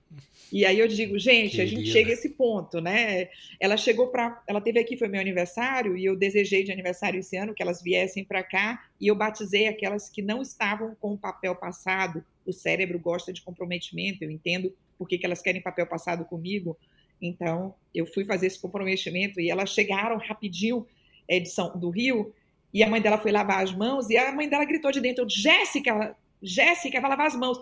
[0.53, 3.29] E aí eu digo, gente, a gente chega a esse ponto, né?
[3.59, 7.37] Ela chegou para, ela teve aqui foi meu aniversário e eu desejei de aniversário esse
[7.37, 11.19] ano que elas viessem para cá e eu batizei aquelas que não estavam com o
[11.19, 12.25] papel passado.
[12.47, 16.79] O cérebro gosta de comprometimento, eu entendo por que, que elas querem papel passado comigo,
[17.27, 20.87] então, eu fui fazer esse comprometimento e elas chegaram rapidinho
[21.27, 22.35] é, de São, do Rio
[22.73, 25.25] e a mãe dela foi lavar as mãos e a mãe dela gritou de dentro:
[25.29, 27.59] Jéssica, Jéssica, vai lavar as mãos.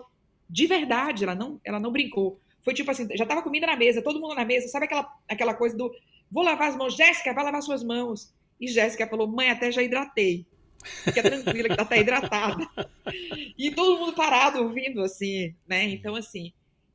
[0.49, 2.39] De verdade, ela não, ela não brincou.
[2.63, 5.53] Foi tipo assim: já estava comida na mesa, todo mundo na mesa, sabe aquela, aquela
[5.53, 5.93] coisa do
[6.31, 8.33] vou lavar as mãos, Jéssica, vai lavar suas mãos.
[8.59, 10.45] E Jéssica falou: mãe, até já hidratei.
[10.83, 12.67] Fica tranquila que tá até hidratada.
[13.55, 15.83] E todo mundo parado ouvindo assim, né?
[15.83, 16.51] Então, assim,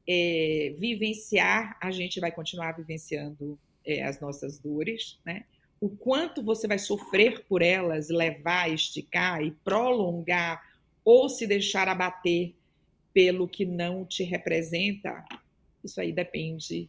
[0.08, 5.44] é, vivenciar, a gente vai continuar vivenciando é, as nossas dores, né?
[5.80, 10.66] O quanto você vai sofrer por elas, levar, esticar e prolongar,
[11.04, 12.54] ou se deixar abater
[13.12, 15.24] pelo que não te representa,
[15.84, 16.88] isso aí depende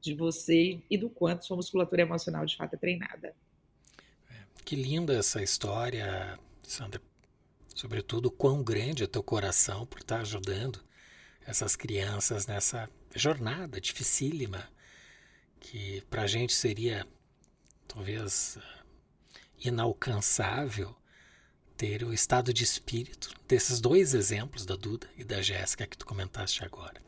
[0.00, 3.34] de você e do quanto sua musculatura emocional de fato é treinada.
[4.30, 7.00] É, que linda essa história, Sandra.
[7.74, 10.85] Sobretudo, quão grande é teu coração por estar ajudando
[11.46, 14.68] essas crianças nessa jornada dificílima
[15.60, 17.06] que para a gente seria
[17.86, 18.58] talvez
[19.64, 20.94] inalcançável
[21.76, 26.06] ter o estado de espírito desses dois exemplos da Duda e da Jéssica que tu
[26.06, 27.00] comentaste agora.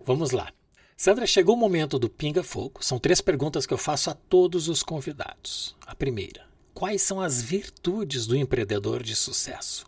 [0.00, 0.52] Vamos lá.
[0.96, 2.84] Sandra, chegou o momento do Pinga Fogo.
[2.84, 5.74] São três perguntas que eu faço a todos os convidados.
[5.86, 9.86] A primeira: quais são as virtudes do empreendedor de sucesso?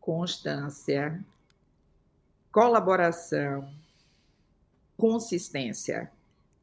[0.00, 1.24] Constância,
[2.52, 3.68] colaboração,
[4.96, 6.10] consistência.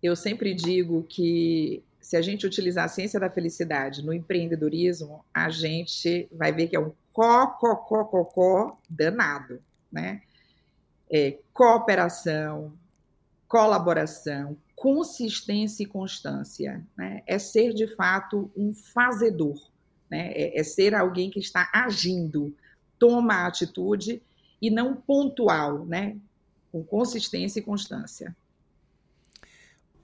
[0.01, 5.49] Eu sempre digo que se a gente utilizar a ciência da felicidade no empreendedorismo, a
[5.49, 10.21] gente vai ver que é um có danado, né?
[11.09, 12.73] É, cooperação,
[13.47, 17.23] colaboração, consistência e constância, né?
[17.25, 19.55] É ser de fato um fazedor,
[20.11, 20.31] né?
[20.33, 22.53] É, é ser alguém que está agindo,
[22.99, 24.21] toma a atitude
[24.61, 26.17] e não pontual, né?
[26.75, 28.35] com consistência e constância.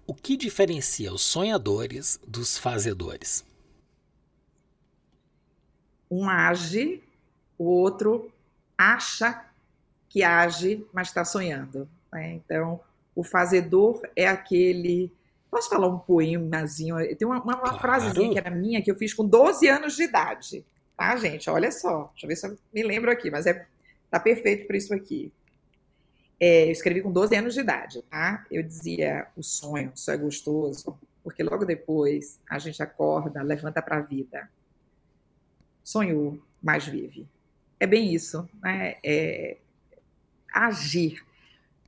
[0.07, 3.45] O que diferencia os sonhadores dos fazedores?
[6.09, 7.03] Um age,
[7.57, 8.31] o outro
[8.77, 9.45] acha
[10.07, 11.89] que age, mas está sonhando.
[12.09, 12.35] Né?
[12.35, 12.79] Então,
[13.13, 15.11] o fazedor é aquele.
[15.49, 16.95] Posso falar um poemazinho?
[17.17, 17.79] Tem uma, uma, uma claro.
[17.79, 20.65] frasezinha que era minha, que eu fiz com 12 anos de idade.
[20.95, 21.49] Tá, gente?
[21.49, 22.09] Olha só.
[22.13, 23.67] Deixa eu ver se eu me lembro aqui, mas é
[24.11, 25.31] Tá perfeito para isso aqui.
[26.37, 28.45] É, eu escrevi com 12 anos de idade, tá?
[28.51, 33.97] Eu dizia o sonho, isso é gostoso, porque logo depois a gente acorda, levanta para
[33.97, 34.49] a vida.
[35.81, 37.25] Sonhou, mas vive.
[37.79, 38.97] É bem isso, né?
[39.03, 39.57] É
[40.53, 41.23] agir.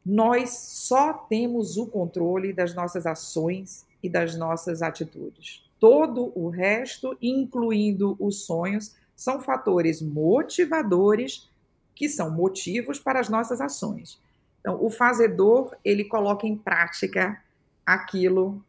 [0.06, 5.64] Nós só temos o controle das nossas ações e das nossas atitudes.
[5.80, 11.50] Todo o resto, incluindo os sonhos, são fatores motivadores
[11.96, 14.20] que são motivos para as nossas ações.
[14.60, 17.42] Então, o fazedor, ele coloca em prática
[17.86, 18.64] aquilo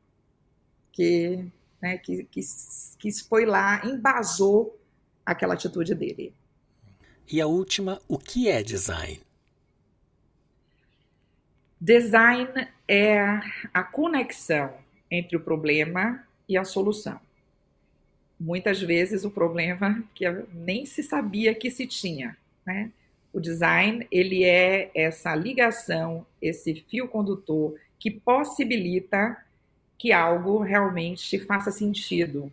[0.93, 1.45] que,
[1.81, 2.41] né, que, que,
[2.99, 4.79] que foi lá, embasou
[5.25, 6.35] aquela atitude dele.
[7.31, 9.21] E a última, o que é design?
[11.81, 13.41] Design é
[13.73, 14.75] a conexão
[15.11, 17.21] entre o problema e a solução.
[18.39, 22.37] Muitas vezes o problema que nem se sabia que se tinha,
[22.67, 22.91] né?
[23.35, 29.37] O design, ele é essa ligação, esse fio condutor que possibilita
[29.99, 32.53] que algo realmente faça sentido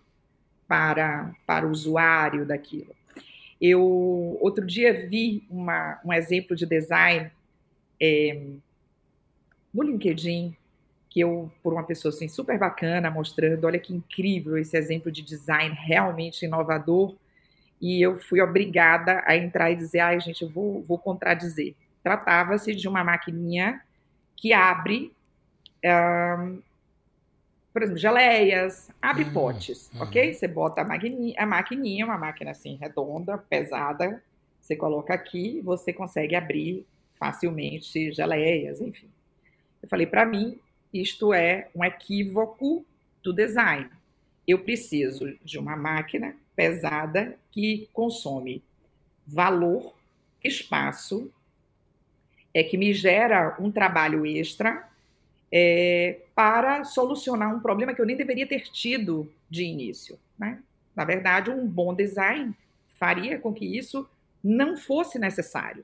[0.67, 2.95] para, para o usuário daquilo.
[3.61, 3.81] Eu
[4.41, 7.29] outro dia vi uma, um exemplo de design
[8.01, 8.43] é,
[9.71, 10.55] no LinkedIn
[11.11, 15.21] que eu por uma pessoa assim super bacana mostrando, olha que incrível esse exemplo de
[15.21, 17.13] design realmente inovador
[17.81, 21.73] e eu fui obrigada a entrar e dizer, ai gente, eu vou, vou contradizer.
[22.03, 23.81] Tratava-se de uma maquininha
[24.35, 25.11] que abre
[25.83, 26.61] um,
[27.73, 30.01] por exemplo, geleias, abre uhum, potes, uhum.
[30.03, 30.33] ok?
[30.33, 34.21] Você bota a maquininha, a maquininha, uma máquina assim redonda, pesada,
[34.61, 39.09] você coloca aqui, você consegue abrir facilmente geleias, enfim.
[39.81, 40.59] Eu falei, para mim,
[40.93, 42.85] isto é um equívoco
[43.23, 43.89] do design.
[44.47, 48.61] Eu preciso de uma máquina pesada que consome
[49.25, 49.95] valor,
[50.43, 51.31] espaço,
[52.53, 54.87] é que me gera um trabalho extra
[55.51, 60.19] é, para solucionar um problema que eu nem deveria ter tido de início.
[60.37, 60.61] Né?
[60.95, 62.53] Na verdade, um bom design
[62.95, 64.07] faria com que isso
[64.43, 65.83] não fosse necessário.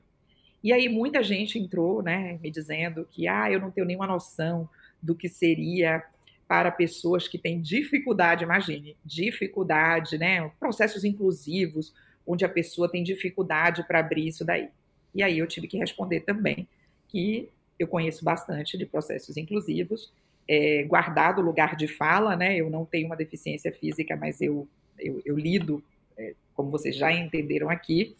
[0.62, 4.68] E aí muita gente entrou, né, me dizendo que ah, eu não tenho nenhuma noção
[5.02, 6.04] do que seria
[6.48, 11.92] para pessoas que têm dificuldade, imagine, dificuldade, né, processos inclusivos,
[12.26, 14.70] onde a pessoa tem dificuldade para abrir isso daí.
[15.14, 16.66] E aí eu tive que responder também
[17.06, 20.12] que eu conheço bastante de processos inclusivos,
[20.48, 22.56] é, guardado lugar de fala, né?
[22.56, 24.66] Eu não tenho uma deficiência física, mas eu,
[24.98, 25.82] eu, eu lido,
[26.16, 28.16] é, como vocês já entenderam aqui,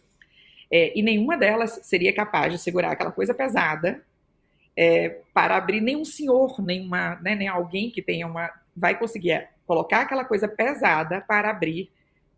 [0.71, 4.03] é, e nenhuma delas seria capaz de segurar aquela coisa pesada
[4.81, 8.49] é, para abrir nenhum senhor, nenhuma, né, nem alguém que tenha uma.
[8.73, 11.91] vai conseguir é, colocar aquela coisa pesada para abrir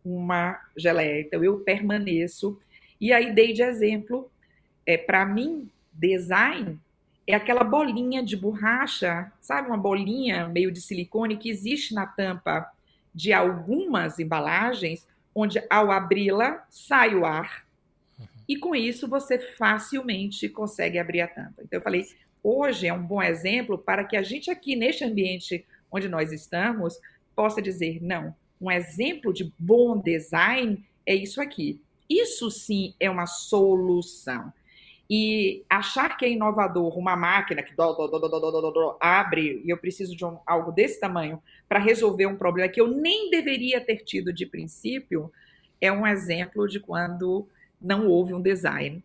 [0.04, 1.22] uma geleia.
[1.22, 2.58] Então eu permaneço.
[3.00, 4.28] E aí dei de exemplo,
[4.88, 6.80] é, para mim, design
[7.28, 9.68] é aquela bolinha de borracha, sabe?
[9.68, 12.72] Uma bolinha meio de silicone que existe na tampa
[13.14, 15.06] de algumas embalagens,
[15.36, 17.68] onde ao abri-la sai o ar.
[18.18, 18.26] Uhum.
[18.50, 21.62] E com isso você facilmente consegue abrir a tampa.
[21.62, 22.08] Então eu falei,
[22.44, 27.00] hoje é um bom exemplo para que a gente aqui neste ambiente onde nós estamos
[27.36, 31.82] possa dizer, não, um exemplo de bom design é isso aqui.
[32.10, 34.54] Isso sim é uma solução.
[35.10, 40.16] E achar que é inovador uma máquina que do, do, do, abre e eu preciso
[40.16, 44.32] de um, algo desse tamanho para resolver um problema que eu nem deveria ter tido
[44.32, 45.32] de princípio
[45.82, 47.48] é um exemplo de quando
[47.82, 49.04] não houve um design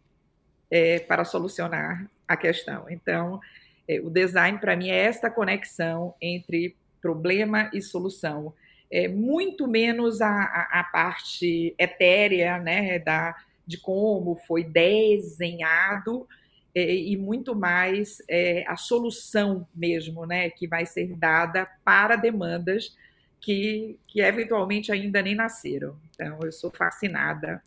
[0.71, 2.87] é, para solucionar a questão.
[2.89, 3.41] Então,
[3.89, 8.53] é, o design para mim é esta conexão entre problema e solução.
[8.91, 13.35] É muito menos a, a, a parte etérea, né, da
[13.67, 16.27] de como foi desenhado
[16.75, 22.97] é, e muito mais é, a solução mesmo, né, que vai ser dada para demandas
[23.41, 25.97] que, que eventualmente ainda nem nasceram.
[26.11, 27.63] Então, eu sou fascinada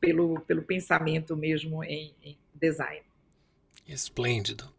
[0.00, 3.02] pelo, pelo pensamento mesmo em, em design.
[3.92, 4.72] Esplêndido.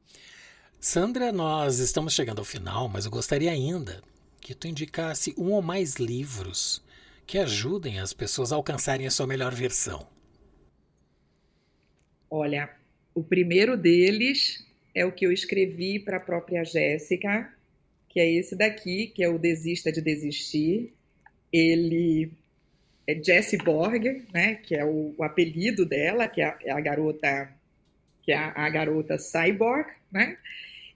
[0.79, 4.01] Sandra, nós estamos chegando ao final, mas eu gostaria ainda
[4.41, 6.83] que tu indicasse um ou mais livros
[7.25, 10.07] que ajudem as pessoas a alcançarem a sua melhor versão.
[12.29, 12.69] Olha,
[13.13, 14.65] o primeiro deles
[14.95, 17.53] é o que eu escrevi para a própria Jéssica,
[18.09, 20.93] que é esse daqui, que é o Desista de Desistir.
[21.51, 22.31] Ele
[23.07, 26.79] é Jessie Borg, né, que é o, o apelido dela, que é a, é a,
[26.79, 27.53] garota
[28.23, 30.37] que é a, a garota cyborg, né?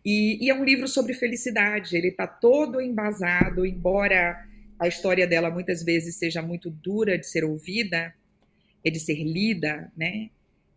[0.03, 1.97] E, e, é um livro sobre felicidade.
[1.97, 4.41] Ele está todo embasado, embora
[4.79, 8.13] a história dela muitas vezes seja muito dura de ser ouvida,
[8.85, 10.29] é de ser lida, né?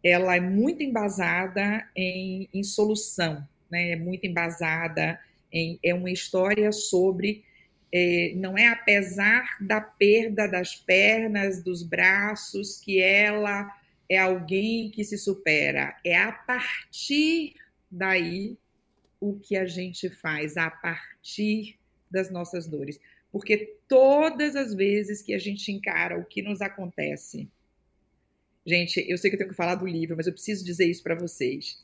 [0.03, 3.93] ela é muito embasada em, em solução, né?
[3.93, 5.19] é muito embasada
[5.53, 7.45] em é uma história sobre
[7.93, 13.69] é, não é apesar da perda das pernas, dos braços, que ela
[14.11, 17.55] é alguém que se supera, é a partir
[17.91, 18.59] daí
[19.21, 21.79] o que a gente faz, a partir
[22.11, 22.99] das nossas dores.
[23.31, 27.49] Porque todas as vezes que a gente encara o que nos acontece,
[28.67, 31.03] Gente, eu sei que eu tenho que falar do livro, mas eu preciso dizer isso
[31.03, 31.83] para vocês.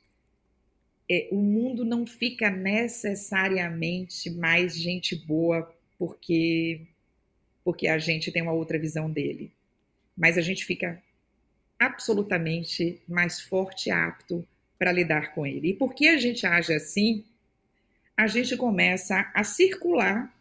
[1.10, 6.86] É, o mundo não fica necessariamente mais gente boa porque
[7.64, 9.52] porque a gente tem uma outra visão dele.
[10.16, 11.02] mas a gente fica
[11.78, 14.46] absolutamente mais forte e apto
[14.78, 15.70] para lidar com ele.
[15.70, 17.24] E porque a gente age assim,
[18.16, 20.34] a gente começa a circular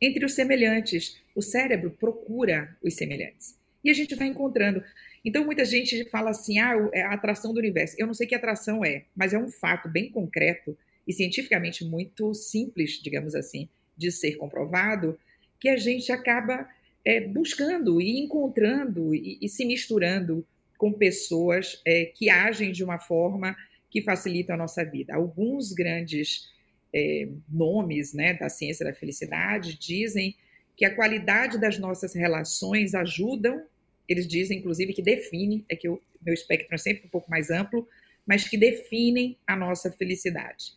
[0.00, 1.20] entre os semelhantes.
[1.34, 3.58] O cérebro procura os semelhantes.
[3.84, 4.82] E a gente vai encontrando.
[5.24, 7.96] Então, muita gente fala assim: ah, é a atração do universo.
[7.98, 12.34] Eu não sei que atração é, mas é um fato bem concreto e cientificamente muito
[12.34, 15.18] simples, digamos assim, de ser comprovado,
[15.58, 16.68] que a gente acaba
[17.04, 20.46] é, buscando e encontrando e, e, se misturando
[20.78, 23.54] com pessoas é, que agem de uma forma
[23.90, 25.14] que facilita a nossa vida.
[25.14, 26.48] Alguns grandes
[26.94, 30.36] é, nomes né, da ciência da felicidade dizem
[30.76, 33.64] que a qualidade das nossas relações ajudam,
[34.08, 37.50] eles dizem, inclusive, que definem, é que o meu espectro é sempre um pouco mais
[37.50, 37.86] amplo,
[38.24, 40.72] mas que definem a nossa felicidade.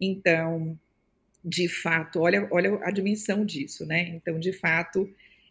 [0.00, 0.76] Então,
[1.44, 4.08] de fato, olha, olha a dimensão disso, né?
[4.08, 5.08] Então, de fato,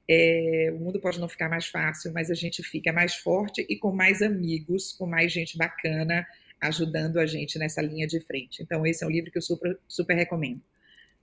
[0.09, 3.77] é, o mundo pode não ficar mais fácil, mas a gente fica mais forte e
[3.77, 6.25] com mais amigos, com mais gente bacana,
[6.59, 8.61] ajudando a gente nessa linha de frente.
[8.61, 10.61] Então, esse é um livro que eu super, super recomendo.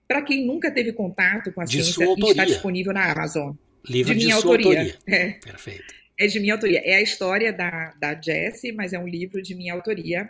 [0.09, 3.55] Para quem nunca teve contato com a de ciência, está disponível na Amazon.
[3.89, 4.81] Livro de, de minha autoria.
[4.81, 4.99] autoria.
[5.07, 5.31] É.
[5.33, 5.95] Perfeito.
[6.19, 6.83] É de minha autoria.
[6.85, 10.29] É a história da, da Jessie, mas é um livro de minha autoria.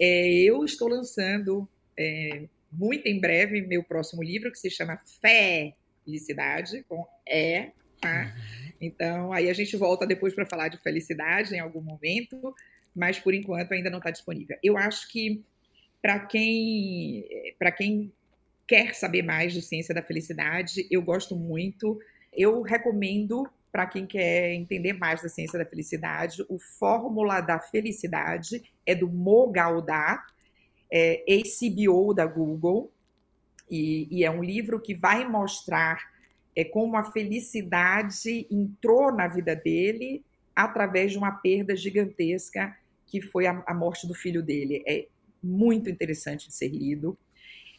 [0.00, 5.74] É, eu estou lançando é, muito em breve meu próximo livro, que se chama Fé
[6.04, 7.70] Felicidade, com E.
[8.00, 8.34] Tá?
[8.80, 12.54] Então, aí a gente volta depois para falar de felicidade em algum momento
[12.94, 14.56] mas por enquanto ainda não está disponível.
[14.62, 15.42] Eu acho que
[16.02, 17.24] para quem
[17.58, 18.12] para quem
[18.66, 21.98] quer saber mais de ciência da felicidade, eu gosto muito.
[22.32, 28.62] Eu recomendo para quem quer entender mais da ciência da felicidade, o Fórmula da Felicidade
[28.84, 29.52] é do Mo
[30.92, 32.92] é ACBO da Google,
[33.70, 36.09] e, e, é um livro que vai mostrar
[36.60, 40.22] é, como a felicidade entrou na vida dele
[40.54, 42.76] através de uma perda gigantesca
[43.06, 44.84] que foi a, a morte do filho dele.
[44.86, 45.06] É
[45.42, 47.16] muito interessante de ser lido.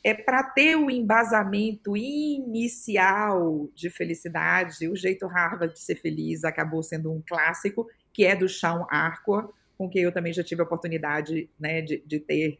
[0.03, 6.81] É para ter o embasamento inicial de felicidade, o jeito Harvard de ser feliz acabou
[6.81, 10.65] sendo um clássico, que é do Sean Arcoa, com quem eu também já tive a
[10.65, 12.57] oportunidade né, de, de ter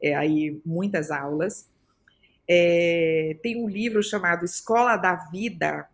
[0.00, 1.68] é, aí muitas aulas.
[2.48, 5.88] É, tem um livro chamado Escola da Vida,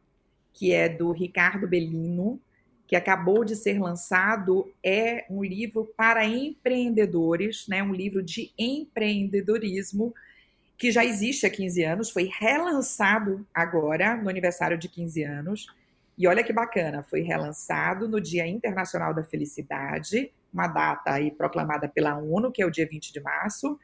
[0.53, 2.41] que é do Ricardo Bellino,
[2.91, 7.81] que acabou de ser lançado, é um livro para empreendedores, né?
[7.83, 10.13] um livro de empreendedorismo,
[10.77, 15.67] que já existe há 15 anos, foi relançado agora, no aniversário de 15 anos.
[16.19, 21.89] E olha que bacana, foi relançado no Dia Internacional da Felicidade, uma data aí proclamada
[21.89, 23.79] pela ONU, que é o dia 20 de março.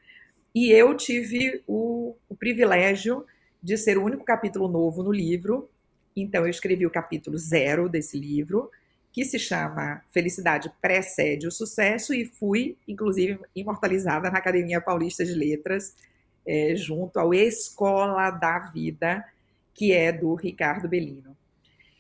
[0.56, 3.26] E eu tive o, o privilégio
[3.62, 5.68] de ser o único capítulo novo no livro.
[6.16, 8.70] Então, eu escrevi o capítulo zero desse livro
[9.12, 15.34] que se chama Felicidade Precede o Sucesso, e fui, inclusive, imortalizada na Academia Paulista de
[15.34, 15.94] Letras,
[16.46, 19.22] é, junto ao Escola da Vida,
[19.74, 21.36] que é do Ricardo Bellino.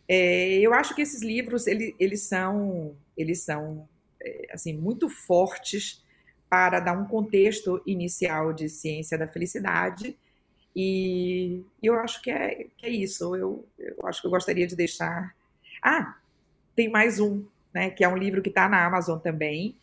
[0.08, 3.86] É, eu acho que esses livros ele, eles são, eles são
[4.18, 6.05] é, assim muito fortes
[6.48, 10.16] para dar um contexto inicial de ciência da felicidade
[10.76, 13.34] e eu acho que é, que é isso.
[13.34, 15.34] Eu, eu acho que eu gostaria de deixar.
[15.82, 16.16] Ah,
[16.74, 19.74] tem mais um, né, que é um livro que está na Amazon também,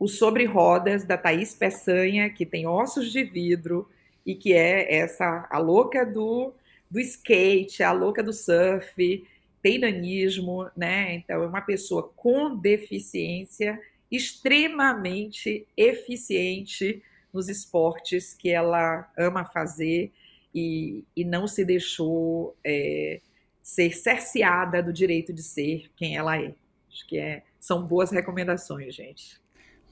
[0.00, 3.88] o Sobre Rodas, da Thaís Peçanha, que tem ossos de vidro
[4.26, 6.52] e que é essa a louca do,
[6.90, 9.24] do skate, a louca do surf,
[9.62, 11.14] tem nanismo, né?
[11.14, 13.80] Então é uma pessoa com deficiência
[14.12, 17.02] extremamente eficiente
[17.32, 20.12] nos esportes que ela ama fazer
[20.54, 23.20] e, e não se deixou é,
[23.62, 26.54] ser cerceada do direito de ser quem ela é.
[26.90, 29.40] Acho que é, são boas recomendações, gente.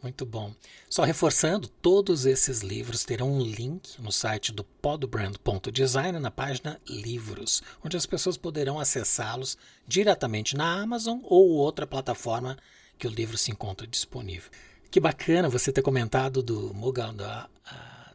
[0.03, 0.55] Muito bom.
[0.89, 7.63] Só reforçando, todos esses livros terão um link no site do podbrand.design na página Livros,
[7.85, 12.57] onde as pessoas poderão acessá-los diretamente na Amazon ou outra plataforma
[13.01, 14.51] que o livro se encontra disponível.
[14.91, 17.15] Que bacana você ter comentado do Mughal,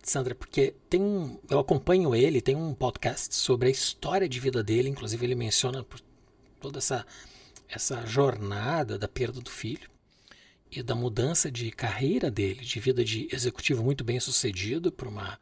[0.03, 4.63] Sandra, porque tem um, eu acompanho ele, tem um podcast sobre a história de vida
[4.63, 5.83] dele, inclusive ele menciona
[6.61, 7.05] toda essa
[7.67, 9.89] essa jornada da perda do filho
[10.71, 15.39] e da mudança de carreira dele, de vida de executivo muito bem sucedido para uma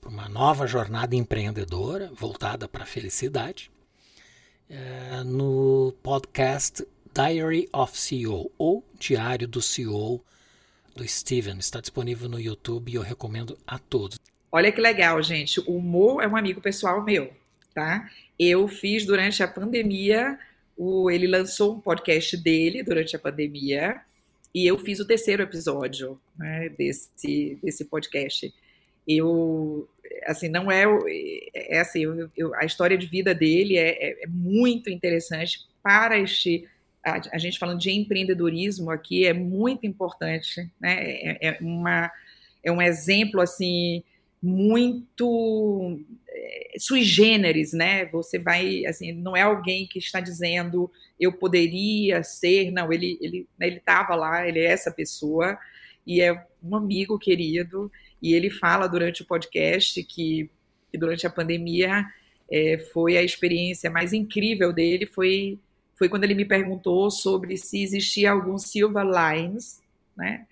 [0.00, 3.70] para uma nova jornada empreendedora voltada para a felicidade.
[4.68, 6.84] É, no podcast
[7.14, 10.20] Diary of CEO ou Diário do CEO
[10.96, 11.58] do Steven.
[11.58, 14.18] Está disponível no YouTube e eu recomendo a todos.
[14.50, 15.60] Olha que legal, gente.
[15.60, 17.32] O Mo é um amigo pessoal meu,
[17.72, 18.10] tá?
[18.36, 20.38] Eu fiz durante a pandemia
[20.76, 24.00] o, ele lançou um podcast dele durante a pandemia
[24.52, 28.52] e eu fiz o terceiro episódio né, desse, desse podcast.
[29.06, 29.88] Eu,
[30.26, 30.84] assim, não é,
[31.54, 36.18] é assim, eu, eu, a história de vida dele é, é, é muito interessante para
[36.18, 36.68] este,
[37.04, 42.10] a, a, gente falando de empreendedorismo aqui, é muito importante, né, é, é uma,
[42.62, 44.02] é um exemplo, assim,
[44.42, 45.98] muito
[46.28, 48.04] é, sui generis, né?
[48.06, 53.48] Você vai, assim, não é alguém que está dizendo eu poderia ser, não, ele ele
[53.58, 55.58] né, ele estava lá, ele é essa pessoa
[56.06, 57.90] e é um amigo querido
[58.20, 60.50] e ele fala durante o podcast que,
[60.90, 62.04] que durante a pandemia
[62.50, 65.58] é, foi a experiência mais incrível dele foi
[65.96, 69.80] foi quando ele me perguntou sobre se existia algum silver lines,
[70.16, 70.46] né?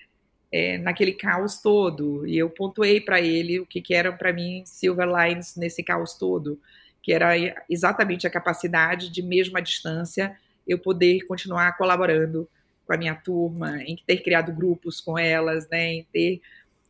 [0.52, 2.27] é, naquele caos todo.
[2.27, 6.14] E eu pontuei para ele o que, que eram para mim silver lines nesse caos
[6.14, 6.60] todo,
[7.02, 7.32] que era
[7.69, 10.36] exatamente a capacidade de, mesmo à distância,
[10.69, 12.47] eu poder continuar colaborando
[12.86, 16.43] com a minha turma, em ter criado grupos com elas, né, em ter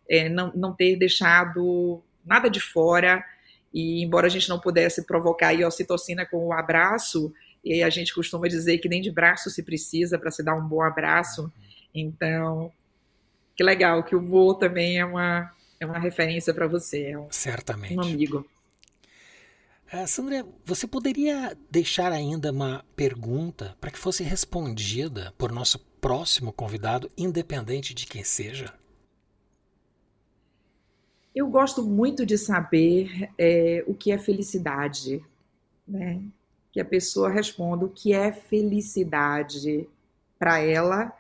[0.09, 3.25] é, não, não ter deixado nada de fora.
[3.73, 7.33] E embora a gente não pudesse provocar a ocitocina com o abraço,
[7.65, 10.67] e a gente costuma dizer que nem de braço se precisa para se dar um
[10.67, 11.53] bom abraço.
[11.95, 12.73] Então,
[13.55, 17.11] que legal, que o Mo também é uma, é uma referência para você.
[17.11, 17.97] É um, Certamente.
[17.97, 18.47] Um amigo.
[19.93, 26.53] Uh, Sandra, você poderia deixar ainda uma pergunta para que fosse respondida por nosso próximo
[26.53, 28.73] convidado, independente de quem seja?
[31.35, 35.23] Eu gosto muito de saber é, o que é felicidade,
[35.87, 36.23] né?
[36.73, 39.89] Que a pessoa responda o que é felicidade
[40.39, 41.13] para ela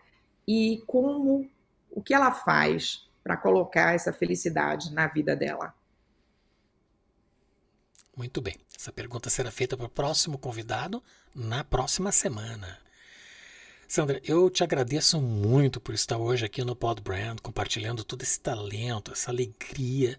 [0.48, 1.48] e como
[1.90, 5.74] o que ela faz para colocar essa felicidade na vida dela?
[8.16, 8.56] Muito bem.
[8.76, 11.02] Essa pergunta será feita para o próximo convidado
[11.34, 12.78] na próxima semana.
[13.86, 18.40] Sandra, eu te agradeço muito por estar hoje aqui no Pod Brand, compartilhando todo esse
[18.40, 20.18] talento, essa alegria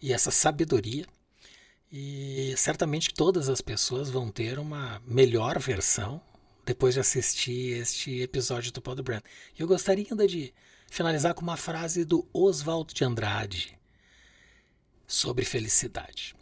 [0.00, 1.04] e essa sabedoria.
[1.92, 6.22] E certamente todas as pessoas vão ter uma melhor versão
[6.64, 9.22] depois de assistir este episódio do Pod Brand.
[9.58, 10.54] E eu gostaria ainda de
[10.88, 13.76] finalizar com uma frase do Oswald de Andrade
[15.04, 16.36] sobre felicidade.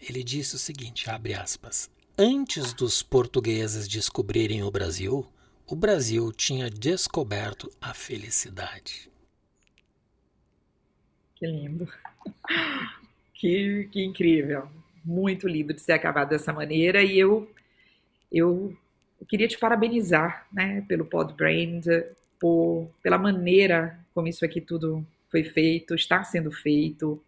[0.00, 5.30] Ele disse o seguinte, abre aspas: Antes dos portugueses descobrirem o Brasil,
[5.64, 9.08] o Brasil tinha descoberto a felicidade.
[11.36, 11.88] Que lindo.
[13.40, 14.68] Que, que incrível.
[15.08, 17.02] Muito lindo de ser acabado dessa maneira.
[17.02, 17.50] E eu,
[18.30, 18.76] eu,
[19.26, 21.84] queria te parabenizar né, pelo Podbrand,
[22.38, 27.22] por, pela maneira como isso aqui tudo foi feito, está sendo feito.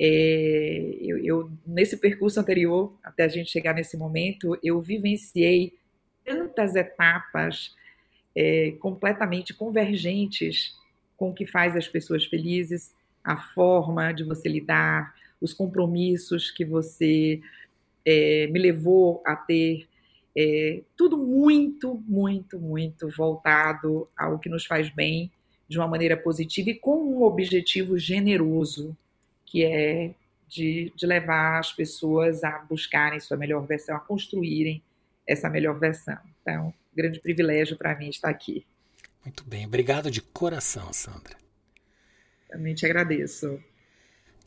[0.00, 5.74] É, eu, eu, nesse percurso anterior, até a gente chegar nesse momento, eu vivenciei
[6.24, 7.74] tantas etapas
[8.34, 10.74] é, completamente convergentes
[11.16, 15.14] com o que faz as pessoas felizes, a forma de você lidar,
[15.46, 17.40] os compromissos que você
[18.04, 19.88] é, me levou a ter
[20.36, 25.30] é, tudo muito, muito, muito voltado ao que nos faz bem
[25.68, 28.96] de uma maneira positiva e com um objetivo generoso,
[29.46, 30.14] que é
[30.46, 34.82] de, de levar as pessoas a buscarem sua melhor versão, a construírem
[35.26, 36.18] essa melhor versão.
[36.42, 38.64] Então, grande privilégio para mim estar aqui.
[39.24, 41.36] Muito bem, obrigado de coração, Sandra.
[42.48, 43.60] Também te agradeço.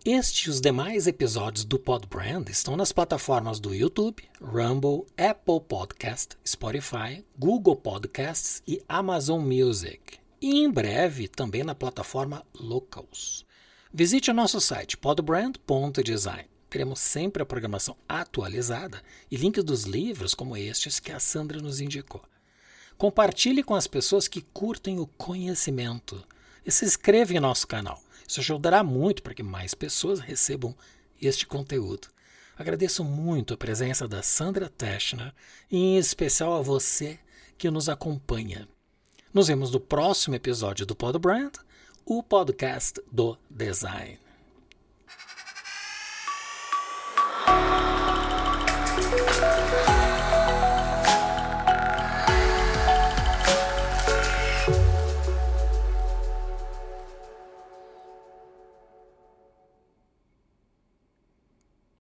[0.06, 6.38] Este e os demais episódios do Podbrand estão nas plataformas do YouTube, Rumble, Apple Podcast,
[6.48, 10.18] Spotify, Google Podcasts e Amazon Music.
[10.42, 13.46] E em breve também na plataforma Locals.
[13.94, 16.48] Visite o nosso site podbrand.design.
[16.70, 21.82] Teremos sempre a programação atualizada e links dos livros como estes que a Sandra nos
[21.82, 22.24] indicou.
[22.98, 26.26] Compartilhe com as pessoas que curtem o conhecimento
[26.66, 28.02] e se inscreva em nosso canal.
[28.30, 30.76] Isso ajudará muito para que mais pessoas recebam
[31.20, 32.10] este conteúdo.
[32.56, 35.34] Agradeço muito a presença da Sandra Teschner
[35.72, 37.18] e em especial a você
[37.58, 38.70] que nos acompanha.
[39.34, 41.56] Nos vemos no próximo episódio do Pod Brand,
[42.06, 44.20] o podcast do design.